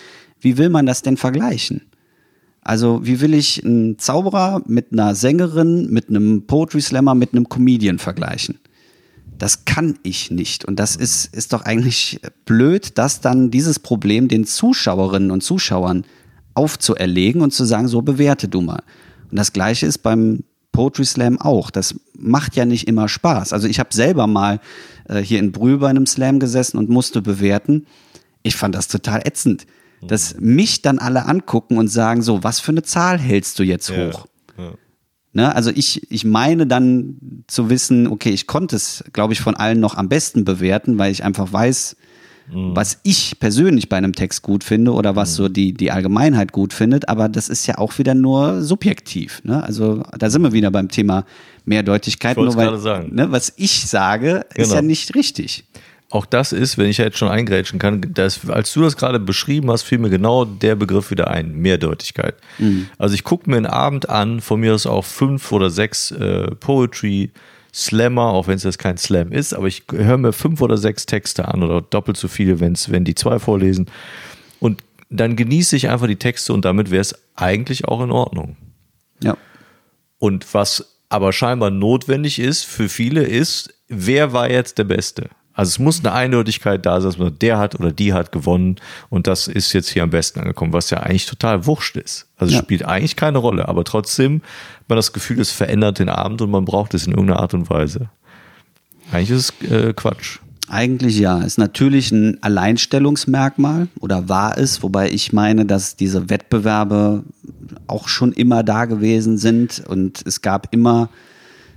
Wie 0.46 0.60
will 0.60 0.70
man 0.70 0.86
das 0.86 1.02
denn 1.02 1.18
vergleichen? 1.18 1.82
Also, 2.62 3.04
wie 3.04 3.20
will 3.20 3.34
ich 3.34 3.66
einen 3.66 3.98
Zauberer 3.98 4.62
mit 4.68 4.92
einer 4.92 5.16
Sängerin, 5.16 5.90
mit 5.90 6.10
einem 6.10 6.46
Poetry 6.46 6.82
Slammer, 6.82 7.16
mit 7.16 7.34
einem 7.34 7.50
Comedian 7.50 7.98
vergleichen? 7.98 8.60
Das 9.40 9.66
kann 9.66 9.98
ich 10.04 10.30
nicht. 10.30 10.64
Und 10.64 10.80
das 10.80 10.96
ist, 10.96 11.34
ist 11.34 11.52
doch 11.52 11.64
eigentlich 11.64 12.20
blöd, 12.46 13.00
dass 13.00 13.22
dann 13.22 13.50
dieses 13.50 13.80
Problem 13.80 14.28
den 14.28 14.46
Zuschauerinnen 14.46 15.32
und 15.32 15.42
Zuschauern 15.42 16.06
aufzuerlegen 16.54 17.42
und 17.42 17.52
zu 17.52 17.66
sagen, 17.66 17.88
so 17.88 18.04
bewerte 18.04 18.48
du 18.48 18.62
mal. 18.62 18.84
Und 19.32 19.40
das 19.40 19.52
gleiche 19.52 19.88
ist 19.88 20.04
beim 20.04 20.44
Poetry 20.72 21.06
Slam 21.06 21.42
auch. 21.42 21.72
Das 21.72 21.96
macht 22.16 22.56
ja 22.56 22.66
nicht 22.66 22.88
immer 22.88 23.10
Spaß. 23.10 23.52
Also 23.52 23.68
ich 23.68 23.80
habe 23.80 23.92
selber 23.92 24.28
mal 24.28 24.60
äh, 25.10 25.22
hier 25.22 25.40
in 25.40 25.52
Brühl 25.52 25.80
bei 25.80 25.90
einem 25.90 26.06
Slam 26.06 26.40
gesessen 26.40 26.78
und 26.78 26.88
musste 26.88 27.24
bewerten. 27.24 27.88
Ich 28.44 28.56
fand 28.56 28.76
das 28.76 28.88
total 28.88 29.22
ätzend, 29.26 29.66
dass 30.02 30.36
mich 30.40 30.82
dann 30.82 31.00
alle 31.00 31.26
angucken 31.26 31.78
und 31.78 31.88
sagen, 31.88 32.22
so, 32.22 32.44
was 32.44 32.60
für 32.60 32.72
eine 32.72 32.84
Zahl 32.84 33.18
hältst 33.20 33.60
du 33.60 33.64
jetzt 33.64 33.90
Ja, 33.90 34.12
hoch? 34.12 34.28
Ne, 35.34 35.54
also 35.54 35.70
ich, 35.70 36.10
ich 36.10 36.24
meine 36.24 36.66
dann 36.66 37.18
zu 37.48 37.70
wissen, 37.70 38.08
okay, 38.08 38.30
ich 38.30 38.48
konnte 38.48 38.78
es, 38.78 39.04
glaube 39.12 39.34
ich, 39.34 39.42
von 39.42 39.54
allen 39.58 39.82
noch 39.82 39.96
am 39.96 40.08
besten 40.08 40.46
bewerten, 40.46 40.98
weil 40.98 41.12
ich 41.12 41.26
einfach 41.26 41.52
weiß, 41.52 41.98
was 42.48 43.00
ich 43.02 43.40
persönlich 43.40 43.90
bei 43.90 43.98
einem 43.98 44.14
Text 44.14 44.44
gut 44.44 44.64
finde 44.64 44.94
oder 44.94 45.16
was 45.16 45.34
so 45.34 45.50
die, 45.50 45.74
die 45.74 45.92
Allgemeinheit 45.92 46.52
gut 46.52 46.74
findet, 46.74 47.10
aber 47.10 47.28
das 47.28 47.50
ist 47.50 47.66
ja 47.66 47.80
auch 47.80 47.98
wieder 47.98 48.14
nur 48.14 48.62
subjektiv. 48.62 49.42
Ne? 49.44 49.64
Also 49.64 50.04
da 50.18 50.30
sind 50.30 50.44
wir 50.44 50.54
wieder 50.54 50.70
beim 50.70 50.88
Thema 50.90 51.26
Mehrdeutigkeit. 51.66 52.38
Nur 52.38 52.56
weil. 52.56 53.08
Ne, 53.10 53.32
was 53.32 53.54
ich 53.58 53.88
sage, 53.88 54.46
ist 54.54 54.68
Genau. 54.70 54.76
ja 54.76 54.82
nicht 54.84 55.16
richtig. 55.16 55.66
Auch 56.16 56.26
das 56.26 56.54
ist, 56.54 56.78
wenn 56.78 56.88
ich 56.88 56.98
jetzt 56.98 57.18
schon 57.18 57.28
eingrätschen 57.28 57.78
kann, 57.78 58.00
das, 58.14 58.48
als 58.50 58.72
du 58.72 58.82
das 58.82 58.96
gerade 58.96 59.20
beschrieben 59.20 59.70
hast, 59.70 59.84
fiel 59.84 59.98
mir 59.98 60.10
genau 60.10 60.46
der 60.46 60.76
Begriff 60.76 61.12
wieder 61.12 61.30
ein, 61.30 61.58
Mehrdeutigkeit. 61.58 62.36
Also 62.98 63.16
ich 63.16 63.26
gucke 63.26 63.50
mir 63.50 63.58
einen 63.58 63.66
Abend 63.66 64.08
an, 64.08 64.40
von 64.40 64.62
mir 64.62 64.74
aus 64.74 64.88
auch 64.88 65.04
fünf 65.04 65.52
oder 65.52 65.70
sechs 65.70 66.12
äh, 66.12 66.56
Poetry 66.56 67.32
Slammer, 67.74 68.28
auch 68.28 68.48
wenn 68.48 68.56
es 68.56 68.64
jetzt 68.64 68.80
kein 68.80 68.98
Slam 68.98 69.34
ist, 69.34 69.54
aber 69.54 69.68
ich 69.68 69.84
höre 69.92 70.18
mir 70.18 70.32
fünf 70.32 70.62
oder 70.62 70.78
sechs 70.78 71.06
Texte 71.06 71.50
an 71.50 71.64
oder 71.64 71.82
doppelt 71.82 72.16
so 72.16 72.30
viele, 72.30 72.62
wenn's, 72.62 72.90
wenn 72.90 73.04
die 73.04 73.16
zwei 73.16 73.38
vorlesen. 73.38 73.88
Und 74.62 74.86
dann 75.10 75.36
genieße 75.36 75.76
ich 75.76 75.90
einfach 75.90 76.08
die 76.08 76.16
Texte 76.16 76.54
und 76.54 76.64
damit 76.64 76.92
wäre 76.92 77.02
es 77.02 77.14
eigentlich 77.36 77.90
auch 77.90 78.02
in 78.02 78.12
Ordnung. 78.12 78.56
Ja. 79.22 79.36
Und 80.18 80.54
was 80.54 80.96
aber 81.10 81.34
scheinbar 81.34 81.72
notwendig 81.72 82.40
ist 82.40 82.64
für 82.64 82.88
viele 82.88 83.24
ist, 83.24 83.74
wer 83.90 84.32
war 84.32 84.50
jetzt 84.50 84.78
der 84.78 84.86
Beste? 84.86 85.30
Also 85.56 85.70
es 85.70 85.80
muss 85.80 86.00
eine 86.00 86.12
Eindeutigkeit 86.12 86.86
da 86.86 87.00
sein, 87.00 87.10
dass 87.10 87.18
man 87.18 87.40
der 87.40 87.58
hat 87.58 87.80
oder 87.80 87.92
die 87.92 88.14
hat 88.14 88.32
gewonnen 88.34 88.76
und 89.10 89.26
das 89.26 89.48
ist 89.48 89.72
jetzt 89.74 89.88
hier 89.90 90.04
am 90.04 90.10
besten 90.10 90.42
angekommen, 90.42 90.74
was 90.74 90.90
ja 90.90 90.98
eigentlich 91.00 91.26
total 91.26 91.66
wurscht 91.66 91.96
ist. 91.96 92.28
Also 92.38 92.52
es 92.52 92.58
Ja. 92.58 92.64
spielt 92.64 92.84
eigentlich 92.84 93.16
keine 93.16 93.38
Rolle, 93.38 93.68
aber 93.70 93.86
trotzdem 93.86 94.42
hat 94.80 94.90
man 94.90 94.98
das 94.98 95.14
Gefühl, 95.14 95.40
es 95.40 95.52
verändert 95.52 96.00
den 96.00 96.10
Abend 96.10 96.42
und 96.42 96.52
man 96.52 96.66
braucht 96.66 96.94
es 96.94 97.08
in 97.08 97.14
irgendeiner 97.14 97.40
Art 97.40 97.54
und 97.54 97.70
Weise. 97.70 98.10
Eigentlich 99.12 99.30
ist 99.32 99.54
es 99.62 99.72
äh, 99.72 99.94
Quatsch. 99.94 100.40
Eigentlich 100.68 101.20
ja. 101.20 101.42
Ist 101.42 101.58
natürlich 101.60 102.12
ein 102.12 102.42
Alleinstellungsmerkmal 102.42 103.88
oder 104.00 104.28
war 104.30 104.58
es, 104.58 104.82
wobei 104.84 105.10
ich 105.12 105.32
meine, 105.32 105.66
dass 105.66 105.96
diese 105.96 106.30
Wettbewerbe 106.30 107.24
auch 107.88 108.08
schon 108.08 108.32
immer 108.32 108.64
da 108.64 108.86
gewesen 108.86 109.38
sind 109.38 109.84
und 109.88 110.24
es 110.26 110.42
gab 110.42 110.68
immer 110.72 111.10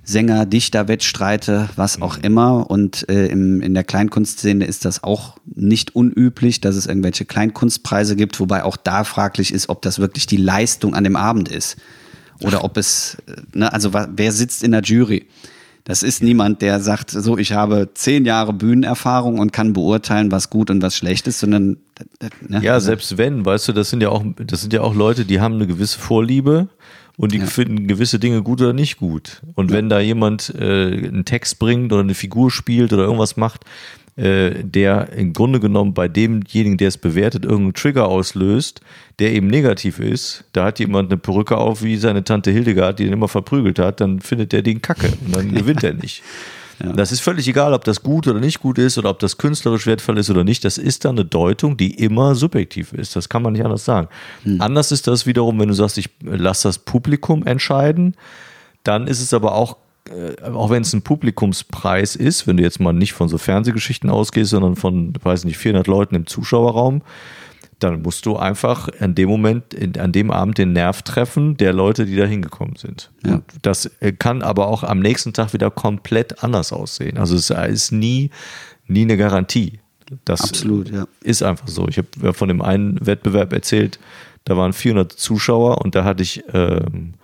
Sänger, 0.09 0.46
Dichter, 0.46 0.88
Wettstreite, 0.88 1.68
was 1.76 2.00
auch 2.00 2.16
immer. 2.16 2.70
Und 2.70 3.06
äh, 3.11 3.26
im, 3.26 3.61
in 3.61 3.74
der 3.74 3.84
Kleinkunstszene 3.84 4.64
ist 4.64 4.86
das 4.86 5.04
auch 5.04 5.36
nicht 5.44 5.94
unüblich, 5.94 6.62
dass 6.62 6.76
es 6.76 6.86
irgendwelche 6.86 7.26
Kleinkunstpreise 7.26 8.16
gibt, 8.16 8.40
wobei 8.40 8.64
auch 8.64 8.78
da 8.78 9.04
fraglich 9.04 9.52
ist, 9.52 9.68
ob 9.68 9.82
das 9.82 9.98
wirklich 9.98 10.26
die 10.26 10.38
Leistung 10.38 10.94
an 10.94 11.04
dem 11.04 11.14
Abend 11.14 11.50
ist. 11.50 11.76
Oder 12.40 12.64
ob 12.64 12.78
es, 12.78 13.18
äh, 13.26 13.59
ne, 13.59 13.70
also 13.70 13.92
wer 13.92 14.32
sitzt 14.32 14.62
in 14.62 14.72
der 14.72 14.80
Jury? 14.80 15.26
Das 15.84 16.02
ist 16.02 16.22
niemand, 16.22 16.62
der 16.62 16.80
sagt, 16.80 17.11
so, 17.11 17.36
ich 17.36 17.52
habe 17.52 17.90
zehn 17.92 18.24
Jahre 18.24 18.54
Bühnenerfahrung 18.54 19.38
und 19.38 19.52
kann 19.52 19.74
beurteilen, 19.74 20.32
was 20.32 20.48
gut 20.48 20.70
und 20.70 20.80
was 20.80 20.96
schlecht 20.96 21.26
ist, 21.26 21.38
sondern 21.38 21.76
ne, 22.48 22.61
Ja, 22.62 22.80
selbst 22.80 23.18
wenn, 23.18 23.44
weißt 23.44 23.68
du, 23.68 23.72
das 23.74 23.90
sind 23.90 24.02
ja 24.02 24.09
auch, 24.09 24.24
das 24.38 24.62
sind 24.62 24.72
ja 24.72 24.80
auch 24.80 24.94
Leute, 24.94 25.26
die 25.26 25.38
haben 25.38 25.56
eine 25.56 25.66
gewisse 25.66 25.98
Vorliebe 25.98 26.68
und 27.18 27.32
die 27.32 27.38
Ja. 27.38 27.44
finden 27.46 27.86
gewisse 27.86 28.18
Dinge 28.18 28.42
gut 28.42 28.62
oder 28.62 28.72
nicht 28.72 28.96
gut. 28.96 29.42
Und 29.54 29.70
wenn 29.70 29.90
da 29.90 30.00
jemand 30.00 30.54
äh, 30.58 30.62
einen 30.62 31.26
Text 31.26 31.58
bringt 31.58 31.92
oder 31.92 32.00
eine 32.02 32.14
Figur 32.14 32.50
spielt 32.50 32.92
oder 32.94 33.02
irgendwas 33.02 33.36
macht, 33.36 33.64
äh, 34.16 34.64
der 34.64 35.12
im 35.12 35.32
Grunde 35.32 35.60
genommen 35.60 35.94
bei 35.94 36.08
demjenigen, 36.08 36.76
der 36.76 36.88
es 36.88 36.96
bewertet, 36.96 37.44
irgendeinen 37.44 37.74
Trigger 37.74 38.08
auslöst, 38.08 38.80
der 39.18 39.32
eben 39.32 39.48
negativ 39.48 39.98
ist, 40.00 40.44
da 40.52 40.64
hat 40.66 40.78
jemand 40.78 41.10
eine 41.10 41.18
Perücke 41.18 41.56
auf 41.56 41.82
wie 41.82 41.96
seine 41.96 42.24
Tante 42.24 42.50
Hildegard, 42.50 42.98
die 42.98 43.04
ihn 43.06 43.12
immer 43.12 43.28
verprügelt 43.28 43.78
hat, 43.78 44.00
dann 44.00 44.20
findet 44.20 44.52
der 44.52 44.62
den 44.62 44.80
Kacke 44.80 45.12
und 45.24 45.36
dann 45.36 45.52
gewinnt 45.54 45.82
er 45.84 45.94
nicht. 45.94 46.22
Das 46.95 47.12
ist 47.12 47.20
völlig 47.20 47.49
egal, 47.49 47.74
ob 47.74 47.85
das 47.85 48.03
gut 48.03 48.29
oder 48.29 48.41
nicht 48.41 48.61
gut 48.61 48.79
ist 48.79 48.99
oder 48.99 49.11
ob 49.11 49.18
das 49.18 49.39
künstlerisch 49.39 49.87
wertvoll 49.87 50.18
ist 50.18 50.31
oder 50.31 50.45
nicht. 50.45 50.64
Das 50.64 50.79
ist 50.79 51.05
dann 51.05 51.16
eine 51.16 51.24
Deutung, 51.24 51.76
die 51.76 51.95
immer 51.95 52.35
subjektiv 52.35 52.93
ist. 52.93 53.16
Das 53.16 53.29
kann 53.29 53.43
man 53.43 53.53
nicht 53.53 53.64
anders 53.64 53.85
sagen. 53.85 54.09
Anders 54.61 54.93
ist 54.93 55.07
das 55.07 55.26
wiederum, 55.26 55.59
wenn 55.59 55.68
du 55.68 55.74
sagst, 55.74 55.99
ich 55.99 56.11
lasse 56.22 56.68
das 56.68 56.79
Publikum 56.79 57.45
entscheiden. 57.47 58.14
Dann 58.85 59.07
ist 59.07 59.20
es 59.20 59.35
aber 59.35 59.55
auch, 59.55 59.76
äh, 60.09 60.43
auch 60.51 60.70
wenn 60.70 60.83
es 60.83 60.93
ein 60.93 61.03
Publikumspreis 61.03 62.16
ist, 62.16 62.47
wenn 62.47 62.57
du 62.57 62.62
jetzt 62.62 62.81
mal 62.81 62.93
nicht 62.93 63.12
von 63.12 63.29
so 63.29 63.39
Fernsehgeschichten 63.39 64.09
ausgehst, 64.09 64.51
sondern 64.51 64.76
von, 64.76 65.12
weiß 65.22 65.45
nicht, 65.45 65.59
400 65.59 65.87
Leuten 65.87 66.14
im 66.14 66.26
Zuschauerraum, 66.26 67.03
dann 67.79 68.03
musst 68.03 68.26
du 68.26 68.37
einfach 68.37 68.89
an 69.01 69.14
dem 69.14 69.29
Moment, 69.29 69.99
an 69.99 70.12
dem 70.12 70.31
Abend 70.31 70.59
den 70.59 70.72
Nerv 70.72 71.03
treffen 71.03 71.57
der 71.57 71.72
Leute, 71.72 72.07
die 72.07 72.16
da 72.16 72.24
hingekommen 72.24 72.76
sind. 72.76 73.11
Ja. 73.24 73.41
Das 73.62 73.87
äh, 74.01 74.12
kann 74.12 74.43
aber 74.43 74.66
auch 74.66 74.83
am 74.83 74.99
nächsten 75.01 75.33
Tag 75.33 75.53
wieder 75.53 75.70
komplett 75.70 76.43
anders 76.43 76.72
aussehen. 76.72 77.18
Also 77.18 77.37
es 77.37 77.51
ist 77.51 77.93
nie, 77.93 78.31
nie 78.87 79.03
eine 79.03 79.16
Garantie. 79.16 79.79
Das 80.24 80.41
Absolut, 80.41 80.91
ja. 80.91 81.07
ist 81.22 81.43
einfach 81.43 81.68
so. 81.68 81.87
Ich 81.89 81.99
habe 81.99 82.09
ja 82.22 82.33
von 82.33 82.49
dem 82.49 82.62
einen 82.62 83.05
Wettbewerb 83.05 83.53
erzählt, 83.53 83.99
da 84.45 84.57
waren 84.57 84.72
400 84.72 85.12
Zuschauer 85.12 85.85
und 85.85 85.95
da 85.95 86.05
hatte 86.05 86.22
ich 86.22 86.43
ähm, 86.55 87.14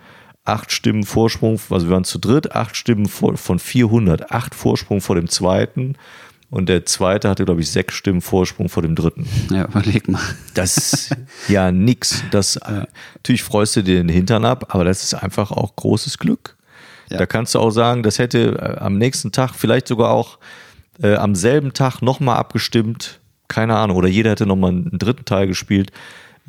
acht 0.43 0.71
Stimmen 0.71 1.03
Vorsprung, 1.03 1.59
also 1.69 1.87
wir 1.87 1.93
waren 1.93 2.03
zu 2.03 2.19
dritt, 2.19 2.51
acht 2.51 2.75
Stimmen 2.75 3.07
vor, 3.07 3.35
von 3.35 3.57
400, 3.57 4.31
acht 4.31 4.53
Vorsprung 4.53 5.01
vor 5.01 5.15
dem 5.15 5.27
zweiten 5.27 5.95
und 6.49 6.69
der 6.69 6.85
zweite 6.85 7.29
hatte, 7.29 7.45
glaube 7.45 7.61
ich, 7.61 7.69
sechs 7.69 7.95
Stimmen 7.95 8.21
Vorsprung 8.21 8.69
vor 8.69 8.83
dem 8.83 8.95
dritten. 8.95 9.27
ja, 9.51 9.65
überleg 9.65 10.07
mal. 10.07 10.21
Das 10.53 10.77
ist 10.77 11.15
ja 11.47 11.71
nix. 11.71 12.23
Das, 12.31 12.59
Natürlich 13.15 13.43
freust 13.43 13.75
du 13.75 13.81
dir 13.81 13.95
den 13.95 14.09
Hintern 14.09 14.45
ab, 14.45 14.67
aber 14.69 14.83
das 14.83 15.03
ist 15.03 15.13
einfach 15.13 15.51
auch 15.51 15.75
großes 15.75 16.17
Glück. 16.17 16.55
Ja. 17.09 17.17
Da 17.17 17.25
kannst 17.25 17.55
du 17.55 17.59
auch 17.59 17.71
sagen, 17.71 18.03
das 18.03 18.19
hätte 18.19 18.57
äh, 18.59 18.79
am 18.79 18.97
nächsten 18.97 19.31
Tag, 19.31 19.53
vielleicht 19.53 19.87
sogar 19.87 20.11
auch 20.11 20.39
äh, 21.01 21.15
am 21.15 21.35
selben 21.35 21.73
Tag 21.73 22.01
nochmal 22.01 22.37
abgestimmt. 22.37 23.19
Keine 23.47 23.75
Ahnung. 23.75 23.97
Oder 23.97 24.07
jeder 24.07 24.31
hätte 24.31 24.45
nochmal 24.45 24.71
einen 24.71 24.97
dritten 24.97 25.25
Teil 25.25 25.47
gespielt. 25.47 25.91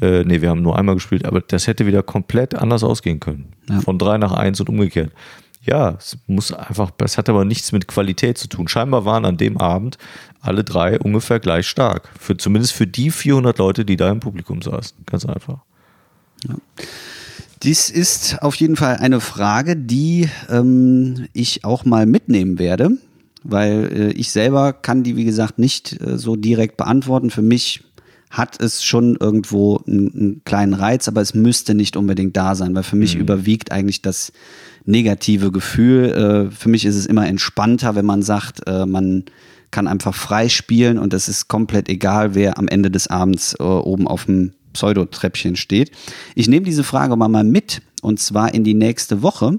Äh, 0.00 0.24
nee, 0.24 0.40
wir 0.40 0.50
haben 0.50 0.62
nur 0.62 0.78
einmal 0.78 0.94
gespielt, 0.94 1.24
aber 1.24 1.40
das 1.40 1.66
hätte 1.66 1.86
wieder 1.86 2.02
komplett 2.02 2.54
anders 2.54 2.84
ausgehen 2.84 3.20
können. 3.20 3.52
Ja. 3.68 3.80
Von 3.80 3.98
drei 3.98 4.18
nach 4.18 4.32
eins 4.32 4.60
und 4.60 4.68
umgekehrt. 4.68 5.12
Ja, 5.66 5.96
es 5.98 6.16
muss 6.28 6.52
einfach, 6.52 6.92
es 6.98 7.18
hat 7.18 7.28
aber 7.28 7.44
nichts 7.44 7.72
mit 7.72 7.88
Qualität 7.88 8.38
zu 8.38 8.48
tun. 8.48 8.68
Scheinbar 8.68 9.04
waren 9.04 9.24
an 9.24 9.36
dem 9.36 9.58
Abend 9.58 9.98
alle 10.40 10.62
drei 10.62 10.98
ungefähr 10.98 11.40
gleich 11.40 11.66
stark. 11.66 12.08
Für, 12.18 12.36
zumindest 12.36 12.72
für 12.72 12.86
die 12.86 13.10
400 13.10 13.58
Leute, 13.58 13.84
die 13.84 13.96
da 13.96 14.10
im 14.10 14.20
Publikum 14.20 14.62
saßen. 14.62 14.96
Ganz 15.06 15.26
einfach. 15.26 15.58
Dies 17.62 17.90
ist 17.90 18.42
auf 18.42 18.54
jeden 18.56 18.76
Fall 18.76 18.98
eine 18.98 19.20
Frage, 19.20 19.76
die 19.76 20.28
ähm, 20.48 21.26
ich 21.32 21.64
auch 21.64 21.84
mal 21.84 22.06
mitnehmen 22.06 22.58
werde, 22.60 22.90
weil 23.42 23.90
äh, 23.92 24.12
ich 24.12 24.30
selber 24.30 24.72
kann 24.72 25.02
die, 25.02 25.16
wie 25.16 25.24
gesagt, 25.24 25.58
nicht 25.58 26.00
äh, 26.00 26.16
so 26.16 26.36
direkt 26.36 26.76
beantworten. 26.76 27.30
Für 27.30 27.42
mich 27.42 27.82
hat 28.30 28.60
es 28.60 28.84
schon 28.84 29.16
irgendwo 29.16 29.80
einen, 29.86 30.14
einen 30.14 30.42
kleinen 30.44 30.74
Reiz, 30.74 31.08
aber 31.08 31.22
es 31.22 31.34
müsste 31.34 31.74
nicht 31.74 31.96
unbedingt 31.96 32.36
da 32.36 32.54
sein, 32.54 32.74
weil 32.74 32.82
für 32.82 32.96
mich 32.96 33.16
überwiegt 33.16 33.72
eigentlich 33.72 34.02
das 34.02 34.32
negative 34.86 35.52
Gefühl. 35.52 36.48
Äh, 36.50 36.50
für 36.54 36.68
mich 36.68 36.84
ist 36.84 36.96
es 36.96 37.06
immer 37.06 37.26
entspannter, 37.26 37.94
wenn 37.94 38.06
man 38.06 38.22
sagt, 38.22 38.66
äh, 38.66 38.86
man 38.86 39.24
kann 39.70 39.88
einfach 39.88 40.14
frei 40.14 40.48
spielen 40.48 40.98
und 40.98 41.12
es 41.12 41.28
ist 41.28 41.48
komplett 41.48 41.88
egal, 41.88 42.34
wer 42.34 42.58
am 42.58 42.68
Ende 42.68 42.90
des 42.90 43.08
Abends 43.08 43.54
äh, 43.58 43.62
oben 43.62 44.08
auf 44.08 44.24
dem 44.24 44.52
Pseudotreppchen 44.72 45.56
steht. 45.56 45.90
Ich 46.34 46.48
nehme 46.48 46.64
diese 46.64 46.84
Frage 46.84 47.16
mal, 47.16 47.28
mal 47.28 47.44
mit 47.44 47.82
und 48.02 48.20
zwar 48.20 48.54
in 48.54 48.62
die 48.62 48.74
nächste 48.74 49.22
Woche, 49.22 49.58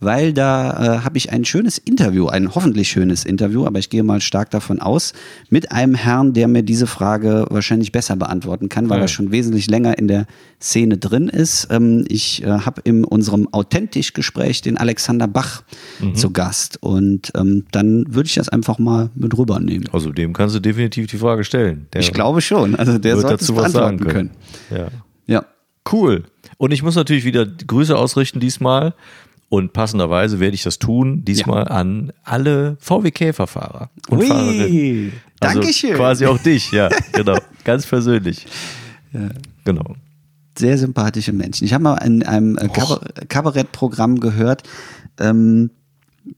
weil 0.00 0.32
da 0.32 0.98
äh, 0.98 0.98
habe 1.00 1.16
ich 1.18 1.32
ein 1.32 1.44
schönes 1.44 1.78
Interview, 1.78 2.26
ein 2.28 2.54
hoffentlich 2.54 2.88
schönes 2.88 3.24
Interview, 3.24 3.66
aber 3.66 3.78
ich 3.78 3.90
gehe 3.90 4.02
mal 4.02 4.20
stark 4.20 4.50
davon 4.50 4.80
aus, 4.80 5.12
mit 5.50 5.72
einem 5.72 5.94
Herrn, 5.94 6.32
der 6.34 6.46
mir 6.48 6.62
diese 6.62 6.86
Frage 6.86 7.46
wahrscheinlich 7.50 7.90
besser 7.92 8.16
beantworten 8.16 8.68
kann, 8.68 8.88
weil 8.88 8.98
Ja. 8.98 9.04
er 9.04 9.08
schon 9.08 9.30
wesentlich 9.32 9.68
länger 9.68 9.98
in 9.98 10.06
der 10.08 10.26
Szene 10.60 10.98
drin 10.98 11.28
ist. 11.28 11.68
Ähm, 11.70 12.04
ich 12.08 12.42
äh, 12.44 12.46
habe 12.46 12.80
in 12.84 13.04
unserem 13.04 13.48
Authentisch-Gespräch 13.52 14.62
den 14.62 14.76
Alexander 14.76 15.26
Bach 15.28 15.62
zu 16.14 16.30
Gast 16.30 16.82
und 16.82 17.32
ähm, 17.36 17.64
dann 17.72 18.04
würde 18.14 18.26
ich 18.28 18.34
das 18.34 18.48
einfach 18.48 18.78
mal 18.78 19.10
mit 19.14 19.36
rübernehmen. 19.36 19.88
Also 19.92 20.12
dem 20.12 20.32
kannst 20.32 20.54
du 20.54 20.60
definitiv 20.60 21.06
die 21.08 21.18
Frage 21.18 21.44
stellen. 21.44 21.86
Der 21.92 22.00
Ich 22.00 22.12
glaube 22.12 22.40
schon. 22.40 22.74
Also 22.76 22.98
der 22.98 23.14
wird 23.16 23.22
sollte 23.28 23.36
dazu 23.38 23.56
was 23.56 23.72
sagen 23.72 23.98
können. 23.98 24.12
können. 24.12 24.30
Ja. 24.70 24.88
Ja. 25.26 25.44
Cool. 25.90 26.24
Und 26.58 26.72
ich 26.72 26.82
muss 26.82 26.96
natürlich 26.96 27.24
wieder 27.24 27.46
Grüße 27.46 27.96
ausrichten 27.96 28.40
diesmal. 28.40 28.94
Und 29.50 29.72
passenderweise 29.72 30.40
werde 30.40 30.54
ich 30.54 30.62
das 30.62 30.78
tun, 30.78 31.24
diesmal 31.24 31.68
an 31.68 32.12
alle 32.22 32.76
VW 32.80 33.10
Käferfahrer 33.10 33.90
und 34.08 34.18
Ui, 34.18 34.26
Fahrerinnen. 34.26 35.12
Also 35.40 35.60
Dankeschön. 35.60 35.94
Quasi 35.94 36.26
auch 36.26 36.38
dich, 36.38 36.70
ja, 36.72 36.90
genau. 37.12 37.38
Ganz 37.64 37.86
persönlich. 37.86 38.46
Genau. 39.64 39.94
Sehr 40.58 40.76
sympathische 40.76 41.32
Menschen. 41.32 41.64
Ich 41.64 41.72
habe 41.72 41.84
mal 41.84 41.96
in 41.98 42.22
einem 42.24 42.58
äh, 42.58 42.68
Kabar 42.68 43.00
Kabarettprogramm 43.28 44.20
gehört, 44.20 44.64
ähm, 45.18 45.70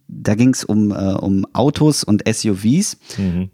da 0.06 0.34
ging 0.34 0.50
es 0.50 0.62
um, 0.64 0.90
äh, 0.92 0.94
um 0.94 1.46
Autos 1.52 2.04
und 2.04 2.22
SUVs 2.28 2.96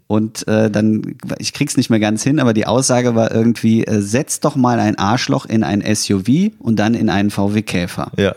und 0.07 0.47
äh, 0.47 0.69
dann, 0.69 1.15
ich 1.39 1.53
krieg's 1.53 1.77
nicht 1.77 1.89
mehr 1.89 1.99
ganz 1.99 2.23
hin, 2.23 2.39
aber 2.39 2.53
die 2.53 2.67
Aussage 2.67 3.15
war 3.15 3.31
irgendwie, 3.31 3.85
äh, 3.85 4.01
setz 4.01 4.39
doch 4.39 4.55
mal 4.55 4.79
ein 4.79 4.97
Arschloch 4.97 5.45
in 5.45 5.63
ein 5.63 5.83
SUV 5.95 6.51
und 6.59 6.77
dann 6.77 6.93
in 6.93 7.09
einen 7.09 7.31
VW 7.31 7.61
Käfer. 7.61 8.11
Ja, 8.17 8.35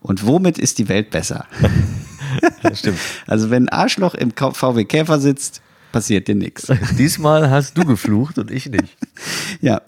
Und 0.00 0.26
womit 0.26 0.58
ist 0.58 0.78
die 0.78 0.88
Welt 0.88 1.10
besser? 1.10 1.46
das 2.62 2.80
stimmt. 2.80 2.98
Also 3.26 3.50
wenn 3.50 3.68
ein 3.68 3.68
Arschloch 3.68 4.14
im 4.14 4.32
VW 4.32 4.84
Käfer 4.84 5.20
sitzt, 5.20 5.62
passiert 5.92 6.28
dir 6.28 6.34
nichts. 6.34 6.68
Diesmal 6.98 7.50
hast 7.50 7.76
du 7.76 7.84
geflucht 7.84 8.38
und 8.38 8.50
ich 8.50 8.68
nicht. 8.68 8.96
Ja. 9.60 9.82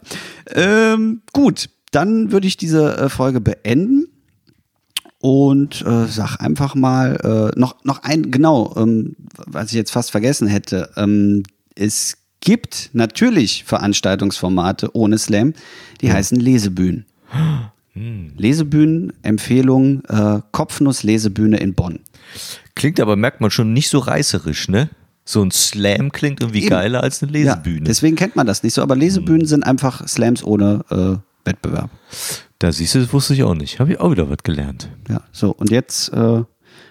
Ähm, 0.53 1.23
gut, 1.31 1.69
dann 1.91 2.31
würde 2.31 2.45
ich 2.45 2.57
diese 2.57 2.95
äh, 2.95 3.09
Folge 3.09 3.41
beenden 3.41 4.07
und 5.19 5.81
äh, 5.81 6.05
sag 6.05 6.37
einfach 6.37 6.75
mal 6.75 7.51
äh, 7.55 7.59
noch, 7.59 7.83
noch 7.83 8.03
ein, 8.03 8.29
genau, 8.29 8.75
ähm, 8.77 9.15
was 9.47 9.67
ich 9.67 9.73
jetzt 9.73 9.91
fast 9.91 10.11
vergessen 10.11 10.47
hätte. 10.47 10.91
Ähm, 10.95 11.43
es 11.73 12.17
gibt 12.41 12.91
natürlich 12.93 13.63
Veranstaltungsformate 13.63 14.95
ohne 14.95 15.17
Slam, 15.17 15.53
die 16.01 16.11
heißen 16.11 16.39
Lesebühnen. 16.39 17.05
Lesebühnen, 17.95 19.13
Empfehlung, 19.21 20.03
äh, 20.05 20.39
Kopfnuss-Lesebühne 20.51 21.57
in 21.57 21.73
Bonn. 21.73 21.99
Klingt 22.75 22.99
aber, 22.99 23.15
merkt 23.15 23.39
man 23.39 23.51
schon, 23.51 23.73
nicht 23.73 23.89
so 23.89 23.99
reißerisch, 23.99 24.67
ne? 24.67 24.89
So 25.25 25.41
ein 25.41 25.51
Slam 25.51 26.11
klingt 26.11 26.41
irgendwie 26.41 26.61
Eben. 26.61 26.69
geiler 26.69 27.03
als 27.03 27.23
eine 27.23 27.31
Lesebühne. 27.31 27.77
Ja, 27.77 27.83
deswegen 27.85 28.15
kennt 28.15 28.35
man 28.35 28.45
das 28.47 28.63
nicht 28.63 28.73
so, 28.73 28.81
aber 28.81 28.95
Lesebühnen 28.95 29.45
sind 29.45 29.63
einfach 29.63 30.05
Slams 30.07 30.43
ohne 30.43 30.83
äh, 30.89 31.47
Wettbewerb. 31.47 31.89
da 32.59 32.71
siehst 32.71 32.95
du, 32.95 32.99
das 32.99 33.13
wusste 33.13 33.33
ich 33.33 33.43
auch 33.43 33.55
nicht. 33.55 33.79
Habe 33.79 33.93
ich 33.93 33.99
auch 33.99 34.11
wieder 34.11 34.29
was 34.29 34.39
gelernt. 34.43 34.89
Ja, 35.09 35.21
so 35.31 35.51
und 35.51 35.69
jetzt 35.69 36.09
äh, 36.09 36.43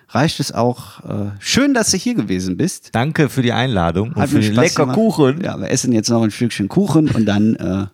reicht 0.09 0.41
es 0.41 0.53
auch. 0.53 1.05
Äh, 1.05 1.31
schön, 1.41 1.75
dass 1.75 1.91
du 1.91 1.97
hier 1.99 2.15
gewesen 2.15 2.57
bist. 2.57 2.91
Danke 2.93 3.29
für 3.29 3.43
die 3.43 3.53
Einladung 3.53 4.13
und 4.13 4.17
Hat 4.17 4.31
für 4.31 4.37
mir 4.37 4.43
den 4.43 4.55
lecker 4.55 4.83
gemacht. 4.85 4.97
Kuchen. 4.97 5.43
Ja, 5.43 5.59
wir 5.61 5.71
essen 5.71 5.93
jetzt 5.93 6.09
noch 6.09 6.23
ein 6.23 6.31
Stückchen 6.31 6.69
Kuchen 6.69 7.11
und 7.11 7.27
dann 7.27 7.57
äh, 7.57 7.87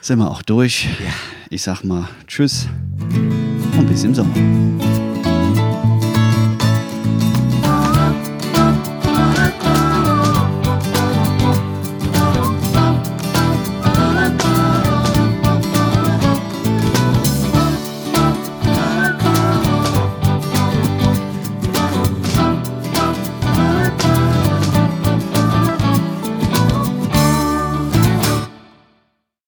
sind 0.00 0.18
wir 0.18 0.30
auch 0.30 0.42
durch. 0.42 0.88
Ich 1.50 1.62
sag 1.62 1.82
mal 1.84 2.08
Tschüss 2.26 2.68
und 3.76 3.88
bis 3.88 4.04
im 4.04 4.14
Sommer. 4.14 4.34